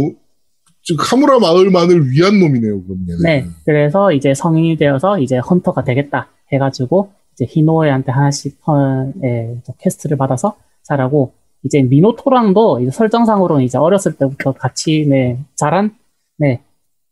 [0.82, 3.22] 즉, 카무라 마을만을 위한 놈이네요, 그럼 얘는.
[3.22, 10.16] 네, 그래서 이제 성인이 되어서 이제 헌터가 되겠다 해가지고 이제 히노에한테 하나씩 어, 예, quest를
[10.16, 11.32] 받아서 자라고
[11.64, 15.94] 이제 미노토랑도 이제 설정상으로는 이제 어렸을 때부터 같이 네 자란
[16.36, 16.60] 네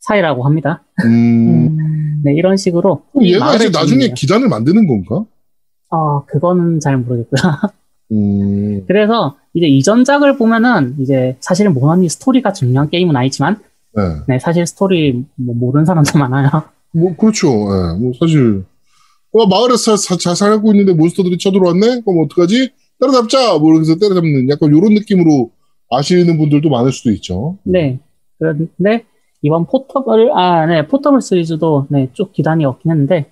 [0.01, 0.82] 사이라고 합니다.
[1.05, 2.20] 음, 음.
[2.24, 3.03] 네, 이런 식으로.
[3.22, 4.14] 얘가 이제 나중에 주민이에요.
[4.14, 5.24] 기단을 만드는 건가?
[5.90, 7.40] 어, 그거는 잘 모르겠고요.
[8.12, 13.61] 음, 그래서 이제 이전작을 보면은 이제 사실 몬헌이 스토리가 중요한 게임은 아니지만
[13.96, 14.03] 네.
[14.28, 16.48] 네, 사실 스토리 뭐 모르는 사람도 많아요.
[16.92, 17.48] 뭐, 그렇죠.
[17.48, 18.64] 예, 뭐, 사실,
[19.32, 22.01] 어, 마을에서 사- 잘 살고 있는데 몬스터들이 쳐들어왔네?
[22.05, 22.70] 그럼 어떡하지?
[23.01, 23.59] 때려잡자!
[23.59, 25.51] 뭐, 이렇게 해서 때려잡는 약간 요런 느낌으로
[25.90, 27.59] 아시는 분들도 많을 수도 있죠.
[27.64, 28.01] 네.
[28.38, 29.05] 그런데
[29.43, 33.30] 이번 포터블 아, 네, 포터블 시리즈도 네, 쭉 기단이 없긴 했는데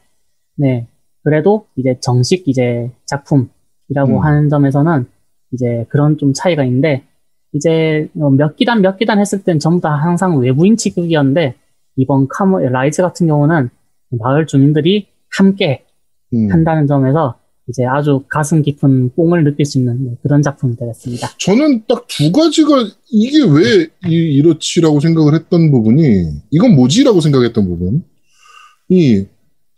[0.56, 0.86] 네.
[1.22, 4.24] 그래도 이제 정식 이제 작품이라고 음.
[4.24, 5.06] 하는 점에서는
[5.52, 7.04] 이제 그런 좀 차이가 있는데
[7.52, 11.54] 이제 어, 몇 기단 몇 기단 했을 땐 전부 다 항상 외부인 취급이었는데
[11.96, 13.70] 이번 카모 라이즈 같은 경우는
[14.10, 15.84] 마을 주민들이 함께
[16.32, 16.50] 음.
[16.50, 17.37] 한다는 점에서
[17.68, 21.28] 이제 아주 가슴 깊은 뽕을 느낄 수 있는 네, 그런 작품이 되겠습니다.
[21.38, 29.26] 저는 딱 두 가지가 이게 왜 이, 이렇지라고 생각을 했던 부분이 이건 뭐지라고 생각했던 부분이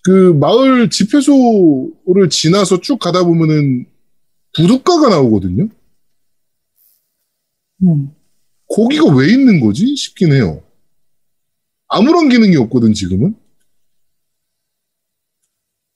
[0.03, 3.85] 그 마을 집회소를 지나서 쭉 가다 보면은
[4.57, 5.69] 부둣가가 나오거든요.
[7.83, 8.11] 음.
[8.75, 10.63] 거기가 왜 있는 거지 싶긴 해요.
[11.89, 13.35] 아무런 기능이 없거든 지금은.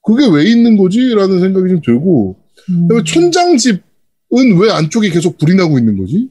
[0.04, 2.36] 그게 왜 있는 거지라는 생각이 좀 들고
[2.70, 2.82] 음.
[2.82, 3.80] 그다음에 촌장 집은
[4.60, 6.30] 왜 안쪽에 계속 불이 나고 있는 거지?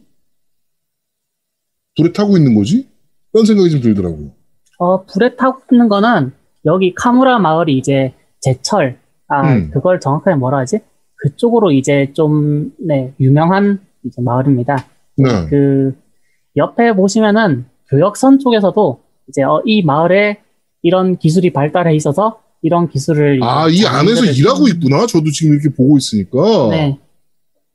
[1.98, 2.88] 불에 타고 있는 거지?
[3.32, 4.32] 그런 생각이 좀 들더라고요.
[4.80, 6.32] 어, 불에 타고 있는 거는
[6.66, 9.72] 여기 카무라 마을이 이제 제철, 아, 음.
[9.72, 10.80] 그걸 정확하게 뭐라 하지?
[11.16, 14.88] 그쪽으로 이제 좀, 네, 유명한 이제 마을입니다.
[15.18, 15.48] 네.
[15.50, 15.96] 그,
[16.56, 20.42] 옆에 보시면은 교역선 쪽에서도 이제 어, 이 마을에
[20.82, 23.44] 이런 기술이 발달해 있어서 이런 기술을.
[23.44, 25.06] 아, 이 안에서 일하고 있구나.
[25.06, 26.70] 저도 지금 이렇게 보고 있으니까.
[26.72, 26.98] 네.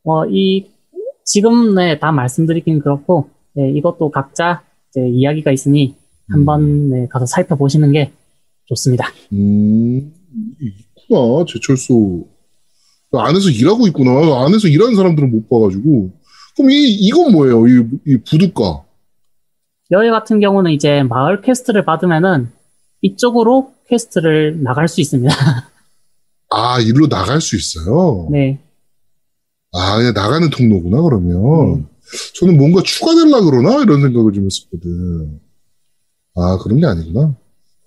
[0.03, 0.67] 어, 이,
[1.25, 5.95] 지금, 네, 다 말씀드리긴 그렇고, 네, 이것도 각자 이제 이야기가 있으니
[6.31, 8.13] 한번 네, 가서 살펴보시는 게
[8.65, 9.09] 좋습니다.
[9.33, 10.13] 음,
[10.61, 11.45] 있구나.
[11.47, 12.27] 제철소.
[13.11, 14.45] 그 안에서 일하고 있구나.
[14.45, 16.11] 안에서 일하는 사람들은 못 봐가지고.
[16.57, 17.67] 그럼 이, 이건 뭐예요?
[17.67, 18.85] 이, 이 부둣가.
[19.91, 22.51] 여기 같은 경우는 이제 마을 quest를 받으면은
[23.03, 25.35] 이쪽으로 quest를 나갈 수 있습니다.
[26.51, 28.29] 아, 일로 나갈 수 있어요?
[28.31, 28.61] 네.
[29.73, 31.75] 아, 그냥 나가는 통로구나, 그러면.
[31.81, 31.87] 음.
[32.37, 33.83] 저는 뭔가 추가될라 그러나?
[33.83, 35.41] 이런 생각을 좀 했었거든.
[36.37, 37.37] 아, 그런 게 아니구나.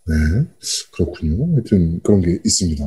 [0.08, 0.48] 네.
[0.94, 1.54] 그렇군요.
[1.56, 2.84] 하여튼 그런 게 있습니다.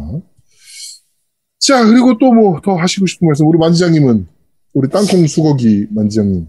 [1.60, 3.46] 자, 그리고 또 뭐 더 하시고 싶은 말씀.
[3.46, 4.26] 우리 만지장님은,
[4.74, 6.46] 우리 땅콩 수거기 만지장님.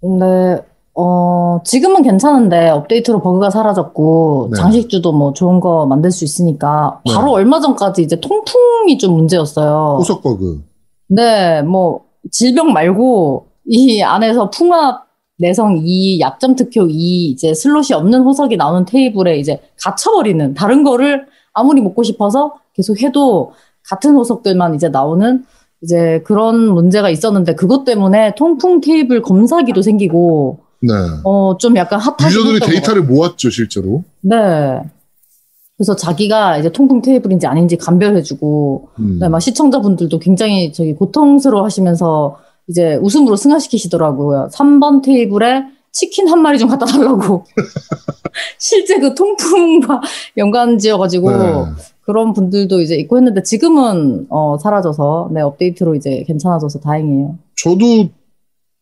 [0.00, 0.64] 근데
[0.96, 4.60] 어 지금은 괜찮은데 업데이트로 버그가 사라졌고 네.
[4.60, 7.32] 장식주도 뭐 좋은 거 만들 수 있으니까 바로 네.
[7.32, 9.96] 얼마 전까지 이제 통풍이 좀 문제였어요.
[9.98, 10.62] 호석 버그.
[11.08, 15.04] 네, 뭐 질병 말고 이 안에서 풍압
[15.38, 21.26] 내성 2, 약점 특효 2 이제 슬롯이 없는 호석이 나오는 테이블에 이제 갇혀버리는 다른 거를
[21.52, 25.44] 아무리 먹고 싶어서 계속 해도 같은 호석들만 이제 나오는
[25.82, 30.92] 이제 그런 문제가 있었는데 그것 때문에 통풍 테이블 검사기도 생기고 네.
[31.24, 34.04] 어 좀 약간 hot하긴 user들이 데이터를 모았죠, 실제로.
[34.20, 34.80] 네.
[35.76, 39.18] 그래서 자기가 이제 통풍 테이블인지 아닌지 감별해주고, 음.
[39.20, 42.36] 네, 막 시청자분들도 굉장히 저기 고통스러워 하시면서
[42.68, 44.48] 이제 웃음으로 승화시키시더라고요.
[44.52, 47.44] 3번 테이블에 치킨 한 마리 좀 갖다 달라고.
[48.58, 50.00] 실제 그 통풍과
[50.36, 51.52] 연관지어가지고 네.
[52.02, 57.38] 그런 분들도 이제 있고 했는데 지금은 어, 사라져서 네, 업데이트로 이제 괜찮아져서 다행이에요.
[57.56, 58.08] 저도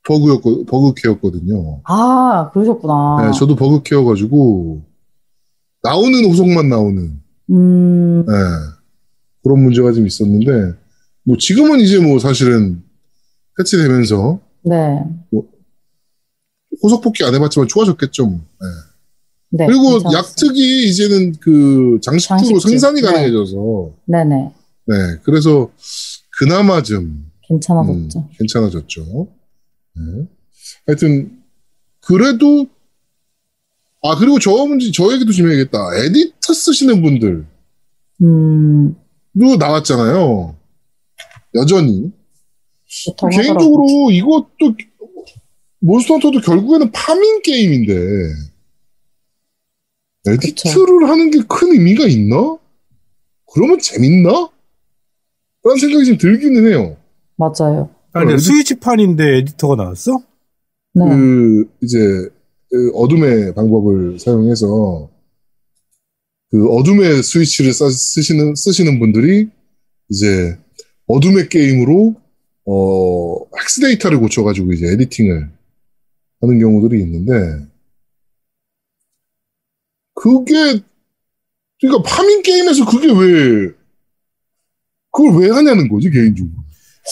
[0.05, 1.81] 버그였고, 버그케였거든요.
[1.85, 3.27] 아, 그러셨구나.
[3.27, 4.83] 네, 저도 버그케여가지고,
[5.83, 8.33] 나오는 호석만 나오는, 음, 네,
[9.43, 10.77] 그런 문제가 좀 있었는데,
[11.25, 12.83] 뭐 지금은 이제 뭐 사실은
[13.57, 15.05] 패치되면서 네.
[16.83, 18.27] 호석 복귀 안 해봤지만 좋아졌겠죠.
[18.27, 18.41] 뭐.
[18.61, 18.67] 네.
[19.59, 19.67] 네.
[19.67, 20.19] 그리고 괜찮았어요.
[20.19, 22.59] 약특이 이제는 그 장식주.
[22.61, 23.07] 생산이 네.
[23.07, 24.53] 가능해져서, 네네.
[24.87, 25.71] 네, 그래서
[26.39, 28.19] 그나마 좀 괜찮아졌죠.
[28.19, 29.29] 음, 괜찮아졌죠.
[29.95, 30.27] 네.
[30.87, 31.43] 하여튼
[32.01, 32.67] 그래도
[34.03, 35.79] 아 그리고 저 문제 저 얘기도 좀 해야겠다.
[35.97, 37.45] 에디터 쓰시는 분들도
[38.23, 38.97] 음,
[39.59, 40.57] 나왔잖아요.
[41.55, 42.11] 여전히.
[43.31, 44.75] 개인적으로 이것도
[45.81, 47.93] 몬스터헌터도 결국에는 farming 게임인데
[50.27, 52.59] edit를 하는 게 큰 의미가 있나?
[53.53, 54.31] 그러면 재밌나?
[55.65, 56.97] 라는 생각이 좀 들기는 해요.
[57.37, 57.91] 맞아요.
[58.15, 60.19] 아니, 스위치판인데 editor가 나왔어?
[60.95, 61.05] 네.
[61.09, 61.99] 그 이제
[62.71, 65.11] 그 어둠의 방법을 사용해서
[66.51, 69.49] 그 어둠의 스위치를 써- 쓰시는 쓰시는 분들이
[70.11, 70.59] 이제
[71.07, 72.15] 어둠의 게임으로
[72.67, 75.51] 어 헥스 데이터를 고쳐가지고 이제 에디팅을
[76.43, 77.67] 하는 경우들이 있는데
[80.15, 80.81] 그게
[81.81, 83.73] 그러니까 파밍 게임에서 그게 왜
[85.11, 86.62] 그걸 왜 하냐는 거지 개인적으로.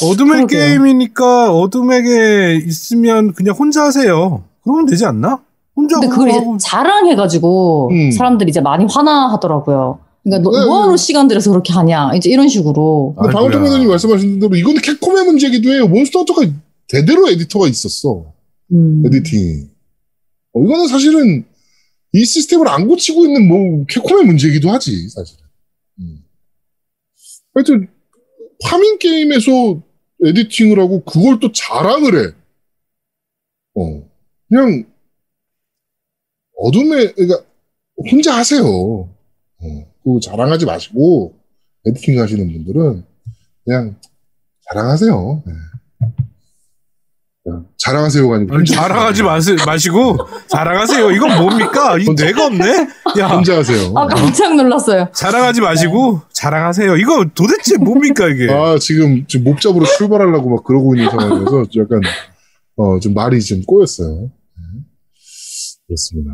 [0.03, 0.61] 어둠의 그러게요.
[0.61, 4.45] 게임이니까 어둠에게 있으면 그냥 혼자 하세요.
[4.62, 5.43] 그러면 되지 않나?
[5.74, 8.11] 혼자 근데 그걸 이제 자랑해가지고 음.
[8.12, 9.99] 사람들이 이제 많이 화나하더라고요.
[10.22, 10.97] 그러니까 너 네, 뭐하러 네.
[10.97, 13.14] 시간 들여서 그렇게 하냐 이제 이런 식으로.
[13.16, 13.32] 근데 아이고야.
[13.32, 15.88] 방울토마토님 말씀하신 대로 이건 캡콤의 문제기도 해요.
[15.88, 16.47] 몬스터 헌터가
[16.88, 18.32] 대대로 editor가 있었어.
[18.72, 19.03] 음.
[19.07, 19.64] editing이.
[20.53, 21.45] 어, 이거는 사실은
[22.12, 25.45] 이 시스템을 안 고치고 있는 뭐 캡콤의 문제이기도 하지 사실은.
[26.01, 26.18] 음.
[27.55, 27.88] 하여튼
[28.62, 29.82] farming 게임에서
[30.24, 32.34] editing을 하고 그걸 또 자랑을 해.
[33.74, 34.08] 어
[34.48, 34.84] 그냥
[36.56, 37.44] 어둠에 그러니까
[38.11, 38.62] 혼자 하세요.
[38.64, 41.38] 어, 그 자랑하지 마시고
[41.86, 43.04] 에디팅 하시는 분들은
[43.64, 43.96] 그냥
[44.68, 45.42] 자랑하세요.
[45.46, 45.52] 네.
[47.43, 50.18] 그냥 자랑하세요가 아니고 아니, 자랑하지 마시, 마시고
[50.49, 51.11] 자랑하세요.
[51.12, 51.97] 이건 뭡니까?
[51.99, 52.88] 이 뇌가 없네.
[53.18, 53.93] 야 혼자 하세요.
[53.97, 55.09] 아 깜짝 놀랐어요.
[55.14, 56.97] 자랑하지 마시고 자랑하세요.
[56.99, 58.53] 이거 도대체 뭡니까 이게?
[58.53, 62.01] 아, 지금, 지금 목잡으로 출발하려고 막 그러고 있는 상황이라서 약간,
[62.76, 64.30] 어, 좀 말이 좀 꼬였어요.
[64.57, 64.80] 네.
[65.88, 66.32] 그렇습니다.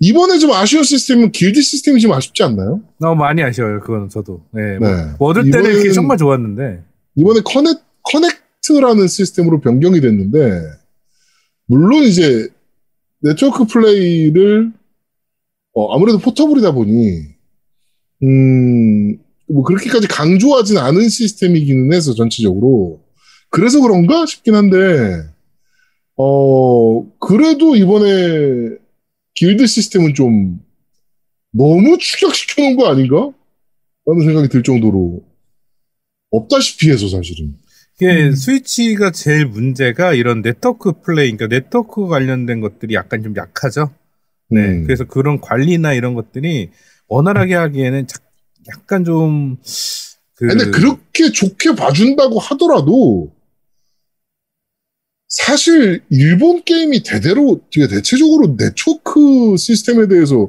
[0.00, 2.80] 이번에 좀 아쉬운 시스템은 길드 시스템이 좀 아쉽지 않나요?
[3.00, 3.80] 너무 많이 아쉬워요.
[3.80, 4.42] 그거는 저도.
[4.52, 4.76] 네.
[4.78, 5.12] 뭐, 네.
[5.18, 6.84] 얻을 때는 이렇게 이번에는- 정말 좋았는데.
[7.16, 10.62] 이번에 connec-, connect라는 시스템으로 변경이 됐는데,
[11.66, 12.48] 물론 이제,
[13.20, 14.72] 네트워크 플레이를,
[15.72, 17.22] 어, 아무래도 포터블이다 보니,
[18.22, 19.18] 음,
[19.50, 23.02] 뭐 그렇게까지 강조하진 않은 시스템이기는 해서 전체적으로.
[23.48, 25.24] 그래서 그런가 싶긴 한데,
[26.16, 28.76] 어, 그래도 이번에
[29.34, 30.60] 길드 시스템은 좀
[31.52, 33.32] 너무 축약시켜 놓은 거 아닌가?
[34.04, 35.22] 라는 생각이 들 정도로
[36.30, 37.56] 없다시피 해서 사실은.
[38.00, 43.90] 이게 스위치가 제일 문제가 이런 네트워크 플레이, 그러니까 네트워크 관련된 것들이 약간 좀 약하죠.
[44.50, 44.60] 네.
[44.60, 44.84] 음.
[44.84, 46.70] 그래서 그런 관리나 이런 것들이
[47.08, 48.20] 원활하게 하기에는 자-
[48.68, 49.56] 약간 좀,
[50.34, 50.46] 그.
[50.46, 53.32] 근데 그렇게 좋게 봐준다고 하더라도
[55.28, 60.48] 사실 일본 게임이 대대로 되게 대체적으로 네트워크 시스템에 대해서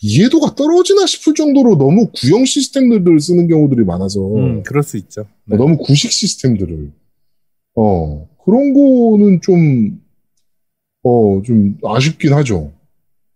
[0.00, 5.26] 이해도가 떨어지나 싶을 정도로 너무 구형 시스템들을 쓰는 경우들이 많아서 음, 그럴 수 있죠.
[5.46, 5.56] 네.
[5.56, 6.92] 너무 구식 시스템들을
[7.74, 10.00] 어 그런 거는 좀
[11.02, 12.72] 어, 좀 아쉽긴 하죠.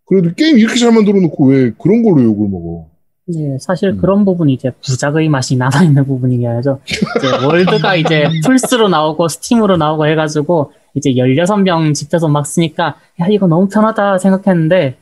[0.07, 2.87] 그래도 게임 이렇게 잘 만들어 놓고 왜 그런 걸로 욕을 먹어?
[3.27, 3.99] 네, 사실 음.
[3.99, 6.81] 그런 부분이 이제 부작의 맛이 남아있는 부분이야죠.
[6.85, 13.47] 이제 월드가 이제 플스로 나오고 스팀으로 나오고 해가지고 이제 16명 집에서 막 쓰니까 야, 이거
[13.47, 14.97] 너무 편하다 생각했는데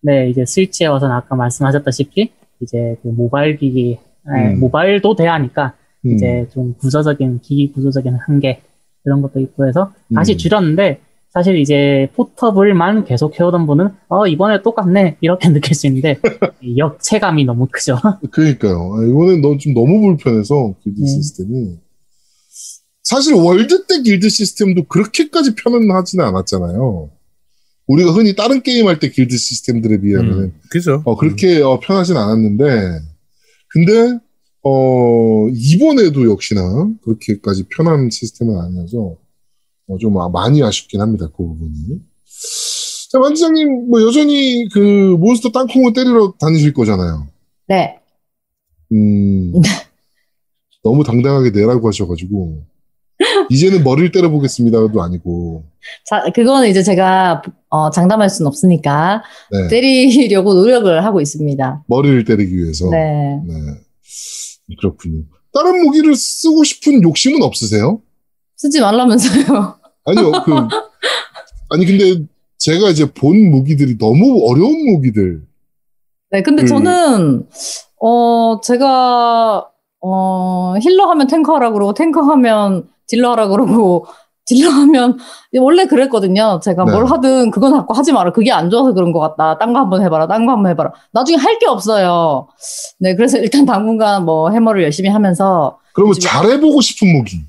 [0.00, 2.30] 네, 이제 스위치에 와서는 아까 말씀하셨다시피
[2.60, 4.60] 이제 그 모바일 기기, 에, 음.
[4.60, 5.74] 모바일도 돼야 하니까
[6.06, 6.14] 음.
[6.14, 8.62] 이제 좀 구조적인 기기 구조적인 한계
[9.02, 10.38] 그런 것도 있고 해서 다시 음.
[10.38, 16.18] 줄였는데 사실 이제 포터블만 계속 해오던 분은 어 이번에 똑같네 이렇게 느낄 수 있는데
[16.60, 17.96] 이 역체감이 너무 크죠.
[18.30, 18.76] 그러니까요.
[18.94, 21.06] 아, 너, 좀 너무 불편해서 길드 네.
[21.06, 21.78] 시스템이
[23.08, 27.10] 사실 월드 때 길드 시스템도 그렇게까지 편안하지는 않았잖아요.
[27.86, 31.02] 우리가 흔히 다른 게임 할 때 길드 시스템들에 비하면 음, 그죠.
[31.06, 32.64] 어, 그렇게 어, 편하진 않았는데
[33.70, 34.18] 근데
[34.62, 39.16] 어, 이번에도 역시나 그렇게까지 편한 시스템은 아니어서
[39.86, 41.28] 어, 좀 아- 많이 아쉽긴 합니다.
[41.34, 42.00] 그 부분이.
[43.10, 47.26] 자, 만지장님 뭐 여전히 그 몬스터 땅콩을 때리러 다니실 거잖아요.
[47.68, 47.98] 네.
[48.92, 49.52] 음,
[50.84, 52.64] 너무 당당하게 내라고 하셔가지고,
[53.50, 55.64] 이제는 머리를 때려보겠습니다도 아니고,
[56.04, 61.84] 자, 그거는 이제 제가 어, 장담할 수는 없으니까 네, 때리려고 노력을 하고 있습니다.
[61.86, 62.88] 머리를 때리기 위해서.
[62.90, 63.40] 네.
[63.46, 63.54] 네.
[64.80, 65.24] 그렇군요.
[65.52, 68.00] 다른 무기를 쓰고 싶은 욕심은 없으세요?
[68.56, 69.78] 쓰지 말라면서요.
[70.04, 70.52] 아니요, 그,
[71.70, 72.24] 아니, 근데
[72.58, 75.42] 제가 이제 본 무기들이 너무 어려운 무기들.
[76.30, 76.66] 네, 근데 음.
[76.66, 77.46] 저는
[78.00, 79.66] 어 제가
[80.00, 84.06] 어 힐러 하면 탱커 하라 그러고 탱커 하면 딜러 하라 그러고
[84.46, 85.18] 딜러 하면
[85.58, 86.58] 원래 그랬거든요.
[86.62, 86.92] 제가 네.
[86.92, 88.32] 뭘 하든 그건 자꾸 하지 마라.
[88.32, 89.58] 그게 안 좋아서 그런 것 같다.
[89.58, 90.26] 딴 거 한번 해봐라.
[90.26, 90.92] 딴 거 한번 해봐라.
[91.12, 92.48] 나중에 할 게 없어요.
[92.98, 97.40] 네, 그래서 일단 당분간 뭐 해머를 열심히 하면서 그러면 지금- 잘해보고 싶은 무기.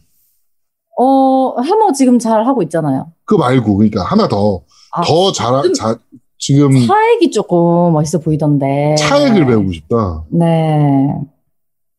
[0.97, 3.13] 어 해머 지금 잘 하고 있잖아요.
[3.23, 4.61] 그거 말고, 그러니까 하나 더,
[4.91, 5.97] 아, 더 잘, 좀- 자,
[6.37, 8.95] 지금 차액이 조금 멋있어 보이던데.
[8.99, 10.23] 차액을 배우고 싶다.
[10.31, 11.13] 네,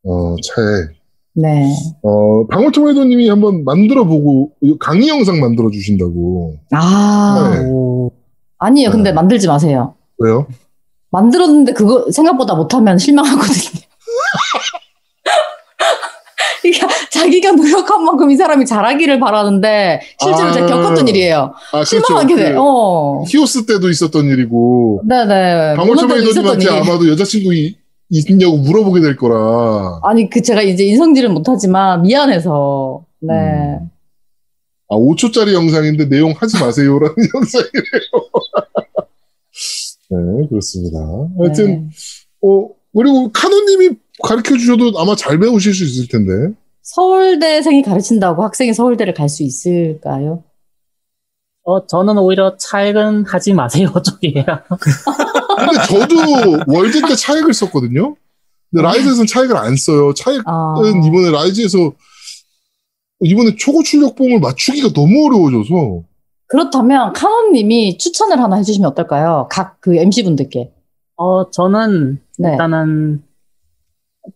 [0.05, 1.00] 어, 차액.
[1.41, 1.73] 네.
[2.03, 6.57] 어, 방울토마토님이 한번 만들어보고, 강의 영상 만들어주신다고.
[6.73, 7.65] 아 네.
[7.67, 8.11] 오,
[8.59, 8.91] 아니에요.
[8.91, 9.15] 근데 네.
[9.15, 9.95] 만들지 마세요.
[10.19, 10.47] 왜요?
[11.11, 13.81] 만들었는데 그거 생각보다 못하면 실망하거든요.
[16.63, 16.79] 이게
[17.11, 20.53] 자기가 노력한 만큼 이 사람이 잘하기를 바라는데 실제로 아.
[20.53, 21.55] 제가 겪었던 일이에요.
[21.73, 22.53] 아, 실망하게 돼.
[22.53, 23.25] 그 어.
[23.27, 25.75] 히오스 때도 있었던 일이고, 네네.
[25.77, 26.79] 방울토마토님한테 일이.
[26.79, 27.77] 아마도 여자친구 이-
[28.11, 30.01] 있냐고 물어보게 될 거라.
[30.03, 33.33] 아니 그 제가 이제 인성질은 못하지만 미안해서 네.
[33.35, 33.91] 음.
[34.93, 38.11] 아, 5초짜리 영상인데 내용 하지 마세요라는 영상이래요.
[40.11, 40.99] 네, 그렇습니다.
[41.39, 41.89] 하여튼, 네.
[42.43, 43.91] 어, 그리고 카노님이
[44.23, 46.53] 가르쳐 주셔도 아마 잘 배우실 수 있을 텐데.
[46.83, 50.43] 서울대생이 가르친다고 학생이 서울대를 갈 수 있을까요?
[51.71, 54.45] 어, 저는 오히려 차액은 하지 마세요 쪽이에요.
[55.57, 58.17] 근데 저도 월드 때 차액을 썼거든요.
[58.71, 60.13] 근데 라이즈에서는 차액을 안 써요.
[60.15, 60.75] 차액은 아,
[61.07, 61.93] 이번에 라이즈에서
[63.21, 66.03] 이번에 초고 출력봉을 맞추기가 너무 어려워져서
[66.49, 69.47] 그렇다면 카노님이 추천을 하나 해주시면 어떨까요?
[69.51, 70.73] 각 그 MC 분들께.
[71.17, 72.53] 어, 저는 네.
[72.53, 73.23] 일단은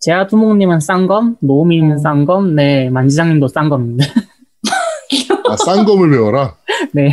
[0.00, 1.98] 제아두목님은 쌍검, 노우미는 음.
[1.98, 4.06] 쌍검, 네 만지장님도 쌍검입니다.
[5.48, 6.56] 아, 싼검을 배워라.
[6.92, 7.10] 네,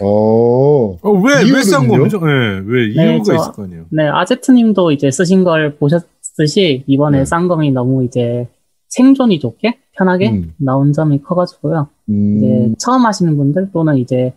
[0.00, 0.96] 어.
[1.02, 1.62] 어, 왜, 왜
[2.02, 2.18] 거죠?
[2.28, 3.84] 예, 왜 네, 이유가 저- 있을 거 아니에요.
[3.90, 7.24] 네 아제트님도 이제 쓰신 걸 보셨듯이 이번에 네.
[7.24, 8.48] 쌍검이 너무 이제
[8.88, 10.54] 생존이 좋게 편하게 음.
[10.58, 11.88] 나온 점이 커가지고요.
[12.08, 14.32] 이제 음, 처음 하시는 분들 또는 이제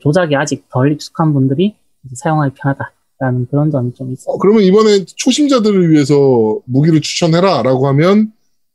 [0.00, 4.34] 조작이 아직 덜 익숙한 분들이 이제 사용하기 편하다라는 그런 점이 좀 있어요.
[4.34, 8.32] 어, 그러면 이번에 초심자들을 위해서 무기를 추천해라 라고 하면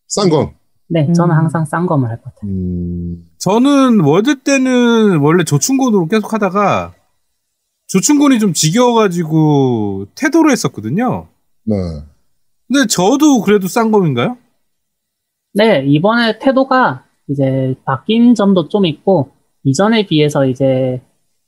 [0.08, 0.52] 싼검.
[0.90, 1.14] 네, 음.
[1.14, 2.50] 저는 항상 쌍검을 할 것 같아요.
[2.52, 6.94] 음, 저는 월드 때는 원래 조충곤으로 계속 하다가
[7.88, 11.30] 조충곤이 좀 지겨워가지고 태도로 했었거든요.
[11.64, 11.76] 네.
[12.68, 14.38] 근데 저도 그래도 싼 검인가요?
[15.54, 19.32] 네, 이번에 태도가 이제 바뀐 점도 좀 있고,
[19.64, 21.02] 이전에 비해서 이제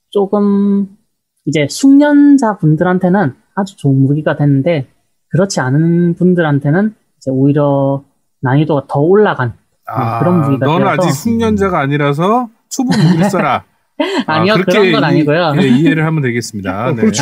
[0.10, 0.98] 조금
[1.48, 4.88] 이제 숙련자 분들한테는 아주 좋은 무기가 됐는데,
[5.32, 8.06] 그렇지 않은 분들한테는 이제 오히려
[8.40, 9.59] 난이도가 더 올라간.
[9.92, 10.92] 아, 그런 무기가 넌 되어서.
[11.08, 12.92] 아직 숙련자가 아니라서 초보
[13.30, 13.64] 써라.
[14.28, 15.54] 아니요, 그렇게 그런 건 이- 아니고요.
[15.62, 16.88] 예, 이해를 하면 되겠습니다.
[16.88, 17.02] 어, 네.
[17.02, 17.22] 그렇지.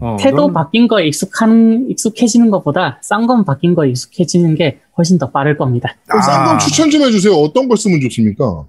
[0.00, 5.16] 어, 태도 넌- 바뀐 거에 익숙한, 익숙해지는 것보다 싼 건 바뀐 거에 익숙해지는 게 훨씬
[5.18, 5.94] 더 빠를 겁니다.
[6.08, 6.58] 아.
[6.58, 7.32] 추천 좀 해주세요.
[7.32, 8.64] 어떤 걸 쓰면 좋습니까?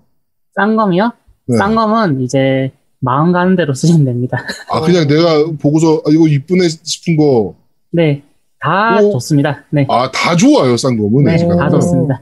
[0.55, 1.11] 싼 검이요?
[1.47, 1.57] 네.
[1.57, 2.71] 싼 검은 이제
[3.01, 4.37] 마음 가는 대로 쓰시면 됩니다.
[4.71, 7.55] 아, 그냥 내가 보고서, 아, 이거 이쁘네 싶은 거,
[7.91, 8.23] 네,
[8.61, 9.11] 다 오.
[9.13, 9.63] 좋습니다.
[9.69, 11.23] 네, 아, 다 좋아요, 싼 검은.
[11.25, 11.55] 네, 애지가.
[11.57, 12.21] 다 좋습니다.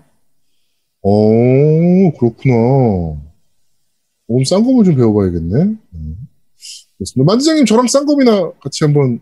[1.09, 3.15] 오, 그렇구나.
[4.27, 5.55] 오늘 싼검을 좀 배워봐야겠네.
[5.93, 6.17] 음.
[6.97, 7.31] 그렇습니다.
[7.31, 9.21] 만지장님 저랑 싼검이나 같이 한번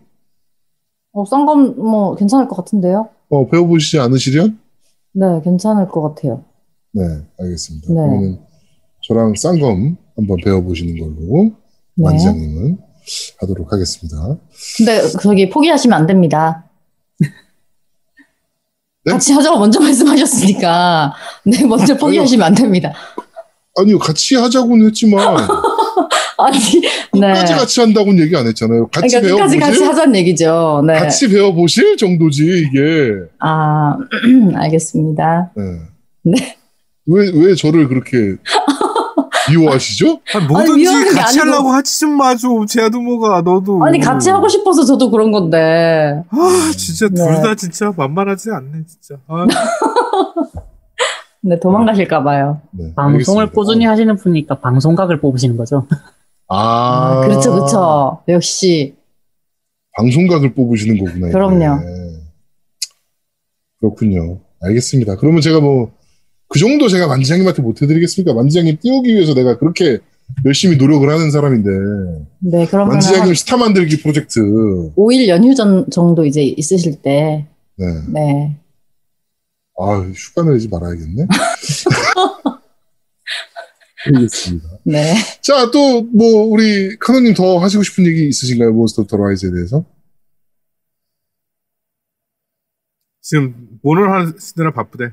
[1.11, 3.09] 어, 쌍검 뭐 괜찮을 것 같은데요?
[3.29, 4.57] 어, 배워보시지 않으시련?
[5.11, 6.43] 네, 괜찮을 것 같아요.
[6.91, 7.03] 네,
[7.39, 7.87] 알겠습니다.
[7.89, 7.93] 네.
[7.93, 8.39] 그러면
[9.03, 11.51] 저랑 싼검 한번 배워보시는 걸로 네.
[11.97, 12.79] 만지장님은
[13.41, 14.37] 하도록 하겠습니다.
[14.77, 16.64] 근데 저기 포기하시면 안 됩니다.
[19.05, 19.11] 네?
[19.13, 21.13] 같이 하자고 먼저 말씀하셨으니까
[21.45, 22.93] 네 먼저 포기하시면 안 됩니다.
[23.77, 25.37] 아니요, 같이 하자고는 했지만
[26.37, 26.57] 아니
[27.11, 27.59] 끝까지 네.
[27.59, 28.87] 같이 한다고는 얘기 안 했잖아요.
[28.87, 29.87] 같이 그러니까 끝까지 같이 배워보실?
[29.89, 30.83] 하자는 얘기죠.
[30.87, 30.93] 네.
[30.93, 33.11] 같이 배워보실 정도지 이게.
[33.39, 33.95] 아
[34.55, 35.51] 알겠습니다.
[35.55, 35.63] 네.
[36.23, 36.57] 네.
[37.07, 38.35] 왜, 왜 저를 그렇게
[39.49, 40.21] 미워하시죠?
[40.33, 41.53] 아니, 뭐든지 게 같이 아니고.
[41.53, 42.47] 하려고 하지 좀 마줘.
[42.67, 43.83] 제아도모가 너도.
[43.85, 46.23] 아니 같이 하고 싶어서 저도 그런 건데.
[46.29, 47.15] 아, 진짜 네.
[47.15, 49.21] 둘다 진짜 만만하지 않네, 진짜.
[49.27, 49.45] 아,
[51.41, 52.61] 네 도망가실까 봐요.
[52.71, 53.51] 네, 방송을 알겠습니다.
[53.51, 55.87] 꾸준히 하시는 분이니까 방송각을 뽑으시는 거죠.
[56.47, 58.23] 아, 그렇죠 그렇죠.
[58.29, 58.95] 역시
[59.97, 61.29] 방송각을 뽑으시는 거구나.
[61.29, 61.79] 그럼요.
[63.79, 64.39] 그렇군요.
[64.61, 65.17] 알겠습니다.
[65.17, 65.91] 그러면 제가 뭐,
[66.47, 68.33] 그 정도 제가 만지장님한테 못 해드리겠습니까?
[68.33, 69.99] 만지장님 띄우기 위해서 내가 그렇게
[70.45, 71.69] 열심히 노력을 하는 사람인데,
[72.39, 74.39] 네 그러면 만지장님 스타 만들기 프로젝트,
[74.95, 77.47] 5일 연휴 전 정도 이제 있으실 때
[77.77, 77.85] 네.
[78.13, 78.57] 네.
[79.77, 81.27] 아, 휴가 내지 말아야겠네.
[84.07, 84.67] 알겠습니다.
[84.83, 85.15] 네.
[85.41, 88.71] 자, 또, 뭐, 우리, 카노님 더 하시고 싶은 얘기 있으신가요?
[88.71, 89.83] 몬스터 헌터 라이즈에 대해서?
[93.21, 95.11] 지금 모노 하시느라 바쁘대.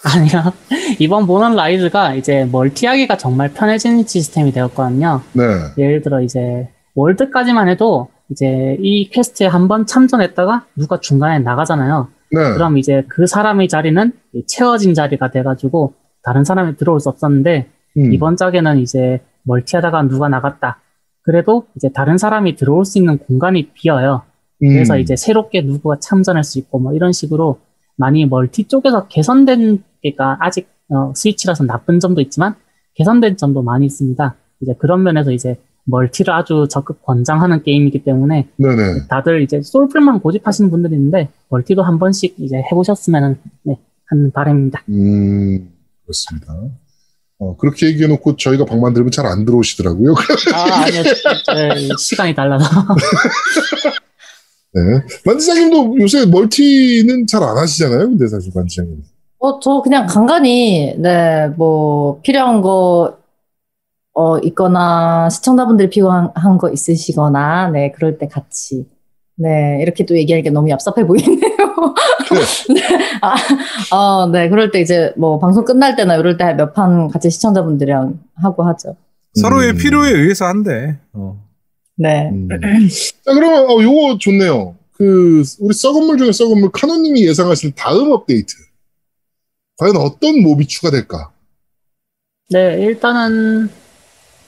[0.04, 0.52] 아니요.
[0.98, 5.20] 이번 몬헌 라이즈가 이제 멀티하기가 정말 편해진 시스템이 되었거든요.
[5.34, 5.42] 네.
[5.76, 12.08] 예를 들어 이제 월드까지만 해도 이제 이 퀘스트에 한 번 참전했다가 누가 중간에 나가잖아요.
[12.32, 12.52] 네.
[12.54, 17.68] 그럼 이제 그 사람의 자리는 이 채워진 자리가 돼가지고 다른 사람이 들어올 수 없었는데
[17.98, 18.12] 음.
[18.12, 20.80] 이번 작에는 이제 멀티하다가 누가 나갔다.
[21.22, 24.22] 그래도 이제 다른 사람이 들어올 수 있는 공간이 비어요.
[24.60, 25.00] 그래서 음.
[25.00, 27.58] 이제 새롭게 누구가 참전할 수 있고 뭐 이런 식으로
[27.96, 32.54] 많이 멀티 쪽에서 개선된 게가 아직 어, 스위치라서 나쁜 점도 있지만
[32.94, 34.34] 개선된 점도 많이 있습니다.
[34.60, 39.06] 이제 그런 면에서 이제 멀티를 아주 적극 권장하는 게임이기 때문에 네네.
[39.08, 44.82] 다들 이제 솔플만 고집하시는 분들이 있는데 멀티도 한 번씩 이제 해보셨으면 네, 하는 바람입니다.
[44.88, 45.70] 음,
[46.04, 46.54] 그렇습니다.
[47.38, 50.14] 어, 그렇게 얘기해놓고 저희가 방 만들면 잘 안 들어오시더라고요.
[50.54, 51.02] 아 아니요,
[51.46, 52.68] 저- 시간이 달라서
[54.74, 54.80] 네.
[55.24, 58.10] 만지장님도 요새 멀티는 잘 안 하시잖아요.
[58.10, 59.02] 근데 사실 만지장님.
[59.40, 63.16] 어, 저 그냥 간간히, 네, 뭐, 필요한 거,
[64.12, 68.86] 어, 있거나, 시청자분들이 필요한 한거 있으시거나, 네, 그럴 때 같이.
[69.36, 71.40] 네, 이렇게 또 얘기하니까 너무 얍삽해 보이네요.
[72.74, 72.82] 네,
[73.22, 73.34] 아,
[73.96, 78.18] 어, 네, 그럴 때 이제 뭐, 방송 끝날 때나 이럴 때 몇 판 같이 시청자분들이랑
[78.42, 78.96] 하고 하죠.
[79.34, 79.76] 서로의 음.
[79.78, 80.98] 필요에 의해서 한대.
[81.14, 81.38] 어.
[81.96, 82.28] 네.
[82.30, 82.48] 음.
[83.24, 84.74] 자, 그러면, 어, 요거 좋네요.
[84.92, 88.54] 그, 우리 썩은 물 중에 썩은 물, 카노님이 예상하시는 다음 업데이트.
[89.80, 91.30] 과연 어떤 몹이 추가될까?
[92.50, 93.70] 네, 일단은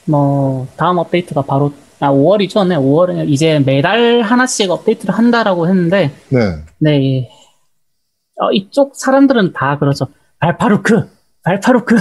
[0.05, 2.69] 뭐 다음 업데이트가 바로 아 5월이죠.
[2.69, 6.39] 네, 5월에 이제 매달 하나씩 업데이트를 한다라고 했는데 네.
[6.79, 7.31] 네.
[8.41, 10.09] 어, 이쪽 사람들은 다 그러죠.
[10.39, 11.09] 발파루크,
[11.45, 11.97] 발파루크.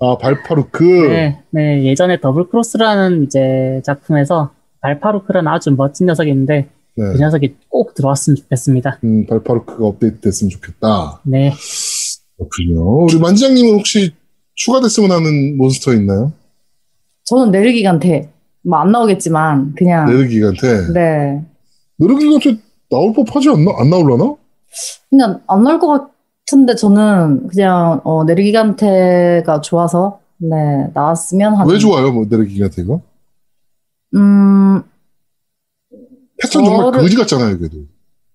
[0.00, 0.84] 아, 발파루크.
[1.08, 7.12] 네, 네, 예전에 더블 크로스라는 이제 작품에서 발파루크라는 아주 멋진 녀석이 있는데 네.
[7.12, 8.98] 그 녀석이 꼭 들어왔으면 좋겠습니다.
[9.04, 11.20] 음, 발파루크가 업데이트 됐으면 좋겠다.
[11.24, 11.52] 네,
[12.36, 13.04] 그렇군요.
[13.04, 14.12] 우리 만지작님은 혹시
[14.54, 16.32] 추가됐으면 하는 몬스터 있나요?
[17.24, 18.30] 저는 네르기간테,
[18.62, 20.92] 뭐, 안 나오겠지만, 그냥, 네르기간테.
[20.92, 21.44] 네.
[21.98, 22.60] 네르기간테
[22.90, 23.72] 나올 법하지 않나?
[23.78, 24.34] 안 나올라나?
[25.10, 26.08] 그냥 안 나올 것
[26.46, 31.72] 같은데, 저는 그냥, 어, 네르기간테가 좋아서, 네, 나왔으면 하는.
[31.72, 33.00] 왜 좋아요, 뭐, 네르기간테가?
[34.14, 34.82] 음,
[36.40, 37.78] 패턴 정말 저를- 거지 같잖아요, 그래도.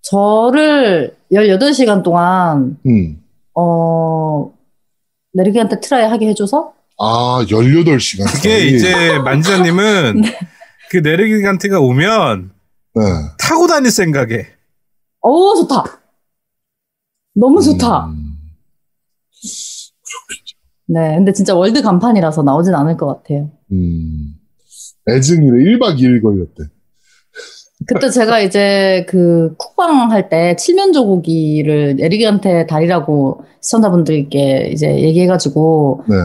[0.02, 3.21] 저를 18시간 동안, 음.
[3.56, 4.54] 어,
[5.34, 8.32] 네르기간테 try 하게 해줘서, 아, 18시간.
[8.32, 10.22] 그게 이제 만지작님은
[10.92, 12.52] 그 네르기간테가 오면
[12.96, 13.02] 네.
[13.40, 14.46] 타고 다닐 생각에
[15.22, 15.84] 어 좋다!
[17.34, 18.08] 너무 좋다!
[18.08, 18.36] 음,
[20.88, 23.50] 네, 근데 진짜 월드 간판이라서 나오진 않을 것 같아요.
[23.72, 24.36] 음.
[25.08, 25.78] 애증이래.
[25.78, 26.64] 1박 2일 걸렸대.
[27.88, 36.16] 그때 제가 이제 그 쿡방 할 때 칠면조 고기를 내르기한테 다리라고 시청자분들께 이제 얘기해가지고 네.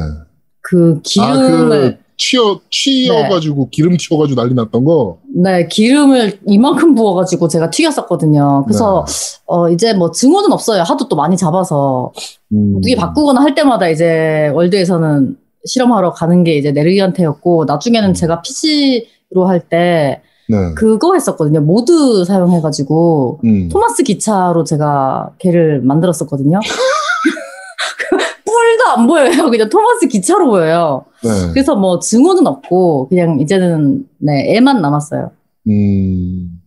[0.61, 5.19] 그 기름을 아, 그, 치어, 치여가지고, 기름 치여가지고 난리 났던 거.
[5.35, 8.65] 네, 기름을 이만큼 부어가지고 제가 튀겼었거든요.
[8.67, 9.05] 그래서,
[9.45, 10.83] 어, 이제 뭐 증오는 없어요.
[10.83, 12.13] 하도 또 많이 잡아서.
[12.53, 12.77] 음.
[12.79, 20.23] 어떻게 바꾸거나 할 때마다 이제 월드에서는 실험하러 가는 게 이제 네르기한테였고, 나중에는 제가 PC로 할때
[20.49, 20.75] 네.
[20.75, 21.61] 그거 했었거든요.
[21.61, 23.69] 모드 사용해가지고, 음.
[23.69, 26.61] 토마스 기차로 제가 걔를 만들었었거든요.
[28.45, 29.29] 뿔도 안 보여요.
[29.51, 31.05] 그냥 토마스 기차로 보여요.
[31.23, 31.31] 네.
[31.53, 35.31] 그래서 뭐 증오는 없고, 그냥 이제는, 네, 애만 남았어요.
[35.69, 36.61] 음.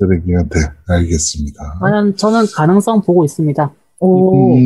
[0.00, 0.60] 네르기간테.
[0.88, 1.78] 알겠습니다.
[1.80, 3.72] 과연 저는 가능성 보고 있습니다.
[4.00, 4.54] 오.
[4.54, 4.60] 음.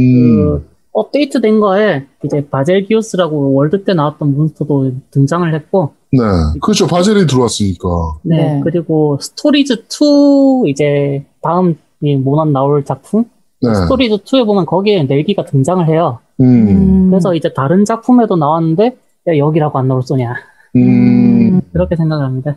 [0.59, 6.19] 그 업데이트 된 거에 이제 바젤기우스라고 월드 때 나왔던 몬스터도 등장을 했고, 네.
[6.61, 6.87] 그렇죠.
[6.87, 7.89] 바젤이 들어왔으니까.
[8.23, 8.61] 네, 네.
[8.65, 13.25] 그리고 스토리즈 2 이제 다음 이 몬헌 나올 작품
[13.63, 13.75] 네.
[13.75, 16.19] 스토리즈 2에 보면 거기에 넬기가 등장을 해요.
[16.41, 17.11] 음.
[17.11, 18.97] 그래서 이제 다른 작품에도 나왔는데
[19.29, 20.35] 야, 여기라고 안 나올 소냐
[20.77, 21.61] 음.
[21.73, 22.57] 그렇게 생각을 합니다.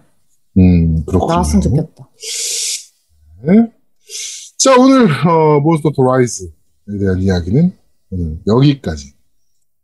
[0.58, 1.04] 음.
[1.06, 1.34] 그렇군요.
[1.34, 2.10] 나왔으면 좋겠다.
[3.44, 3.72] 네.
[4.58, 6.48] 자, 오늘, 어, 몬스터 더 라이즈에
[7.00, 7.74] 대한 이야기는
[8.14, 9.14] 오늘 여기까지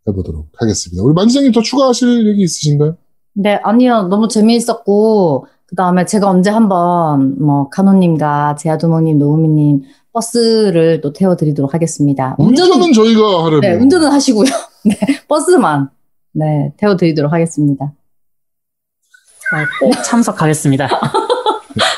[0.07, 1.03] 해보도록 하겠습니다.
[1.03, 2.95] 우리 만지장님 더 추가하실 얘기 있으신가요?
[3.33, 4.03] 네, 아니요.
[4.03, 9.83] 너무 재미있었고, 그 다음에 제가 언제 한번, 뭐, 카노님과 제아두목님, 노우미님,
[10.13, 12.35] 버스를 또 태워드리도록 하겠습니다.
[12.39, 13.61] 운전은, 운전은 저희가 하려면.
[13.61, 14.49] 네, 운전은 하시고요.
[14.85, 14.97] 네,
[15.27, 15.89] 버스만,
[16.33, 17.93] 네, 태워드리도록 하겠습니다.
[19.51, 20.87] 아, 꼭 참석하겠습니다.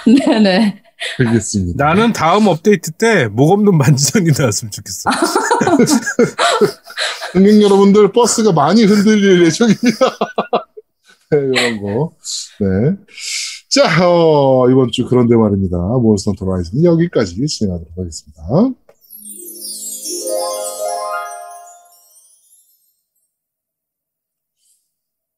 [0.06, 0.82] 네네.
[1.20, 1.84] 알겠습니다.
[1.86, 5.10] 나는 다음 업데이트 때 목 없는 만지장이 나왔으면 좋겠어.
[7.34, 10.06] 승객 여러분들, 버스가 많이 흔들릴 예정입니다.
[11.32, 12.12] 네, 이런 거.
[12.60, 12.96] 네.
[13.70, 15.78] 자, 어, 이번 주 그런데 말입니다.
[15.78, 18.44] 몬스터 더 라이즈는 여기까지 진행하도록 하겠습니다.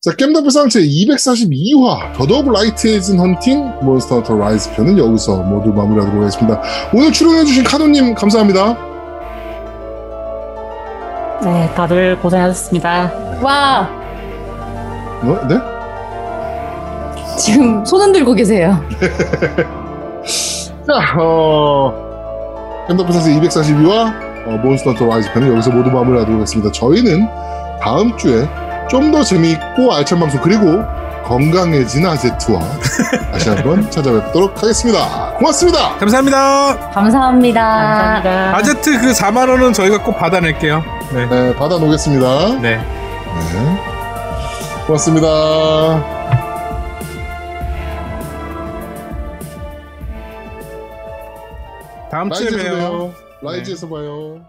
[0.02, 6.62] 자, 겜덕비상 제242화 더더욱 라이트해진 헌팅 몬스터 헌터 라이즈 편은 여기서 모두 마무리하도록 하겠습니다.
[6.94, 8.93] 오늘 출연해주신 카도님 감사합니다.
[11.44, 13.12] 네, 다들 고생하셨습니다.
[13.42, 13.90] 와,
[15.24, 15.48] 어?
[15.48, 15.58] 네?
[17.38, 18.80] 지금 손 흔들고 계세요.
[20.88, 21.94] 자, 어,
[22.88, 24.14] 비상 제242화
[24.48, 26.72] 어, 몬스터 헌터 라이즈 편은 여기서 모두 마무리하도록 하겠습니다.
[26.72, 27.28] 저희는
[27.82, 28.48] 다음 주에
[28.90, 30.84] 좀 더 재미있고 알찬 방송 그리고
[31.24, 32.60] 건강해진 아제트와
[33.32, 35.34] 다시 한번 찾아뵙도록 하겠습니다.
[35.38, 35.98] 고맙습니다.
[35.98, 36.92] 감사합니다.
[36.92, 37.62] 감사합니다.
[37.62, 38.56] 감사합니다.
[38.58, 40.84] 아제트 그 4만 원은 저희가 꼭 받아낼게요.
[41.14, 41.26] 네.
[41.28, 42.60] 네, 받아 놓겠습니다.
[42.62, 42.78] 네.
[42.78, 42.84] 네.
[44.86, 45.28] 고맙습니다.
[52.12, 52.78] 다음 주에 봬요.
[52.78, 53.14] 봬요.
[53.42, 54.40] 라이즈에서 봐요.